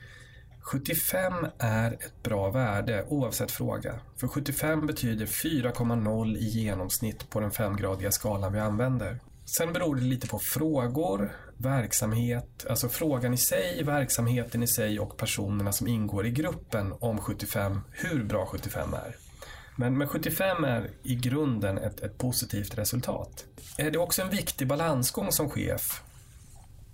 75 0.62 1.34
är 1.60 1.91
ett 1.91 2.24
bra 2.24 2.51
värde 2.51 3.06
oavsett 3.08 3.51
fråga. 3.51 3.99
För 4.18 4.28
75 4.28 4.88
betyder 4.88 5.26
4,0 5.26 6.38
i 6.38 6.45
genomsnitt 6.45 7.30
på 7.30 7.39
den 7.39 7.51
femgradiga 7.51 8.12
skalan 8.12 8.54
vi 8.54 8.60
använder. 8.60 9.20
Sen 9.45 9.74
beror 9.74 9.95
det 9.95 10.01
lite 10.01 10.28
på 10.28 10.39
frågor, 10.39 11.36
verksamhet, 11.58 12.66
alltså 12.70 12.89
frågan 12.89 13.34
i 13.34 13.38
sig, 13.38 13.84
verksamheten 13.84 14.64
i 14.64 14.68
sig 14.68 14.99
och 14.99 15.18
personerna 15.18 15.72
som 15.72 15.88
ingår 15.88 16.26
i 16.26 16.32
gruppen 16.32 16.93
om 16.99 17.18
75, 17.18 17.82
hur 17.91 18.24
bra 18.24 18.45
75 18.45 18.93
är. 18.93 19.22
Men, 19.76 19.97
men 19.97 20.07
75 20.07 20.63
är 20.63 20.91
i 21.03 21.15
grunden 21.15 21.78
ett, 21.78 21.99
ett 21.99 22.17
positivt 22.17 22.78
resultat. 22.78 23.45
Är 23.78 23.91
det 23.91 23.99
också 23.99 24.21
en 24.21 24.30
viktig 24.30 24.67
balansgång 24.67 25.32
som 25.32 25.49
chef? 25.49 26.03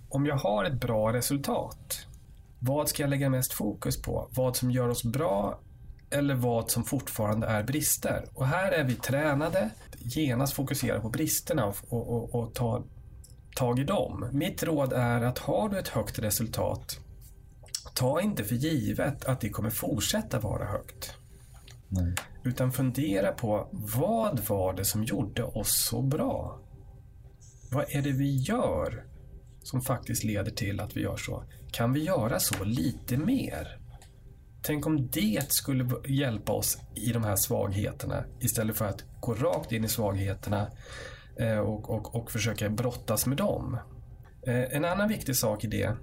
Om 0.08 0.26
jag 0.26 0.36
har 0.36 0.64
ett 0.64 0.80
bra 0.80 1.12
resultat, 1.12 2.06
vad 2.58 2.88
ska 2.88 3.02
jag 3.02 3.10
lägga 3.10 3.30
mest 3.30 3.52
fokus 3.52 4.02
på? 4.02 4.28
Vad 4.30 4.56
som 4.56 4.70
gör 4.70 4.88
oss 4.88 5.04
bra 5.04 5.60
eller 6.10 6.34
vad 6.34 6.70
som 6.70 6.84
fortfarande 6.84 7.46
är 7.46 7.62
brister. 7.62 8.24
Och 8.34 8.46
här 8.46 8.72
är 8.72 8.84
vi 8.84 8.94
tränade 8.94 9.70
genast 9.98 10.52
fokusera 10.52 11.00
på 11.00 11.08
bristerna 11.08 11.66
och, 11.66 11.76
och, 11.88 12.12
och, 12.12 12.34
och 12.34 12.54
ta 12.54 12.84
tag 13.56 13.78
i 13.78 13.84
dem. 13.84 14.28
Mitt 14.32 14.62
råd 14.62 14.92
är 14.92 15.22
att 15.22 15.38
har 15.38 15.68
du 15.68 15.78
ett 15.78 15.88
högt 15.88 16.18
resultat, 16.18 16.98
ta 17.94 18.20
inte 18.20 18.44
för 18.44 18.54
givet 18.54 19.24
att 19.24 19.40
det 19.40 19.48
kommer 19.48 19.70
fortsätta 19.70 20.40
vara 20.40 20.64
högt. 20.64 21.14
Nej. 21.88 22.14
Utan 22.44 22.72
fundera 22.72 23.32
på 23.32 23.68
vad 23.72 24.40
var 24.48 24.74
det 24.74 24.84
som 24.84 25.04
gjorde 25.04 25.42
oss 25.42 25.84
så 25.84 26.02
bra? 26.02 26.60
Vad 27.70 27.84
är 27.88 28.02
det 28.02 28.12
vi 28.12 28.36
gör 28.36 29.04
som 29.62 29.80
faktiskt 29.80 30.24
leder 30.24 30.50
till 30.50 30.80
att 30.80 30.96
vi 30.96 31.00
gör 31.00 31.16
så? 31.16 31.44
Kan 31.72 31.92
vi 31.92 32.04
göra 32.04 32.40
så 32.40 32.64
lite 32.64 33.16
mer? 33.16 33.78
Tänk 34.62 34.86
om 34.86 35.08
det 35.10 35.52
skulle 35.52 35.90
hjälpa 36.08 36.52
oss 36.52 36.78
i 36.94 37.12
de 37.12 37.24
här 37.24 37.36
svagheterna 37.36 38.24
istället 38.40 38.76
för 38.76 38.84
att 38.84 39.04
gå 39.20 39.34
rakt 39.34 39.72
in 39.72 39.84
i 39.84 39.88
svagheterna 39.88 40.70
eh, 41.36 41.58
och, 41.58 41.90
och, 41.90 42.14
och 42.14 42.30
försöka 42.30 42.70
brottas 42.70 43.26
med 43.26 43.36
dem. 43.36 43.78
Eh, 44.46 44.76
en 44.76 44.84
annan 44.84 45.08
viktig 45.08 45.36
sak 45.36 45.64
i 45.64 45.66
det, 45.66 45.96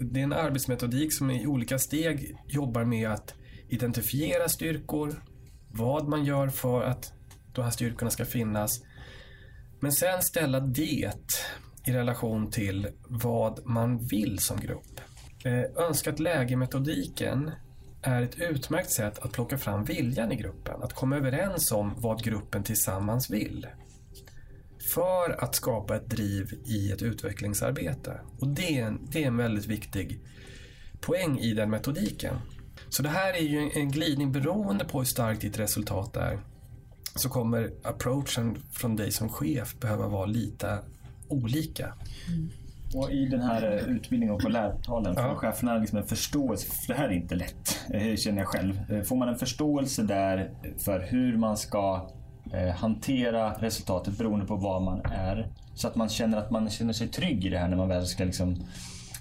det 0.00 0.20
är 0.20 0.24
en 0.24 0.32
arbetsmetodik 0.32 1.12
som 1.14 1.30
i 1.30 1.46
olika 1.46 1.78
steg 1.78 2.36
jobbar 2.48 2.84
med 2.84 3.10
att 3.10 3.34
identifiera 3.68 4.48
styrkor, 4.48 5.22
vad 5.76 6.08
man 6.08 6.24
gör 6.24 6.48
för 6.48 6.82
att 6.82 7.12
de 7.52 7.62
här 7.62 7.70
styrkorna 7.70 8.10
ska 8.10 8.24
finnas. 8.24 8.82
Men 9.80 9.92
sen 9.92 10.22
ställa 10.22 10.60
det 10.60 11.12
i 11.86 11.92
relation 11.92 12.50
till 12.50 12.88
vad 13.08 13.66
man 13.66 13.98
vill 13.98 14.38
som 14.38 14.60
grupp. 14.60 15.00
Eh, 15.44 15.84
Önskat 15.86 16.18
läge-metodiken 16.18 17.50
är 18.02 18.22
ett 18.22 18.40
utmärkt 18.40 18.90
sätt 18.90 19.18
att 19.18 19.32
plocka 19.32 19.58
fram 19.58 19.84
viljan 19.84 20.32
i 20.32 20.36
gruppen, 20.36 20.82
att 20.82 20.92
komma 20.92 21.16
överens 21.16 21.72
om 21.72 21.94
vad 21.96 22.22
gruppen 22.22 22.62
tillsammans 22.62 23.30
vill. 23.30 23.66
För 24.94 25.44
att 25.44 25.54
skapa 25.54 25.96
ett 25.96 26.10
driv 26.10 26.52
i 26.66 26.92
ett 26.92 27.02
utvecklingsarbete. 27.02 28.20
Och 28.40 28.48
det 28.48 28.78
är 28.78 28.86
en, 28.86 29.08
det 29.10 29.22
är 29.22 29.26
en 29.26 29.36
väldigt 29.36 29.66
viktig 29.66 30.20
poäng 31.00 31.38
i 31.38 31.54
den 31.54 31.70
metodiken. 31.70 32.36
Så 32.96 33.02
det 33.02 33.08
här 33.08 33.32
är 33.32 33.42
ju 33.42 33.70
en 33.74 33.90
glidning 33.90 34.32
beroende 34.32 34.84
på 34.84 34.98
hur 34.98 35.04
starkt 35.04 35.40
ditt 35.40 35.58
resultat 35.58 36.16
är. 36.16 36.38
Så 37.14 37.28
kommer 37.28 37.70
approachen 37.82 38.62
från 38.72 38.96
dig 38.96 39.12
som 39.12 39.28
chef 39.28 39.80
behöva 39.80 40.08
vara 40.08 40.26
lite 40.26 40.78
olika. 41.28 41.94
Mm. 42.28 42.50
Och 42.94 43.10
I 43.10 43.26
den 43.26 43.42
här 43.42 43.72
eh, 43.72 43.94
utbildningen 43.94 44.34
och 44.34 44.40
på 44.40 44.48
lärtalen 44.48 45.14
får 45.14 45.24
ja. 45.24 45.34
cheferna 45.34 45.78
liksom 45.78 45.98
en 45.98 46.06
förståelse, 46.06 46.66
för 46.66 46.92
det 46.92 46.98
här 46.98 47.08
är 47.08 47.12
inte 47.12 47.34
lätt, 47.34 47.80
eh, 47.90 48.16
känner 48.16 48.38
jag 48.38 48.48
själv. 48.48 48.80
Eh, 48.90 49.02
får 49.02 49.16
man 49.16 49.28
en 49.28 49.36
förståelse 49.36 50.02
där 50.02 50.50
för 50.78 51.00
hur 51.00 51.36
man 51.36 51.56
ska 51.56 52.10
hantera 52.76 53.52
resultatet 53.52 54.18
beroende 54.18 54.46
på 54.46 54.56
vad 54.56 54.82
man 54.82 55.00
är, 55.04 55.48
så 55.74 55.88
att 55.88 55.96
man 55.96 56.08
känner 56.08 56.38
att 56.38 56.50
man 56.50 56.70
känner 56.70 56.92
sig 56.92 57.08
trygg 57.08 57.44
i 57.44 57.48
det 57.48 57.58
här 57.58 57.68
när 57.68 57.76
man 57.76 57.88
väl 57.88 58.06
ska 58.06 58.24
liksom 58.24 58.56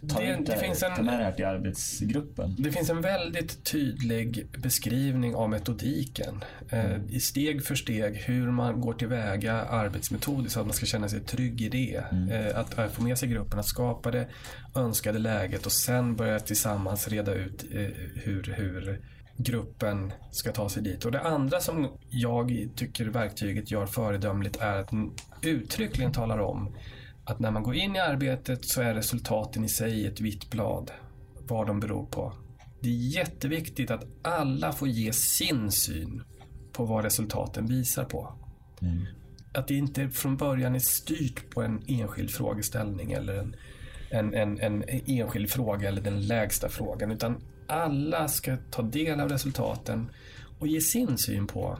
ta, 0.10 0.20
det, 0.20 0.28
ut 0.28 0.46
det, 0.46 0.58
finns 0.58 0.84
en, 0.84 1.06
med 1.06 1.20
det 1.20 1.24
här 1.24 1.32
till 1.32 1.46
arbetsgruppen? 1.46 2.56
Det 2.60 2.72
finns 2.72 2.90
en 2.90 3.02
väldigt 3.02 3.64
tydlig 3.64 4.48
beskrivning 4.58 5.36
av 5.36 5.50
metodiken. 5.50 6.44
Eh, 6.70 7.06
I 7.10 7.20
steg 7.20 7.66
för 7.66 7.76
steg 7.76 8.16
hur 8.16 8.52
man 8.52 8.82
går 8.82 8.94
tillväga 8.94 9.54
arbetsmetodiskt 9.54 10.54
så 10.54 10.60
att 10.60 10.66
man 10.66 10.74
ska 10.74 10.86
känna 10.86 11.10
sig 11.10 11.20
trygg 11.20 11.62
i 11.62 11.70
det. 11.70 12.04
Mm. 12.12 12.30
Eh, 12.30 12.60
att, 12.60 12.80
att, 12.80 12.94
få 12.94 13.04
med 13.04 13.18
sig 13.18 13.30
gruppen, 13.30 13.60
att 13.60 13.66
skapa 13.66 14.12
det 14.12 14.28
önskade 14.76 15.20
läget 15.20 15.66
och 15.66 15.72
sen 15.72 16.16
börja 16.16 16.40
tillsammans 16.40 17.08
reda 17.08 17.34
ut 17.34 17.66
eh, 17.72 17.80
hur, 18.16 18.54
hur 18.58 19.02
gruppen 19.38 20.14
ska 20.32 20.52
ta 20.52 20.70
sig 20.70 20.84
dit. 20.84 21.06
Och 21.06 21.12
det 21.12 21.22
andra 21.22 21.60
som 21.60 21.90
jag 22.10 22.70
tycker 22.76 23.06
verktyget 23.06 23.72
gör 23.72 23.86
föredömligt 23.86 24.58
är 24.62 24.76
att 24.78 24.90
uttryckligen 25.42 26.12
talar 26.12 26.40
om 26.40 26.76
att 27.26 27.40
när 27.40 27.52
man 27.52 27.64
går 27.64 27.76
in 27.76 27.96
i 27.96 28.00
arbetet 28.00 28.66
så 28.66 28.82
är 28.82 28.94
resultaten 28.94 29.66
i 29.66 29.70
sig 29.70 30.08
ett 30.08 30.22
vitt 30.22 30.50
blad. 30.50 30.92
Vad 31.48 31.68
de 31.68 31.80
beror 31.80 32.06
på. 32.06 32.34
Det 32.80 32.90
är 32.90 33.16
jätteviktigt 33.16 33.92
att 33.92 34.06
alla 34.22 34.72
får 34.72 34.88
ge 34.88 35.14
sin 35.14 35.72
syn 35.72 36.24
på 36.72 36.86
vad 36.86 37.04
resultaten 37.04 37.66
visar 37.66 38.06
på. 38.06 38.34
Mm. 38.82 39.06
Att 39.54 39.68
det 39.68 39.76
inte 39.76 40.10
från 40.10 40.38
början 40.38 40.76
är 40.76 40.80
styrt 40.80 41.50
på 41.50 41.62
en 41.62 41.84
enskild 41.88 42.32
frågeställning 42.32 43.12
eller 43.12 43.38
en, 43.38 43.56
en, 44.10 44.34
en, 44.34 44.60
en 44.60 44.84
enskild 45.08 45.50
fråga 45.50 45.88
eller 45.88 46.02
den 46.02 46.28
lägsta 46.28 46.70
frågan. 46.70 47.12
Utan 47.12 47.42
alla 47.68 48.28
ska 48.28 48.58
ta 48.72 48.82
del 48.82 49.20
av 49.20 49.30
resultaten 49.30 50.12
och 50.60 50.68
ge 50.68 50.82
sin 50.82 51.18
syn 51.18 51.48
på 51.48 51.80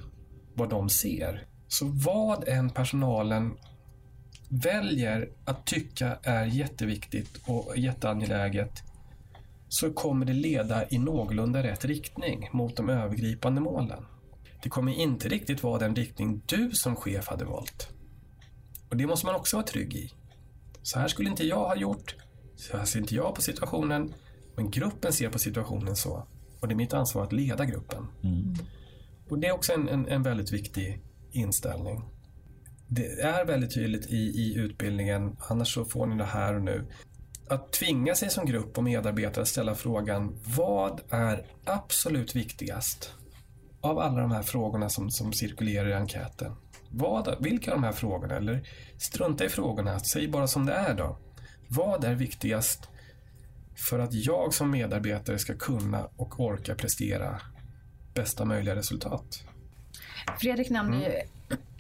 vad 0.54 0.70
de 0.70 0.90
ser. 0.90 1.46
Så 1.68 1.86
vad 1.86 2.48
än 2.48 2.70
personalen 2.70 3.54
väljer 4.62 5.30
att 5.46 5.66
tycka 5.66 6.18
är 6.24 6.46
jätteviktigt 6.46 7.42
och 7.46 7.78
jätteangeläget 7.78 8.84
så 9.70 9.94
kommer 9.94 10.26
det 10.26 10.34
leda 10.34 10.90
i 10.90 10.98
någorlunda 10.98 11.64
rätt 11.64 11.86
riktning 11.86 12.50
mot 12.52 12.76
de 12.76 12.90
övergripande 12.90 13.62
målen. 13.62 14.06
Det 14.64 14.70
kommer 14.70 14.92
inte 14.92 15.30
riktigt 15.30 15.64
vara 15.64 15.80
den 15.80 15.96
riktning 15.96 16.42
du 16.46 16.72
som 16.72 16.96
chef 16.96 17.28
hade 17.28 17.46
valt. 17.46 17.90
Och 18.90 18.98
det 18.98 19.08
måste 19.08 19.26
man 19.26 19.36
också 19.36 19.58
vara 19.58 19.68
trygg 19.68 19.96
i. 19.96 20.12
Så 20.84 21.00
här 21.00 21.08
skulle 21.08 21.30
inte 21.30 21.46
jag 21.48 21.66
ha 21.66 21.76
gjort. 21.76 22.16
Så 22.56 22.78
här 22.78 22.86
ser 22.86 23.00
inte 23.00 23.16
jag 23.16 23.36
på 23.36 23.42
situationen. 23.42 24.14
Men 24.56 24.72
gruppen 24.72 25.14
ser 25.14 25.30
på 25.30 25.40
situationen 25.40 25.96
så. 25.96 26.28
Och 26.60 26.68
det 26.68 26.74
är 26.74 26.76
mitt 26.76 26.94
ansvar 26.94 27.24
att 27.24 27.34
leda 27.34 27.66
gruppen. 27.66 28.08
Mm. 28.24 28.56
Och 29.30 29.40
det 29.40 29.48
är 29.48 29.52
också 29.52 29.74
en, 29.74 29.90
en, 29.90 30.08
en 30.08 30.24
väldigt 30.24 30.52
viktig 30.52 31.02
inställning 31.32 32.13
det 32.88 33.22
är 33.22 33.46
väldigt 33.46 33.74
tydligt 33.74 34.06
i, 34.06 34.18
i 34.18 34.56
utbildningen, 34.58 35.38
annars 35.40 35.74
så 35.74 35.86
får 35.86 36.06
ni 36.06 36.18
det 36.18 36.24
här 36.24 36.56
och 36.56 36.64
nu. 36.64 36.88
Att 37.48 37.72
tvinga 37.72 38.16
sig 38.16 38.30
som 38.30 38.46
grupp 38.46 38.78
och 38.78 38.84
medarbetare 38.84 39.42
att 39.42 39.48
ställa 39.48 39.76
frågan 39.76 40.40
vad 40.58 41.02
är 41.10 41.46
absolut 41.66 42.36
viktigast 42.36 43.14
av 43.82 44.00
alla 44.00 44.22
de 44.22 44.32
här 44.32 44.42
frågorna 44.42 44.90
som, 44.90 45.12
som 45.12 45.34
cirkulerar 45.34 45.90
i 45.90 45.94
enkäten? 45.94 46.56
Vad, 46.90 47.36
vilka 47.40 47.72
av 47.72 47.78
de 47.78 47.84
här 47.84 47.92
frågorna? 47.92 48.36
Eller 48.36 48.68
strunta 48.98 49.46
i 49.46 49.50
frågorna, 49.50 50.00
säg 50.00 50.28
bara 50.28 50.48
som 50.48 50.66
det 50.66 50.74
är 50.74 50.94
då. 50.94 51.18
Vad 51.68 52.04
är 52.04 52.16
viktigast 52.16 52.90
för 53.76 54.00
att 54.00 54.14
jag 54.14 54.54
som 54.54 54.72
medarbetare 54.72 55.40
ska 55.40 55.56
kunna 55.56 56.10
och 56.16 56.40
orka 56.40 56.76
prestera 56.76 57.42
bästa 58.14 58.46
möjliga 58.46 58.76
resultat? 58.76 59.44
Fredrik 60.40 60.70
nämnde 60.70 60.98
mm. 60.98 61.12
ju 61.12 61.18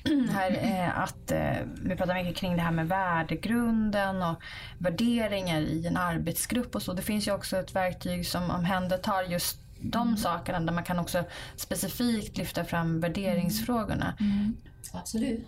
här 0.29 0.51
eh, 0.51 0.99
att 0.99 1.31
eh, 1.31 1.67
vi 1.83 1.95
pratar 1.95 2.23
mycket 2.23 2.35
kring 2.35 2.55
det 2.55 2.61
här 2.61 2.71
med 2.71 2.87
värdegrunden 2.87 4.21
och 4.21 4.35
värderingar 4.77 5.61
i 5.61 5.87
en 5.87 5.97
arbetsgrupp 5.97 6.75
och 6.75 6.81
så. 6.81 6.93
Det 6.93 7.01
finns 7.01 7.27
ju 7.27 7.31
också 7.31 7.57
ett 7.57 7.75
verktyg 7.75 8.27
som 8.27 8.51
omhändertar 8.51 9.23
just 9.23 9.59
de 9.81 10.07
mm. 10.07 10.17
sakerna 10.17 10.59
där 10.59 10.73
man 10.73 10.83
kan 10.83 10.99
också 10.99 11.23
specifikt 11.55 12.37
lyfta 12.37 12.65
fram 12.65 12.99
värderingsfrågorna. 12.99 14.13
Mm. 14.19 14.31
mm. 14.31 14.57
Absolut. 14.93 15.47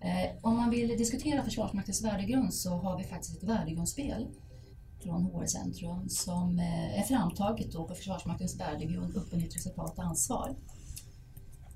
Eh, 0.00 0.30
om 0.40 0.56
man 0.56 0.70
vill 0.70 0.88
diskutera 0.88 1.42
Försvarsmaktens 1.42 2.04
värdegrund 2.04 2.54
så 2.54 2.70
har 2.70 2.98
vi 2.98 3.04
faktiskt 3.04 3.42
ett 3.42 3.48
värdegrundsspel 3.48 4.26
från 5.02 5.24
HR 5.24 5.46
Centrum 5.46 6.08
som 6.08 6.58
är 6.96 7.02
framtaget 7.02 7.72
då 7.72 7.84
på 7.84 7.94
Försvarsmaktens 7.94 8.60
värdegrund, 8.60 9.16
öppenhet, 9.16 9.56
resultat 9.56 9.98
och 9.98 10.04
ansvar. 10.04 10.54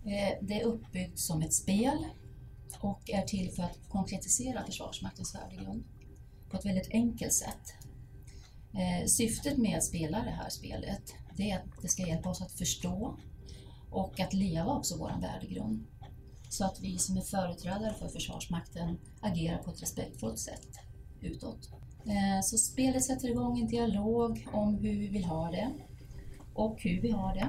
Eh, 0.06 0.38
det 0.40 0.60
är 0.60 0.64
uppbyggt 0.64 1.18
som 1.18 1.42
ett 1.42 1.54
spel 1.54 2.06
och 2.80 3.10
är 3.10 3.22
till 3.22 3.50
för 3.50 3.62
att 3.62 3.78
konkretisera 3.88 4.64
Försvarsmaktens 4.64 5.34
värdegrund 5.34 5.84
på 6.50 6.56
ett 6.56 6.64
väldigt 6.64 6.90
enkelt 6.90 7.32
sätt. 7.32 7.74
Eh, 8.72 9.06
syftet 9.06 9.58
med 9.58 9.76
att 9.76 9.84
spela 9.84 10.18
det 10.18 10.30
här 10.30 10.48
spelet 10.48 11.14
det 11.36 11.50
är 11.50 11.56
att 11.56 11.82
det 11.82 11.88
ska 11.88 12.06
hjälpa 12.06 12.28
oss 12.28 12.42
att 12.42 12.52
förstå 12.52 13.16
och 13.90 14.20
att 14.20 14.32
leva 14.32 14.72
också 14.72 14.98
vår 14.98 15.12
värdegrund. 15.20 15.86
Så 16.48 16.64
att 16.64 16.80
vi 16.80 16.98
som 16.98 17.16
är 17.16 17.20
företrädare 17.20 17.94
för 17.94 18.08
Försvarsmakten 18.08 18.98
agerar 19.20 19.58
på 19.58 19.70
ett 19.70 19.82
respektfullt 19.82 20.38
sätt 20.38 20.68
utåt. 21.20 21.70
Eh, 22.04 22.42
så 22.42 22.58
spelet 22.58 23.04
sätter 23.04 23.28
igång 23.28 23.58
en 23.58 23.66
dialog 23.66 24.48
om 24.52 24.74
hur 24.74 24.98
vi 24.98 25.08
vill 25.08 25.24
ha 25.24 25.50
det 25.50 25.70
och 26.54 26.82
hur 26.82 27.00
vi 27.00 27.10
har 27.10 27.34
det 27.34 27.48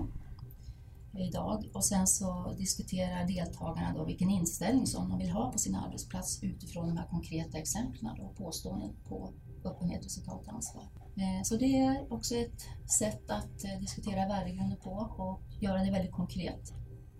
idag 1.24 1.70
och 1.74 1.86
sen 1.86 2.08
så 2.08 2.56
diskuterar 2.58 3.28
deltagarna 3.28 3.94
då 3.94 4.06
vilken 4.06 4.30
inställning 4.30 4.88
som 4.88 5.10
de 5.10 5.20
vill 5.20 5.30
ha 5.30 5.52
på 5.52 5.58
sin 5.58 5.76
arbetsplats 5.76 6.44
utifrån 6.44 6.88
de 6.88 6.98
här 6.98 7.08
konkreta 7.08 7.58
exemplen 7.58 8.20
och 8.20 8.38
påståenden 8.38 8.90
på 9.08 9.34
öppenhet, 9.66 10.06
resultat 10.06 10.48
och 10.48 10.54
ansvar. 10.54 10.84
Eh, 11.18 11.44
så 11.44 11.58
det 11.58 11.80
är 11.80 12.14
också 12.14 12.36
ett 12.36 12.62
sätt 13.00 13.32
att 13.32 13.64
eh, 13.64 13.80
diskutera 13.80 14.28
värdegrunden 14.28 14.78
på 14.78 14.92
och 15.18 15.42
göra 15.60 15.84
det 15.84 15.92
väldigt 15.92 16.12
konkret. 16.12 16.74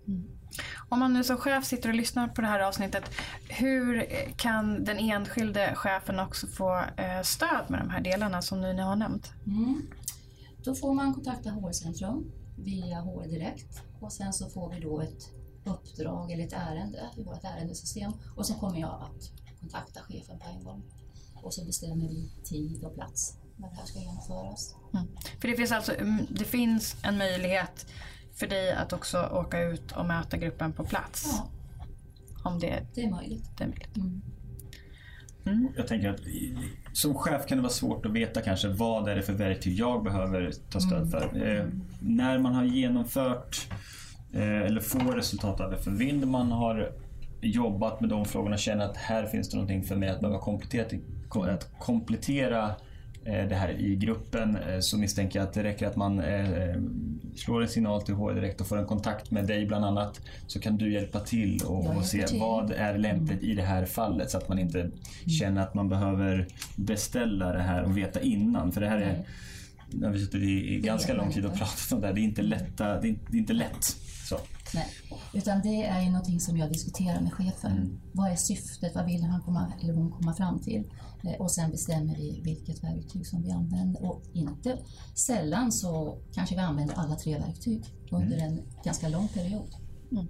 Mm. 0.06 0.28
Om 0.88 0.98
man 0.98 1.14
nu 1.14 1.24
som 1.24 1.36
chef 1.36 1.64
sitter 1.64 1.88
och 1.88 1.94
lyssnar 1.94 2.28
på 2.28 2.40
det 2.40 2.46
här 2.46 2.60
avsnittet, 2.60 3.04
hur 3.48 4.06
kan 4.36 4.84
den 4.84 4.98
enskilde 4.98 5.74
chefen 5.74 6.20
också 6.20 6.46
få 6.46 6.76
eh, 6.76 7.22
stöd 7.22 7.64
med 7.68 7.80
de 7.80 7.90
här 7.90 8.00
delarna 8.00 8.42
som 8.42 8.60
ni 8.60 8.74
nu 8.74 8.82
har 8.82 8.96
nämnt? 8.96 9.32
Mm. 9.46 9.82
Då 10.64 10.74
får 10.74 10.94
man 10.94 11.14
kontakta 11.14 11.50
HR-centrum 11.50 12.32
via 12.58 13.00
HR 13.00 13.28
Direkt 13.28 13.82
och 14.00 14.12
sen 14.12 14.32
så 14.32 14.50
får 14.50 14.70
vi 14.74 14.80
då 14.80 15.00
ett 15.00 15.30
uppdrag 15.64 16.30
eller 16.32 16.44
ett 16.44 16.52
ärende 16.52 17.10
i 17.16 17.22
vårt 17.22 17.44
ärendesystem 17.44 18.12
och 18.36 18.46
sen 18.46 18.58
kommer 18.58 18.80
jag 18.80 19.02
att 19.02 19.30
kontakta 19.60 20.00
chefen 20.00 20.38
på 20.38 20.44
en 20.48 20.64
gång 20.64 20.82
och 21.34 21.54
så 21.54 21.64
bestämmer 21.64 22.08
vi 22.08 22.30
tid 22.44 22.84
och 22.84 22.94
plats 22.94 23.36
när 23.56 23.68
det 23.68 23.74
här 23.74 23.84
ska 23.86 23.98
genomföras. 23.98 24.74
Mm. 24.94 25.06
För 25.40 25.48
det 25.48 25.56
finns 25.56 25.72
alltså 25.72 25.94
mm, 25.94 26.26
det 26.30 26.44
finns 26.44 26.96
en 27.02 27.18
möjlighet 27.18 27.86
för 28.34 28.46
dig 28.46 28.72
att 28.72 28.92
också 28.92 29.22
åka 29.32 29.60
ut 29.62 29.92
och 29.92 30.06
möta 30.06 30.36
gruppen 30.36 30.72
på 30.72 30.84
plats? 30.84 31.26
Ja, 31.32 31.48
Om 32.44 32.58
det, 32.58 32.86
det 32.94 33.02
är 33.02 33.10
möjligt. 33.10 33.50
det 33.58 33.64
är 33.64 33.68
möjligt. 33.68 33.96
Mm. 33.96 34.22
Mm. 35.46 35.68
Jag 35.76 35.86
tänker 35.86 36.08
att 36.08 36.20
som 36.92 37.14
chef 37.14 37.46
kan 37.46 37.58
det 37.58 37.62
vara 37.62 37.72
svårt 37.72 38.06
att 38.06 38.12
veta 38.12 38.40
kanske 38.40 38.68
vad 38.68 39.08
är 39.08 39.16
det 39.16 39.22
för 39.22 39.32
verktyg 39.32 39.78
jag 39.78 40.04
behöver 40.04 40.52
ta 40.70 40.80
stöd 40.80 41.10
för. 41.10 41.46
Eh, 41.46 41.64
när 42.00 42.38
man 42.38 42.54
har 42.54 42.64
genomfört 42.64 43.68
eh, 44.32 44.62
eller 44.62 44.80
får 44.80 45.12
resultat 45.12 45.60
av 45.60 45.74
FNVIND, 45.74 46.26
man 46.26 46.52
har 46.52 46.92
jobbat 47.40 48.00
med 48.00 48.10
de 48.10 48.24
frågorna 48.24 48.54
och 48.54 48.60
känner 48.60 48.84
att 48.84 48.96
här 48.96 49.26
finns 49.26 49.48
det 49.48 49.56
någonting 49.56 49.82
för 49.82 49.96
mig 49.96 50.08
att 50.08 50.20
behöva 50.20 50.38
komplettera, 50.38 51.52
att 51.52 51.78
komplettera 51.78 52.74
det 53.32 53.54
här 53.54 53.80
i 53.80 53.96
gruppen 53.96 54.56
eh, 54.56 54.80
så 54.80 54.98
misstänker 54.98 55.38
jag 55.38 55.48
att 55.48 55.54
det 55.54 55.62
räcker 55.62 55.86
att 55.86 55.96
man 55.96 56.20
eh, 56.20 56.74
slår 57.36 57.62
en 57.62 57.68
signal 57.68 58.02
till 58.02 58.14
HR 58.14 58.34
direkt 58.34 58.60
och 58.60 58.66
får 58.66 58.76
en 58.76 58.86
kontakt 58.86 59.30
med 59.30 59.46
dig 59.46 59.66
bland 59.66 59.84
annat 59.84 60.20
så 60.46 60.60
kan 60.60 60.76
du 60.76 60.92
hjälpa 60.92 61.20
till 61.20 61.62
och, 61.66 61.96
och 61.96 62.04
se 62.04 62.26
till. 62.26 62.40
vad 62.40 62.70
är 62.70 62.98
lämpligt 62.98 63.42
i 63.42 63.54
det 63.54 63.62
här 63.62 63.84
fallet 63.84 64.30
så 64.30 64.38
att 64.38 64.48
man 64.48 64.58
inte 64.58 64.90
känner 65.40 65.62
att 65.62 65.74
man 65.74 65.88
behöver 65.88 66.46
beställa 66.76 67.52
det 67.52 67.62
här 67.62 67.82
och 67.82 67.96
veta 67.96 68.20
innan. 68.20 68.72
För 68.72 68.80
det 68.80 68.88
här 68.88 68.98
är, 68.98 69.12
Nej. 69.12 69.26
när 69.90 70.10
vi 70.10 70.18
suttit 70.18 70.42
i, 70.42 70.80
ganska 70.80 71.14
lång 71.14 71.32
tid 71.32 71.44
och 71.44 71.54
pratat 71.54 71.92
om 71.92 72.00
det 72.00 72.06
här, 72.06 72.14
det 72.14 72.20
är 72.20 72.22
inte, 72.22 72.42
lätta, 72.42 73.00
det 73.00 73.08
är 73.08 73.36
inte 73.36 73.52
lätt. 73.52 73.96
Nej, 74.74 74.86
utan 75.34 75.62
det 75.62 75.84
är 75.86 76.02
ju 76.02 76.10
någonting 76.10 76.40
som 76.40 76.56
jag 76.56 76.72
diskuterar 76.72 77.20
med 77.20 77.32
chefen. 77.32 77.72
Mm. 77.72 78.00
Vad 78.12 78.30
är 78.30 78.36
syftet? 78.36 78.94
Vad 78.94 79.06
vill 79.06 79.22
han 79.22 79.42
komma, 79.42 79.72
eller 79.82 79.94
hon 79.94 80.10
komma 80.10 80.34
fram 80.34 80.58
till? 80.60 80.90
Eh, 81.24 81.40
Och 81.40 81.50
sen 81.50 81.70
bestämmer 81.70 82.16
vi 82.16 82.40
vilket 82.44 82.84
verktyg 82.84 83.26
som 83.26 83.42
vi 83.42 83.50
använder. 83.50 84.04
Och 84.04 84.22
inte 84.32 84.78
sällan 85.14 85.72
så 85.72 86.18
kanske 86.34 86.54
vi 86.54 86.60
använder 86.60 86.94
alla 86.94 87.14
tre 87.16 87.38
verktyg 87.38 87.84
under 88.10 88.36
en 88.38 88.62
ganska 88.84 89.08
lång 89.08 89.28
period. 89.28 89.74
Mm. 90.12 90.26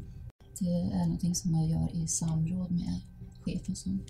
Det 0.60 0.70
är 0.70 1.04
någonting 1.04 1.34
som 1.34 1.54
jag 1.54 1.68
gör 1.68 1.96
i 1.96 2.08
samråd 2.08 2.70
med 2.70 3.00
chefen 3.44 3.76
som 3.76 4.04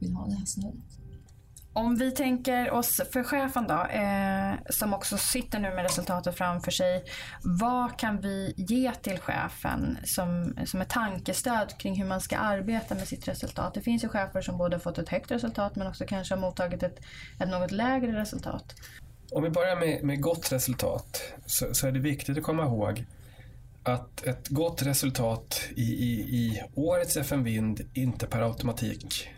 vill 0.00 0.12
ha 0.14 0.26
det 0.26 0.34
här 0.34 0.44
stödet. 0.44 1.01
Om 1.74 1.96
vi 1.96 2.10
tänker 2.10 2.70
oss 2.70 3.00
för 3.12 3.24
chefen 3.24 3.66
då, 3.66 3.84
eh, 3.84 4.54
som 4.70 4.94
också 4.94 5.18
sitter 5.18 5.58
nu 5.58 5.74
med 5.74 5.82
resultatet 5.82 6.36
framför 6.36 6.70
sig. 6.70 7.04
Vad 7.42 7.98
kan 7.98 8.20
vi 8.20 8.54
ge 8.56 8.92
till 8.92 9.18
chefen 9.18 9.98
som, 10.04 10.54
som 10.66 10.80
ett 10.80 10.88
tankestöd 10.88 11.78
kring 11.78 11.94
hur 11.94 12.04
man 12.04 12.20
ska 12.20 12.38
arbeta 12.38 12.94
med 12.94 13.08
sitt 13.08 13.28
resultat? 13.28 13.74
Det 13.74 13.80
finns 13.80 14.04
ju 14.04 14.08
chefer 14.08 14.40
som 14.40 14.58
både 14.58 14.80
fått 14.80 14.98
ett 14.98 15.08
högt 15.08 15.30
resultat 15.30 15.76
men 15.76 15.86
också 15.86 16.04
kanske 16.06 16.34
har 16.34 16.40
mottagit 16.40 16.82
ett, 16.82 17.00
ett 17.40 17.48
något 17.48 17.70
lägre 17.70 18.20
resultat. 18.20 18.74
Om 19.30 19.42
vi 19.42 19.50
börjar 19.50 19.76
med, 19.76 20.04
med 20.04 20.20
gott 20.20 20.52
resultat 20.52 21.22
så, 21.46 21.74
så 21.74 21.86
är 21.86 21.92
det 21.92 22.00
viktigt 22.00 22.38
att 22.38 22.44
komma 22.44 22.62
ihåg 22.62 23.04
att 23.82 24.26
ett 24.26 24.48
gott 24.48 24.82
resultat 24.82 25.62
i, 25.76 25.82
i, 25.82 26.12
i 26.20 26.62
årets 26.74 27.16
FN 27.16 27.44
Vind 27.44 27.80
inte 27.94 28.26
per 28.26 28.42
automatik 28.42 29.28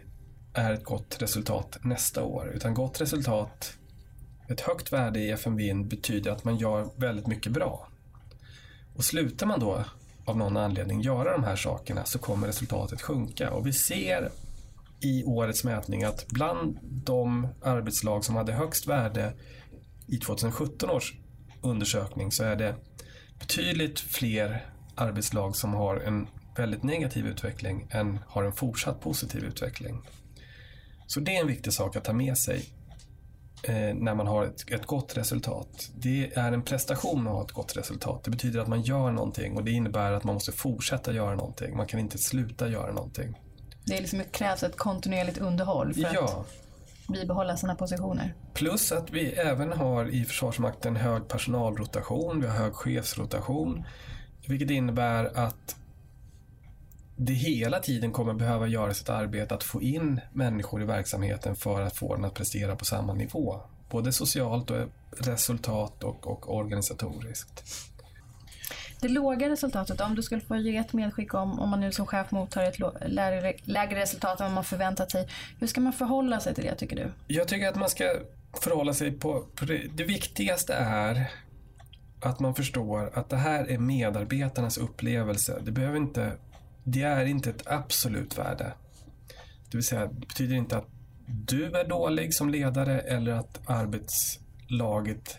är 0.55 0.73
ett 0.73 0.85
gott 0.85 1.23
resultat 1.23 1.79
nästa 1.83 2.23
år. 2.23 2.53
Utan 2.55 2.75
gott 2.75 3.01
resultat, 3.01 3.77
ett 4.49 4.61
högt 4.61 4.93
värde 4.93 5.21
i 5.21 5.31
FNB 5.31 5.75
betyder 5.75 6.31
att 6.31 6.45
man 6.45 6.57
gör 6.57 6.89
väldigt 6.97 7.27
mycket 7.27 7.53
bra. 7.53 7.89
Och 8.97 9.05
slutar 9.05 9.47
man 9.47 9.61
då 9.61 9.85
av 10.25 10.37
någon 10.37 10.57
anledning 10.57 11.01
göra 11.01 11.33
de 11.33 11.45
här 11.45 11.57
sakerna 11.57 12.05
så 12.05 12.19
kommer 12.19 12.47
resultatet 12.47 13.03
sjunka. 13.03 13.51
Och 13.51 13.67
vi 13.67 13.73
ser 13.73 14.31
i 15.01 15.25
årets 15.25 15.65
mätning 15.65 16.05
att 16.05 16.27
bland 16.29 16.79
de 16.83 17.49
arbetslag 17.63 18.25
som 18.25 18.37
hade 18.37 18.53
högst 18.53 18.87
värde 18.87 19.33
i 20.07 20.17
2017 20.17 20.91
års 20.91 21.15
undersökning 21.63 22.33
så 22.33 22.45
är 22.45 22.57
det 22.57 22.75
betydligt 23.39 24.01
fler 24.01 24.67
arbetslag 24.95 25.57
som 25.57 25.75
har 25.75 25.97
en 25.97 26.27
väldigt 26.57 26.83
negativ 26.83 27.27
utveckling 27.27 27.87
än 27.91 28.19
har 28.27 28.45
en 28.45 28.53
fortsatt 28.53 29.01
positiv 29.01 29.45
utveckling. 29.45 30.03
Så 31.07 31.21
det 31.21 31.37
är 31.37 31.41
en 31.41 31.47
viktig 31.47 31.73
sak 31.73 31.97
att 31.97 32.05
ta 32.05 32.13
med 32.13 32.39
sig 32.39 32.65
eh, 33.63 33.95
när 33.95 34.15
man 34.15 34.27
har 34.27 34.45
ett, 34.45 34.71
ett 34.71 34.87
gott 34.87 35.17
resultat. 35.17 35.91
Det 35.97 36.33
är 36.35 36.53
en 36.53 36.63
prestation 36.63 37.27
att 37.27 37.33
ha 37.35 37.45
ett 37.45 37.53
gott 37.53 37.77
resultat. 37.77 38.25
Det 38.25 38.31
betyder 38.31 38.61
att 38.61 38.69
man 38.69 38.83
gör 38.83 39.11
någonting 39.11 39.57
och 39.57 39.65
det 39.65 39.71
innebär 39.71 40.13
att 40.13 40.25
man 40.25 40.35
måste 40.35 40.53
fortsätta 40.53 41.13
göra 41.13 41.35
någonting. 41.35 41.77
Man 41.77 41.87
kan 41.87 42.01
inte 42.01 42.19
sluta 42.19 42.69
göra 42.69 42.93
någonting. 42.93 43.41
Det 43.85 43.97
är 43.97 44.01
liksom, 44.01 44.19
det 44.19 44.25
krävs 44.25 44.63
ett 44.63 44.77
kontinuerligt 44.77 45.39
underhåll 45.39 45.95
för 45.95 46.01
Ja, 46.01 46.45
att 47.07 47.13
bibehålla 47.13 47.57
sina 47.57 47.75
positioner. 47.75 48.35
Plus 48.55 48.93
att 48.93 49.11
vi 49.11 49.33
även 49.33 49.73
har 49.73 50.15
i 50.15 50.25
Försvarsmakten 50.25 50.97
hög 50.97 51.29
personalrotation, 51.29 52.41
vi 52.41 52.47
har 52.47 52.55
hög 52.55 52.75
chefsrotation. 52.75 53.85
Vilket 54.47 54.71
innebär 54.71 55.39
att 55.39 55.77
det 57.17 57.33
hela 57.33 57.81
tiden 57.81 58.13
kommer 58.13 58.35
behöva 58.35 58.67
göras 58.67 59.01
ett 59.01 59.09
arbete 59.09 59.55
att 59.55 59.65
få 59.65 59.83
in 59.83 60.21
människor 60.33 60.83
i 60.83 60.85
verksamheten 60.85 61.57
för 61.57 61.83
att 61.83 61.97
få 61.97 62.15
den 62.15 62.25
att 62.25 62.35
prestera 62.35 62.77
på 62.77 62.85
samma 62.85 63.13
nivå. 63.13 63.61
Både 63.91 64.13
socialt 64.13 64.71
och 64.71 64.89
resultat 65.19 66.05
och, 66.05 66.27
och 66.27 66.57
organisatoriskt. 66.57 67.65
Det 69.01 69.09
låga 69.09 69.49
resultatet, 69.49 70.01
om 70.01 70.15
du 70.15 70.23
skulle 70.23 70.41
få 70.41 70.57
ge 70.57 70.77
ett 70.77 70.93
medskick 70.93 71.35
om, 71.35 71.61
om 71.61 71.69
man 71.69 71.81
nu 71.81 71.93
som 71.93 72.07
chef 72.07 72.31
mottar 72.31 72.63
ett 72.63 72.79
lägre 73.65 74.01
resultat 74.01 74.41
än 74.41 74.47
vad 74.47 74.55
man 74.55 74.65
förväntat 74.65 75.11
sig. 75.11 75.29
Hur 75.61 75.67
ska 75.67 75.81
man 75.81 75.93
förhålla 75.93 76.41
sig 76.41 76.55
till 76.55 76.65
det 76.65 76.75
tycker 76.75 76.97
du? 76.97 77.13
Jag 77.27 77.49
tycker 77.49 77.69
att 77.69 77.77
man 77.77 77.89
ska 77.89 78.05
förhålla 78.61 78.95
sig 78.95 79.13
på, 79.13 79.47
på 79.55 79.65
det, 79.65 79.83
det 79.95 80.05
viktigaste 80.05 80.75
är 80.75 81.31
att 82.21 82.41
man 82.41 82.55
förstår 82.55 83.11
att 83.15 83.31
det 83.31 83.37
här 83.37 83.71
är 83.71 83.79
medarbetarnas 83.79 84.79
upplevelse. 84.79 85.61
Det 85.65 85.73
behöver 85.73 85.97
inte, 85.97 86.33
det 86.85 87.03
är 87.03 87.25
inte 87.25 87.51
ett 87.51 87.67
absolut 87.67 88.39
värde. 88.39 88.73
Det 89.71 89.77
vill 89.77 89.85
säga, 89.85 90.07
det 90.07 90.27
betyder 90.27 90.57
inte 90.57 90.77
att 90.77 90.89
du 91.27 91.65
är 91.77 91.89
dålig 91.89 92.35
som 92.35 92.51
ledare 92.51 93.01
eller 93.01 93.33
att 93.33 93.61
arbetslaget 93.67 95.37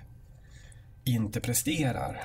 inte 1.04 1.40
presterar. 1.42 2.22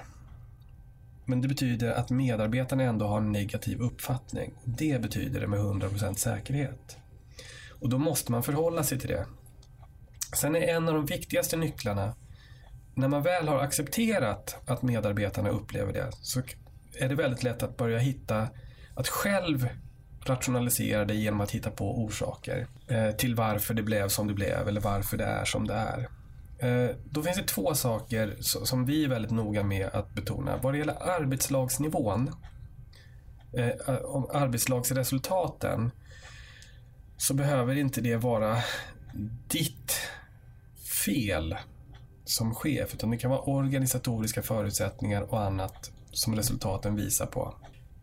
Men 1.25 1.41
det 1.41 1.49
betyder 1.49 1.93
att 1.93 2.11
medarbetarna 2.11 2.83
ändå 2.83 3.07
har 3.07 3.19
en 3.19 3.33
negativ 3.33 3.81
uppfattning. 3.81 4.53
Det 4.65 5.03
betyder 5.03 5.41
det 5.41 5.47
med 5.47 5.59
100% 5.59 6.15
säkerhet. 6.15 6.97
Och 7.81 7.89
då 7.89 7.99
måste 7.99 8.33
man 8.33 8.43
förhålla 8.43 8.83
sig 8.83 8.99
till 8.99 9.09
det. 9.09 9.27
Sen 10.37 10.57
är 10.57 10.61
en 10.61 10.89
av 10.89 10.95
de 10.95 11.07
viktigaste 11.07 11.57
nycklarna, 11.57 12.15
när 12.95 13.09
man 13.09 13.23
väl 13.23 13.49
har 13.49 13.59
accepterat 13.59 14.57
att 14.67 14.83
medarbetarna 14.83 15.49
upplever 15.49 15.93
det, 15.93 16.11
så 16.13 16.43
är 16.99 17.09
det 17.09 17.15
väldigt 17.15 17.43
lätt 17.43 17.63
att 17.63 17.77
börja 17.77 17.99
hitta, 17.99 18.49
att 18.95 19.09
själv 19.09 19.69
rationalisera 20.25 21.05
det 21.05 21.15
genom 21.15 21.41
att 21.41 21.51
hitta 21.51 21.71
på 21.71 22.05
orsaker 22.05 22.67
eh, 22.89 23.11
till 23.11 23.35
varför 23.35 23.75
det 23.75 23.83
blev 23.83 24.09
som 24.09 24.29
det 24.29 24.35
blev 24.35 24.69
eller 24.69 24.81
varför 24.81 25.17
det 25.17 25.25
är 25.25 25.45
som 25.45 25.67
det 25.67 25.75
är. 25.75 26.09
Eh, 26.59 26.97
då 27.05 27.23
finns 27.23 27.37
det 27.37 27.43
två 27.43 27.75
saker 27.75 28.37
som 28.41 28.87
vi 28.87 29.05
är 29.05 29.09
väldigt 29.09 29.31
noga 29.31 29.63
med 29.63 29.87
att 29.87 30.15
betona. 30.15 30.57
Vad 30.57 30.75
det 30.75 30.79
gäller 30.79 31.03
arbetslagsnivån, 31.03 32.31
eh, 33.53 33.71
arbetslagsresultaten, 34.33 35.91
så 37.17 37.35
behöver 37.35 37.77
inte 37.77 38.01
det 38.01 38.17
vara 38.17 38.57
ditt 39.49 39.93
fel 41.05 41.57
som 42.25 42.55
chef, 42.55 42.95
utan 42.95 43.11
det 43.11 43.17
kan 43.17 43.31
vara 43.31 43.41
organisatoriska 43.41 44.43
förutsättningar 44.43 45.23
och 45.23 45.41
annat 45.41 45.91
som 46.13 46.37
resultaten 46.37 46.97
visar 46.97 47.27
på. 47.27 47.55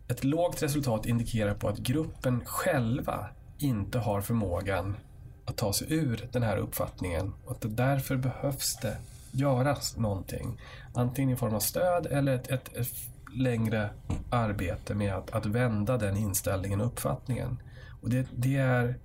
Ett 0.08 0.24
lågt 0.24 0.64
resultat 0.64 1.06
indikerar 1.06 1.54
på 1.54 1.70
att 1.70 1.78
gruppen 1.78 2.46
själva 2.46 3.30
inte 3.58 4.00
har 4.00 4.22
förmågan 4.22 4.98
att 5.46 5.58
ta 5.58 5.74
sig 5.74 5.94
ur 5.94 6.30
den 6.32 6.44
här 6.44 6.58
uppfattningen 6.58 7.34
och 7.46 7.52
att 7.52 7.62
det 7.62 7.68
därför 7.68 8.16
behövs 8.16 8.78
det 8.82 8.98
göras 9.32 9.98
någonting. 9.98 10.60
Antingen 10.94 11.30
i 11.30 11.36
form 11.36 11.54
av 11.54 11.60
stöd 11.60 12.06
eller 12.06 12.36
ett, 12.36 12.52
ett, 12.52 12.76
ett 12.76 12.94
längre 13.36 13.90
arbete 14.30 14.96
med 14.96 15.14
att, 15.14 15.32
att 15.32 15.46
vända 15.46 15.98
den 15.98 16.18
inställningen 16.18 16.82
och 16.82 16.88
uppfattningen. 16.88 17.62
Och 18.02 18.10
det, 18.10 18.28
det, 18.36 18.56
är, 18.56 19.00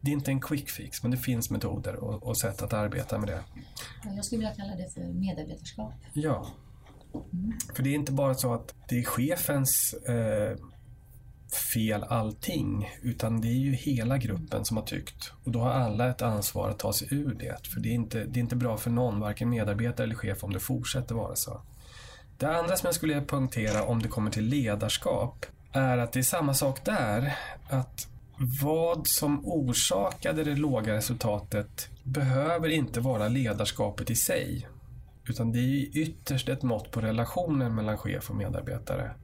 det 0.00 0.10
är 0.10 0.12
inte 0.12 0.30
en 0.30 0.40
quick 0.40 0.70
fix, 0.70 1.02
men 1.02 1.10
det 1.10 1.16
finns 1.16 1.50
metoder 1.50 1.96
och, 1.96 2.22
och 2.22 2.36
sätt 2.36 2.62
att 2.62 2.72
arbeta 2.72 3.18
med 3.18 3.28
det. 3.28 3.40
Jag 4.16 4.24
skulle 4.24 4.38
vilja 4.38 4.54
kalla 4.54 4.76
det 4.76 4.94
för 4.94 5.00
medarbetarskap. 5.00 5.92
Ja. 6.12 6.46
För 7.74 7.82
det 7.82 7.90
är 7.90 7.94
inte 7.94 8.12
bara 8.12 8.34
så 8.34 8.54
att 8.54 8.74
det 8.88 8.98
är 8.98 9.04
chefens 9.04 9.94
eh, 9.94 10.56
fel 11.74 12.04
allting, 12.04 12.90
utan 13.02 13.40
det 13.40 13.48
är 13.48 13.58
ju 13.58 13.72
hela 13.72 14.18
gruppen 14.18 14.64
som 14.64 14.76
har 14.76 14.84
tyckt. 14.84 15.32
Och 15.44 15.52
då 15.52 15.60
har 15.60 15.70
alla 15.70 16.10
ett 16.10 16.22
ansvar 16.22 16.70
att 16.70 16.78
ta 16.78 16.92
sig 16.92 17.08
ur 17.10 17.34
det. 17.34 17.66
För 17.66 17.80
det 17.80 17.88
är 17.88 17.94
inte, 17.94 18.24
det 18.24 18.38
är 18.38 18.42
inte 18.42 18.56
bra 18.56 18.76
för 18.76 18.90
någon, 18.90 19.20
varken 19.20 19.50
medarbetare 19.50 20.04
eller 20.04 20.14
chef, 20.14 20.44
om 20.44 20.52
det 20.52 20.60
fortsätter 20.60 21.14
vara 21.14 21.36
så. 21.36 21.60
Det 22.38 22.56
andra 22.56 22.76
som 22.76 22.86
jag 22.86 22.94
skulle 22.94 23.14
vilja 23.14 23.28
poängtera 23.28 23.84
om 23.84 24.02
det 24.02 24.08
kommer 24.08 24.30
till 24.30 24.44
ledarskap 24.44 25.46
är 25.72 25.98
att 25.98 26.12
det 26.12 26.18
är 26.20 26.22
samma 26.22 26.54
sak 26.54 26.84
där. 26.84 27.38
Att 27.68 28.08
vad 28.62 29.06
som 29.06 29.46
orsakade 29.46 30.44
det 30.44 30.56
låga 30.56 30.94
resultatet 30.94 31.88
behöver 32.02 32.68
inte 32.68 33.00
vara 33.00 33.28
ledarskapet 33.28 34.10
i 34.10 34.16
sig. 34.16 34.68
Utan 35.28 35.52
det 35.52 35.58
är 35.58 35.98
ytterst 35.98 36.48
ett 36.48 36.62
mått 36.62 36.90
på 36.90 37.00
relationen 37.00 37.74
mellan 37.74 37.98
chef 37.98 38.30
och 38.30 38.36
medarbetare. 38.36 39.14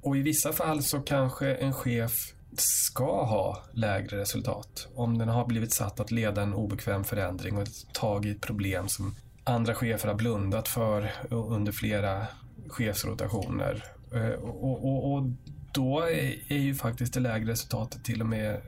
Och 0.00 0.16
i 0.16 0.22
vissa 0.22 0.52
fall 0.52 0.82
så 0.82 1.00
kanske 1.00 1.54
en 1.54 1.72
chef 1.72 2.12
ska 2.56 3.24
ha 3.24 3.62
lägre 3.72 4.18
resultat 4.18 4.88
om 4.94 5.18
den 5.18 5.28
har 5.28 5.46
blivit 5.46 5.72
satt 5.72 6.00
att 6.00 6.10
leda 6.10 6.42
en 6.42 6.54
obekväm 6.54 7.04
förändring 7.04 7.58
och 7.58 7.66
tag 7.92 8.26
i 8.26 8.30
ett 8.30 8.40
problem 8.40 8.88
som 8.88 9.14
andra 9.44 9.74
chefer 9.74 10.08
har 10.08 10.14
blundat 10.14 10.68
för 10.68 11.12
under 11.30 11.72
flera 11.72 12.26
chefsrotationer. 12.68 13.84
Eh, 14.14 14.30
och, 14.30 14.84
och, 14.84 15.12
och 15.12 15.26
då 15.72 16.00
är, 16.00 16.52
är 16.52 16.58
ju 16.58 16.74
faktiskt 16.74 17.14
det 17.14 17.20
lägre 17.20 17.50
resultatet 17.50 18.04
till 18.04 18.20
och 18.20 18.26
med 18.26 18.60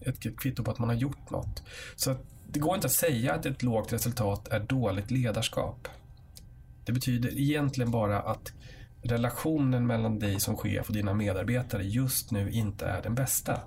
ett 0.00 0.38
kvitto 0.40 0.64
på 0.64 0.70
att 0.70 0.78
man 0.78 0.88
har 0.88 0.96
gjort 0.96 1.30
något. 1.30 1.62
Så 1.96 2.16
det 2.48 2.58
går 2.58 2.74
inte 2.74 2.86
att 2.86 2.92
säga 2.92 3.34
att 3.34 3.46
ett 3.46 3.62
lågt 3.62 3.92
resultat 3.92 4.48
är 4.48 4.60
dåligt 4.60 5.10
ledarskap. 5.10 5.88
Det 6.84 6.92
betyder 6.92 7.40
egentligen 7.40 7.90
bara 7.90 8.20
att 8.20 8.52
relationen 9.02 9.86
mellan 9.86 10.18
dig 10.18 10.40
som 10.40 10.56
chef 10.56 10.88
och 10.88 10.94
dina 10.94 11.14
medarbetare 11.14 11.82
just 11.82 12.30
nu 12.30 12.50
inte 12.50 12.86
är 12.86 13.02
den 13.02 13.14
bästa. 13.14 13.60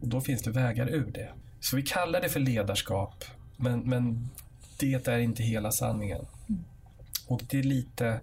Och 0.00 0.08
då 0.08 0.20
finns 0.20 0.42
det 0.42 0.50
vägar 0.50 0.88
ur 0.88 1.10
det. 1.10 1.28
Så 1.60 1.76
vi 1.76 1.82
kallar 1.82 2.20
det 2.20 2.28
för 2.28 2.40
ledarskap, 2.40 3.24
men, 3.56 3.80
men 3.80 4.28
det 4.78 5.08
är 5.08 5.18
inte 5.18 5.42
hela 5.42 5.72
sanningen. 5.72 6.26
Och 7.26 7.42
det 7.50 7.58
är 7.58 7.62
lite 7.62 8.20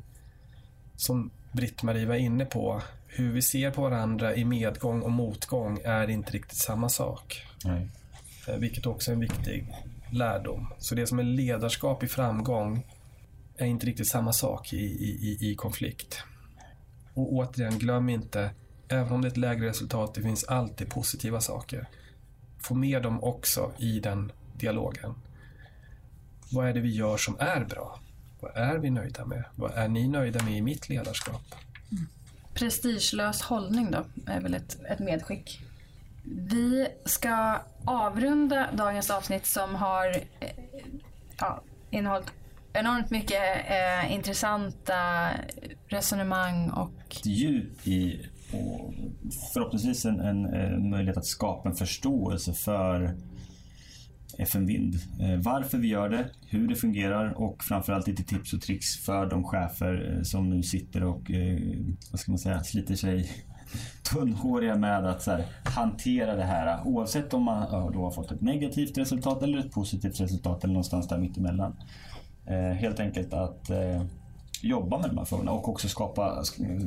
som 0.95 1.29
Britt-Marie 1.51 2.05
var 2.05 2.15
inne 2.15 2.45
på, 2.45 2.81
hur 3.07 3.31
vi 3.31 3.41
ser 3.41 3.71
på 3.71 3.81
varandra 3.81 4.35
i 4.35 4.45
medgång 4.45 5.01
och 5.01 5.11
motgång 5.11 5.79
är 5.83 6.09
inte 6.09 6.31
riktigt 6.31 6.57
samma 6.57 6.89
sak. 6.89 7.45
Nej. 7.65 7.87
Eh, 8.47 8.55
Vilket 8.55 8.85
också 8.85 9.11
är 9.11 9.13
en 9.13 9.19
viktig 9.19 9.67
lärdom. 10.11 10.67
Så 10.79 10.95
det 10.95 11.07
som 11.07 11.19
är 11.19 11.23
ledarskap 11.23 12.03
i 12.03 12.07
framgång 12.07 12.85
är 13.57 13.65
inte 13.65 13.85
riktigt 13.85 14.07
samma 14.07 14.33
sak 14.33 14.73
i, 14.73 14.77
i, 14.77 15.09
i- 15.41 15.51
i 15.51 15.55
konflikt. 15.55 16.23
Och 17.13 17.33
återigen, 17.33 17.77
glöm 17.79 18.09
inte, 18.09 18.49
även 18.87 19.13
om 19.13 19.21
det 19.21 19.27
är 19.27 19.31
ett 19.31 19.37
lägre 19.37 19.67
resultat, 19.69 20.13
det 20.13 20.21
finns 20.21 20.43
alltid 20.43 20.89
positiva 20.89 21.41
saker. 21.41 21.87
Få 22.59 22.75
med 22.75 23.03
dem 23.03 23.23
också 23.23 23.71
i 23.77 23.99
den 23.99 24.31
dialogen. 24.57 25.15
Vad 26.51 26.67
är 26.69 26.73
det 26.73 26.79
vi 26.79 26.89
gör 26.95 27.17
som 27.17 27.35
är 27.39 27.65
bra? 27.65 27.99
Vad 28.39 28.51
är 28.57 28.77
vi 28.77 28.89
nöjda 28.89 29.25
med? 29.25 29.43
Vad 29.55 29.71
är 29.71 29.87
ni 29.87 30.07
nöjda 30.07 30.43
med 30.43 30.57
i 30.57 30.61
mitt 30.61 30.89
ledarskap? 30.89 31.41
Prestigelös 32.53 33.41
hållning 33.41 33.91
då, 33.91 34.05
är 34.27 34.41
väl 34.41 34.53
ett, 34.53 34.77
ett 34.89 34.99
medskick. 34.99 35.61
Vi 36.23 36.87
ska 37.05 37.61
avrunda 37.85 38.69
dagens 38.73 39.09
avsnitt 39.09 39.45
som 39.45 39.75
har 39.75 40.07
eh, 40.39 40.49
ja, 41.39 41.61
innehållit 41.89 42.27
enormt 42.73 43.09
mycket 43.09 43.41
eh, 43.69 44.13
intressanta 44.13 45.29
resonemang 45.87 46.69
och 46.69 47.21
djup 47.23 47.87
i 47.87 48.29
och 48.53 48.93
förhoppningsvis 49.53 50.05
en, 50.05 50.19
en, 50.19 50.45
en, 50.45 50.89
möjlighet 50.89 51.17
att 51.17 51.25
skapa 51.25 51.69
en 51.69 51.75
förståelse 51.75 52.53
för 52.53 53.15
FN 54.37 54.65
Vind. 54.65 54.95
Eh, 55.19 55.39
Varför 55.39 55.77
vi 55.77 55.87
gör 55.87 56.09
det, 56.09 56.29
hur 56.49 56.67
det 56.67 56.75
fungerar 56.75 57.41
och 57.41 57.63
framförallt 57.63 58.07
lite 58.07 58.23
tips 58.23 58.53
och 58.53 58.61
tricks 58.61 58.97
för 58.97 59.25
de 59.25 59.43
chefer 59.43 60.15
eh, 60.17 60.23
som 60.23 60.49
nu 60.49 60.63
sitter 60.63 61.03
och 61.03 61.31
eh, 61.31 61.59
vad 62.11 62.19
ska 62.19 62.31
man 62.31 62.39
säga, 62.39 62.63
sliter 62.63 62.95
sig 62.95 63.31
tunnhåriga 64.13 64.75
med 64.75 65.05
att 65.05 65.21
så 65.21 65.31
här, 65.31 65.45
hantera 65.63 66.35
det 66.35 66.43
här 66.43 66.87
oavsett 66.87 67.33
om 67.33 67.43
man 67.43 67.67
ja, 67.71 67.91
då 67.93 68.03
har 68.03 68.11
fått 68.11 68.31
ett 68.31 68.41
negativt 68.41 68.97
resultat 68.97 69.43
eller 69.43 69.57
ett 69.57 69.71
positivt 69.71 70.19
resultat 70.21 70.63
eller 70.63 70.73
någonstans 70.73 71.07
där 71.07 71.17
mittemellan. 71.17 71.75
Eh, 72.47 72.75
helt 72.75 72.99
enkelt 72.99 73.33
att 73.33 73.69
eh, 73.69 74.01
jobba 74.61 74.97
med 74.97 75.09
de 75.09 75.17
här 75.17 75.25
frågorna 75.25 75.51
och 75.51 75.69
också 75.69 75.87
skapa, 75.87 76.43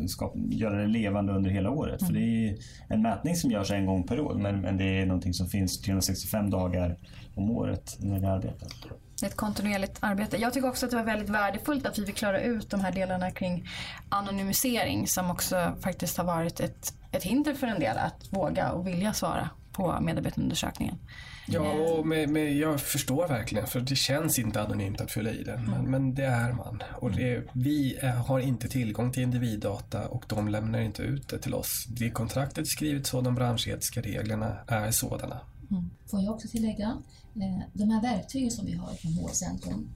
skapa, 0.09 0.39
göra 0.39 0.77
det 0.77 0.87
levande 0.87 1.33
under 1.33 1.51
hela 1.51 1.71
året. 1.71 2.07
För 2.07 2.13
det 2.13 2.21
är 2.21 2.57
en 2.89 3.03
mätning 3.03 3.37
som 3.37 3.51
görs 3.51 3.71
en 3.71 3.87
gång 3.87 4.03
per 4.03 4.21
år 4.21 4.35
men, 4.35 4.61
men 4.61 4.77
det 4.77 4.85
är 4.85 5.07
någonting 5.07 5.35
som 5.35 5.47
finns 5.47 5.81
365 5.81 6.51
dagar 6.51 6.97
om 7.35 7.51
året 7.51 7.97
när 8.01 8.21
vi 8.21 8.27
arbetar. 8.27 8.69
ett 9.23 9.37
kontinuerligt 9.37 9.99
arbete. 10.01 10.37
Jag 10.37 10.53
tycker 10.53 10.69
också 10.69 10.87
att 10.87 10.91
det 10.91 10.97
var 10.97 11.05
väldigt 11.05 11.29
värdefullt 11.29 11.87
att 11.87 11.99
vi 11.99 12.07
fick 12.07 12.17
klara 12.17 12.41
ut 12.41 12.71
de 12.71 12.81
här 12.81 12.93
delarna 12.93 13.31
kring 13.31 13.69
anonymisering 14.09 15.07
som 15.07 15.31
också 15.31 15.73
faktiskt 15.81 16.17
har 16.17 16.25
varit 16.25 16.61
ett, 16.61 16.95
ett 17.13 17.23
hinder 17.23 17.55
för 17.55 17.67
en 17.67 17.81
del 17.81 17.97
att 17.99 18.33
våga 18.33 18.73
och 18.73 18.87
vilja 18.87 19.13
svara 19.13 19.51
på 19.73 20.01
medarbetarundersökningen. 20.01 20.99
Ja, 21.49 21.73
och 21.73 22.07
med, 22.07 22.29
med, 22.29 22.57
jag 22.57 22.81
förstår 22.81 23.29
verkligen, 23.29 23.67
för 23.67 23.81
det 23.81 23.97
känns 23.97 24.39
inte 24.39 24.63
anonymt 24.63 25.01
att 25.01 25.11
fylla 25.11 25.31
i 25.31 25.43
den. 25.43 25.65
Men, 25.71 25.91
men 25.91 26.15
det 26.15 26.25
är 26.25 26.53
man. 26.53 26.83
Och 27.01 27.13
det, 27.13 27.43
vi 27.53 27.97
är, 28.01 28.13
har 28.13 28.41
inte 28.41 28.69
tillgång 28.69 29.13
till 29.13 29.23
individdata 29.23 30.09
och 30.09 30.25
de 30.29 30.49
lämnar 30.49 30.81
inte 30.81 31.03
ut 31.03 31.29
det 31.29 31.39
till 31.39 31.55
oss. 31.55 31.87
Det 31.89 32.11
kontraktet 32.11 32.59
är 32.59 32.65
skrivet 32.65 33.07
så, 33.07 33.21
de 33.21 33.35
branschetiska 33.35 34.01
reglerna 34.01 34.57
är 34.67 34.91
sådana. 34.91 35.41
Får 36.07 36.23
jag 36.23 36.35
också 36.35 36.49
tillägga, 36.49 36.97
eh, 37.35 37.69
de 37.73 37.91
här 37.91 38.03
verktygen 38.03 38.51
som 38.51 38.67
vi 38.67 38.73
har 38.73 38.95
från 38.95 39.13
HR-centrum, 39.13 39.89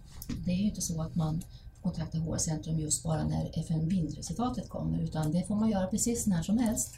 det 0.44 0.50
är 0.50 0.56
ju 0.56 0.64
inte 0.64 0.80
så 0.80 1.02
att 1.02 1.14
man 1.14 1.42
kontaktar 1.82 2.18
HR-centrum 2.18 2.78
just 2.78 3.02
bara 3.02 3.24
när 3.24 3.60
FN 3.60 3.88
Vind-resultatet 3.88 4.68
kommer, 4.68 5.02
utan 5.02 5.32
det 5.32 5.46
får 5.46 5.56
man 5.56 5.70
göra 5.70 5.86
precis 5.86 6.26
när 6.26 6.42
som 6.42 6.58
helst 6.58 6.94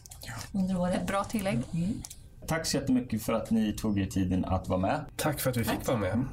under 0.52 0.80
året. 0.80 1.00
Ett 1.00 1.06
bra 1.06 1.24
tillägg. 1.24 1.58
Tack 2.46 2.66
så 2.66 2.76
jättemycket 2.76 3.22
för 3.22 3.32
att 3.32 3.50
ni 3.50 3.72
tog 3.72 3.98
er 3.98 4.06
tiden 4.06 4.44
att 4.44 4.68
vara 4.68 4.80
med. 4.80 5.04
Tack 5.16 5.40
för 5.40 5.50
att 5.50 5.56
vi 5.56 5.64
fick 5.64 5.86
vara 5.86 5.98
med. 5.98 6.24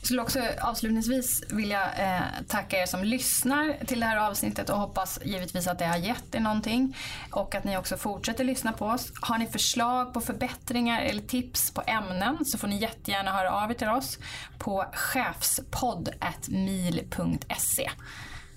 Jag 0.00 0.06
skulle 0.06 0.22
också 0.22 0.40
avslutningsvis 0.60 1.42
vilja 1.50 1.92
eh, 1.92 2.22
tacka 2.48 2.82
er 2.82 2.86
som 2.86 3.04
lyssnar 3.04 3.84
till 3.86 4.00
det 4.00 4.06
här 4.06 4.16
avsnittet 4.16 4.70
och 4.70 4.78
hoppas 4.78 5.20
givetvis 5.24 5.66
att 5.66 5.78
det 5.78 5.86
har 5.86 5.96
gett 5.96 6.34
er 6.34 6.40
någonting 6.40 6.96
och 7.30 7.54
att 7.54 7.64
ni 7.64 7.76
också 7.76 7.96
fortsätter 7.96 8.44
lyssna 8.44 8.72
på 8.72 8.86
oss. 8.86 9.12
Har 9.20 9.38
ni 9.38 9.46
förslag 9.46 10.14
på 10.14 10.20
förbättringar 10.20 11.00
eller 11.00 11.22
tips 11.22 11.70
på 11.70 11.82
ämnen 11.86 12.44
så 12.44 12.58
får 12.58 12.68
ni 12.68 12.78
jättegärna 12.78 13.32
höra 13.32 13.50
av 13.50 13.70
er 13.70 13.74
till 13.74 13.88
oss 13.88 14.18
på 14.58 14.84
chefspodd.mil.se. 14.92 17.90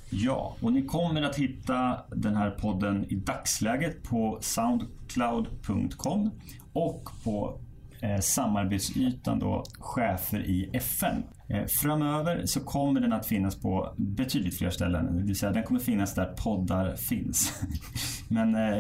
Ja, 0.10 0.56
och 0.62 0.74
ni 0.74 0.86
kommer 0.86 1.22
att 1.22 1.36
hitta 1.36 2.00
den 2.10 2.36
här 2.36 2.52
podden 2.52 3.06
i 3.10 3.16
dagsläget 3.16 4.04
på 4.04 4.38
soundcloud.com 4.42 6.32
och 6.74 7.10
på 7.24 7.60
eh, 8.02 8.20
samarbetsytan 8.20 9.40
då 9.40 9.64
chefer 9.80 10.40
i 10.40 10.70
FN. 10.74 11.24
Eh, 11.50 11.66
framöver 11.82 12.46
så 12.46 12.60
kommer 12.60 13.02
den 13.02 13.14
att 13.14 13.26
finnas 13.26 13.56
på 13.56 13.94
betydligt 13.98 14.58
fler 14.58 14.70
ställen, 14.70 15.18
det 15.18 15.24
vill 15.24 15.36
säga 15.36 15.52
den 15.52 15.64
kommer 15.64 15.80
finnas 15.80 16.16
där 16.16 16.26
poddar 16.26 16.96
finns. 16.96 17.62
Men 18.30 18.56
eh, 18.56 18.78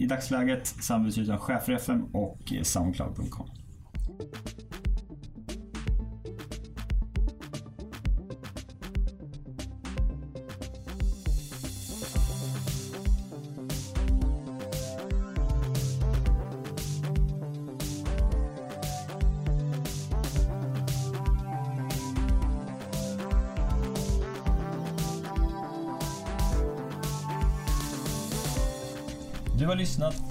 i 0.00 0.06
dagsläget 0.08 0.66
samarbetsytan 0.66 1.38
chefer 1.38 1.72
i 1.72 1.76
FN 1.76 2.02
och 2.12 2.52
eh, 2.52 2.62
soundcloud.com. 2.62 3.48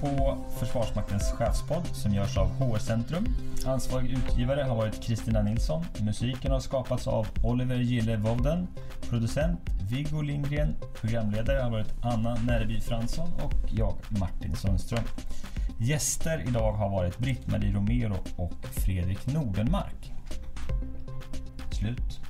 på 0.01 0.37
Försvarsmaktens 0.59 1.31
chefspodd 1.31 1.87
som 1.93 2.13
görs 2.13 2.37
av 2.37 2.47
HR 2.47 2.77
Centrum. 2.77 3.25
Ansvarig 3.65 4.11
utgivare 4.11 4.61
har 4.61 4.75
varit 4.75 5.03
Kristina 5.03 5.41
Nilsson. 5.41 5.85
Musiken 6.01 6.51
har 6.51 6.59
skapats 6.59 7.07
av 7.07 7.27
Oliver 7.43 7.75
Gille 7.75 8.17
Woden. 8.17 8.67
Producent 9.09 9.59
Viggo 9.91 10.21
Lindgren. 10.21 10.75
Programledare 11.01 11.59
har 11.61 11.69
varit 11.71 11.93
Anna 12.01 12.35
Närby 12.35 12.81
Fransson 12.81 13.29
och 13.43 13.71
jag 13.71 13.95
Martin 14.19 14.55
Sundström. 14.55 15.03
Gäster 15.79 16.43
idag 16.47 16.71
har 16.71 16.89
varit 16.89 17.17
Britt-Marie 17.17 17.73
Romero 17.73 18.17
och 18.35 18.53
Fredrik 18.71 19.27
Nordenmark. 19.27 20.13
Slut. 21.71 22.28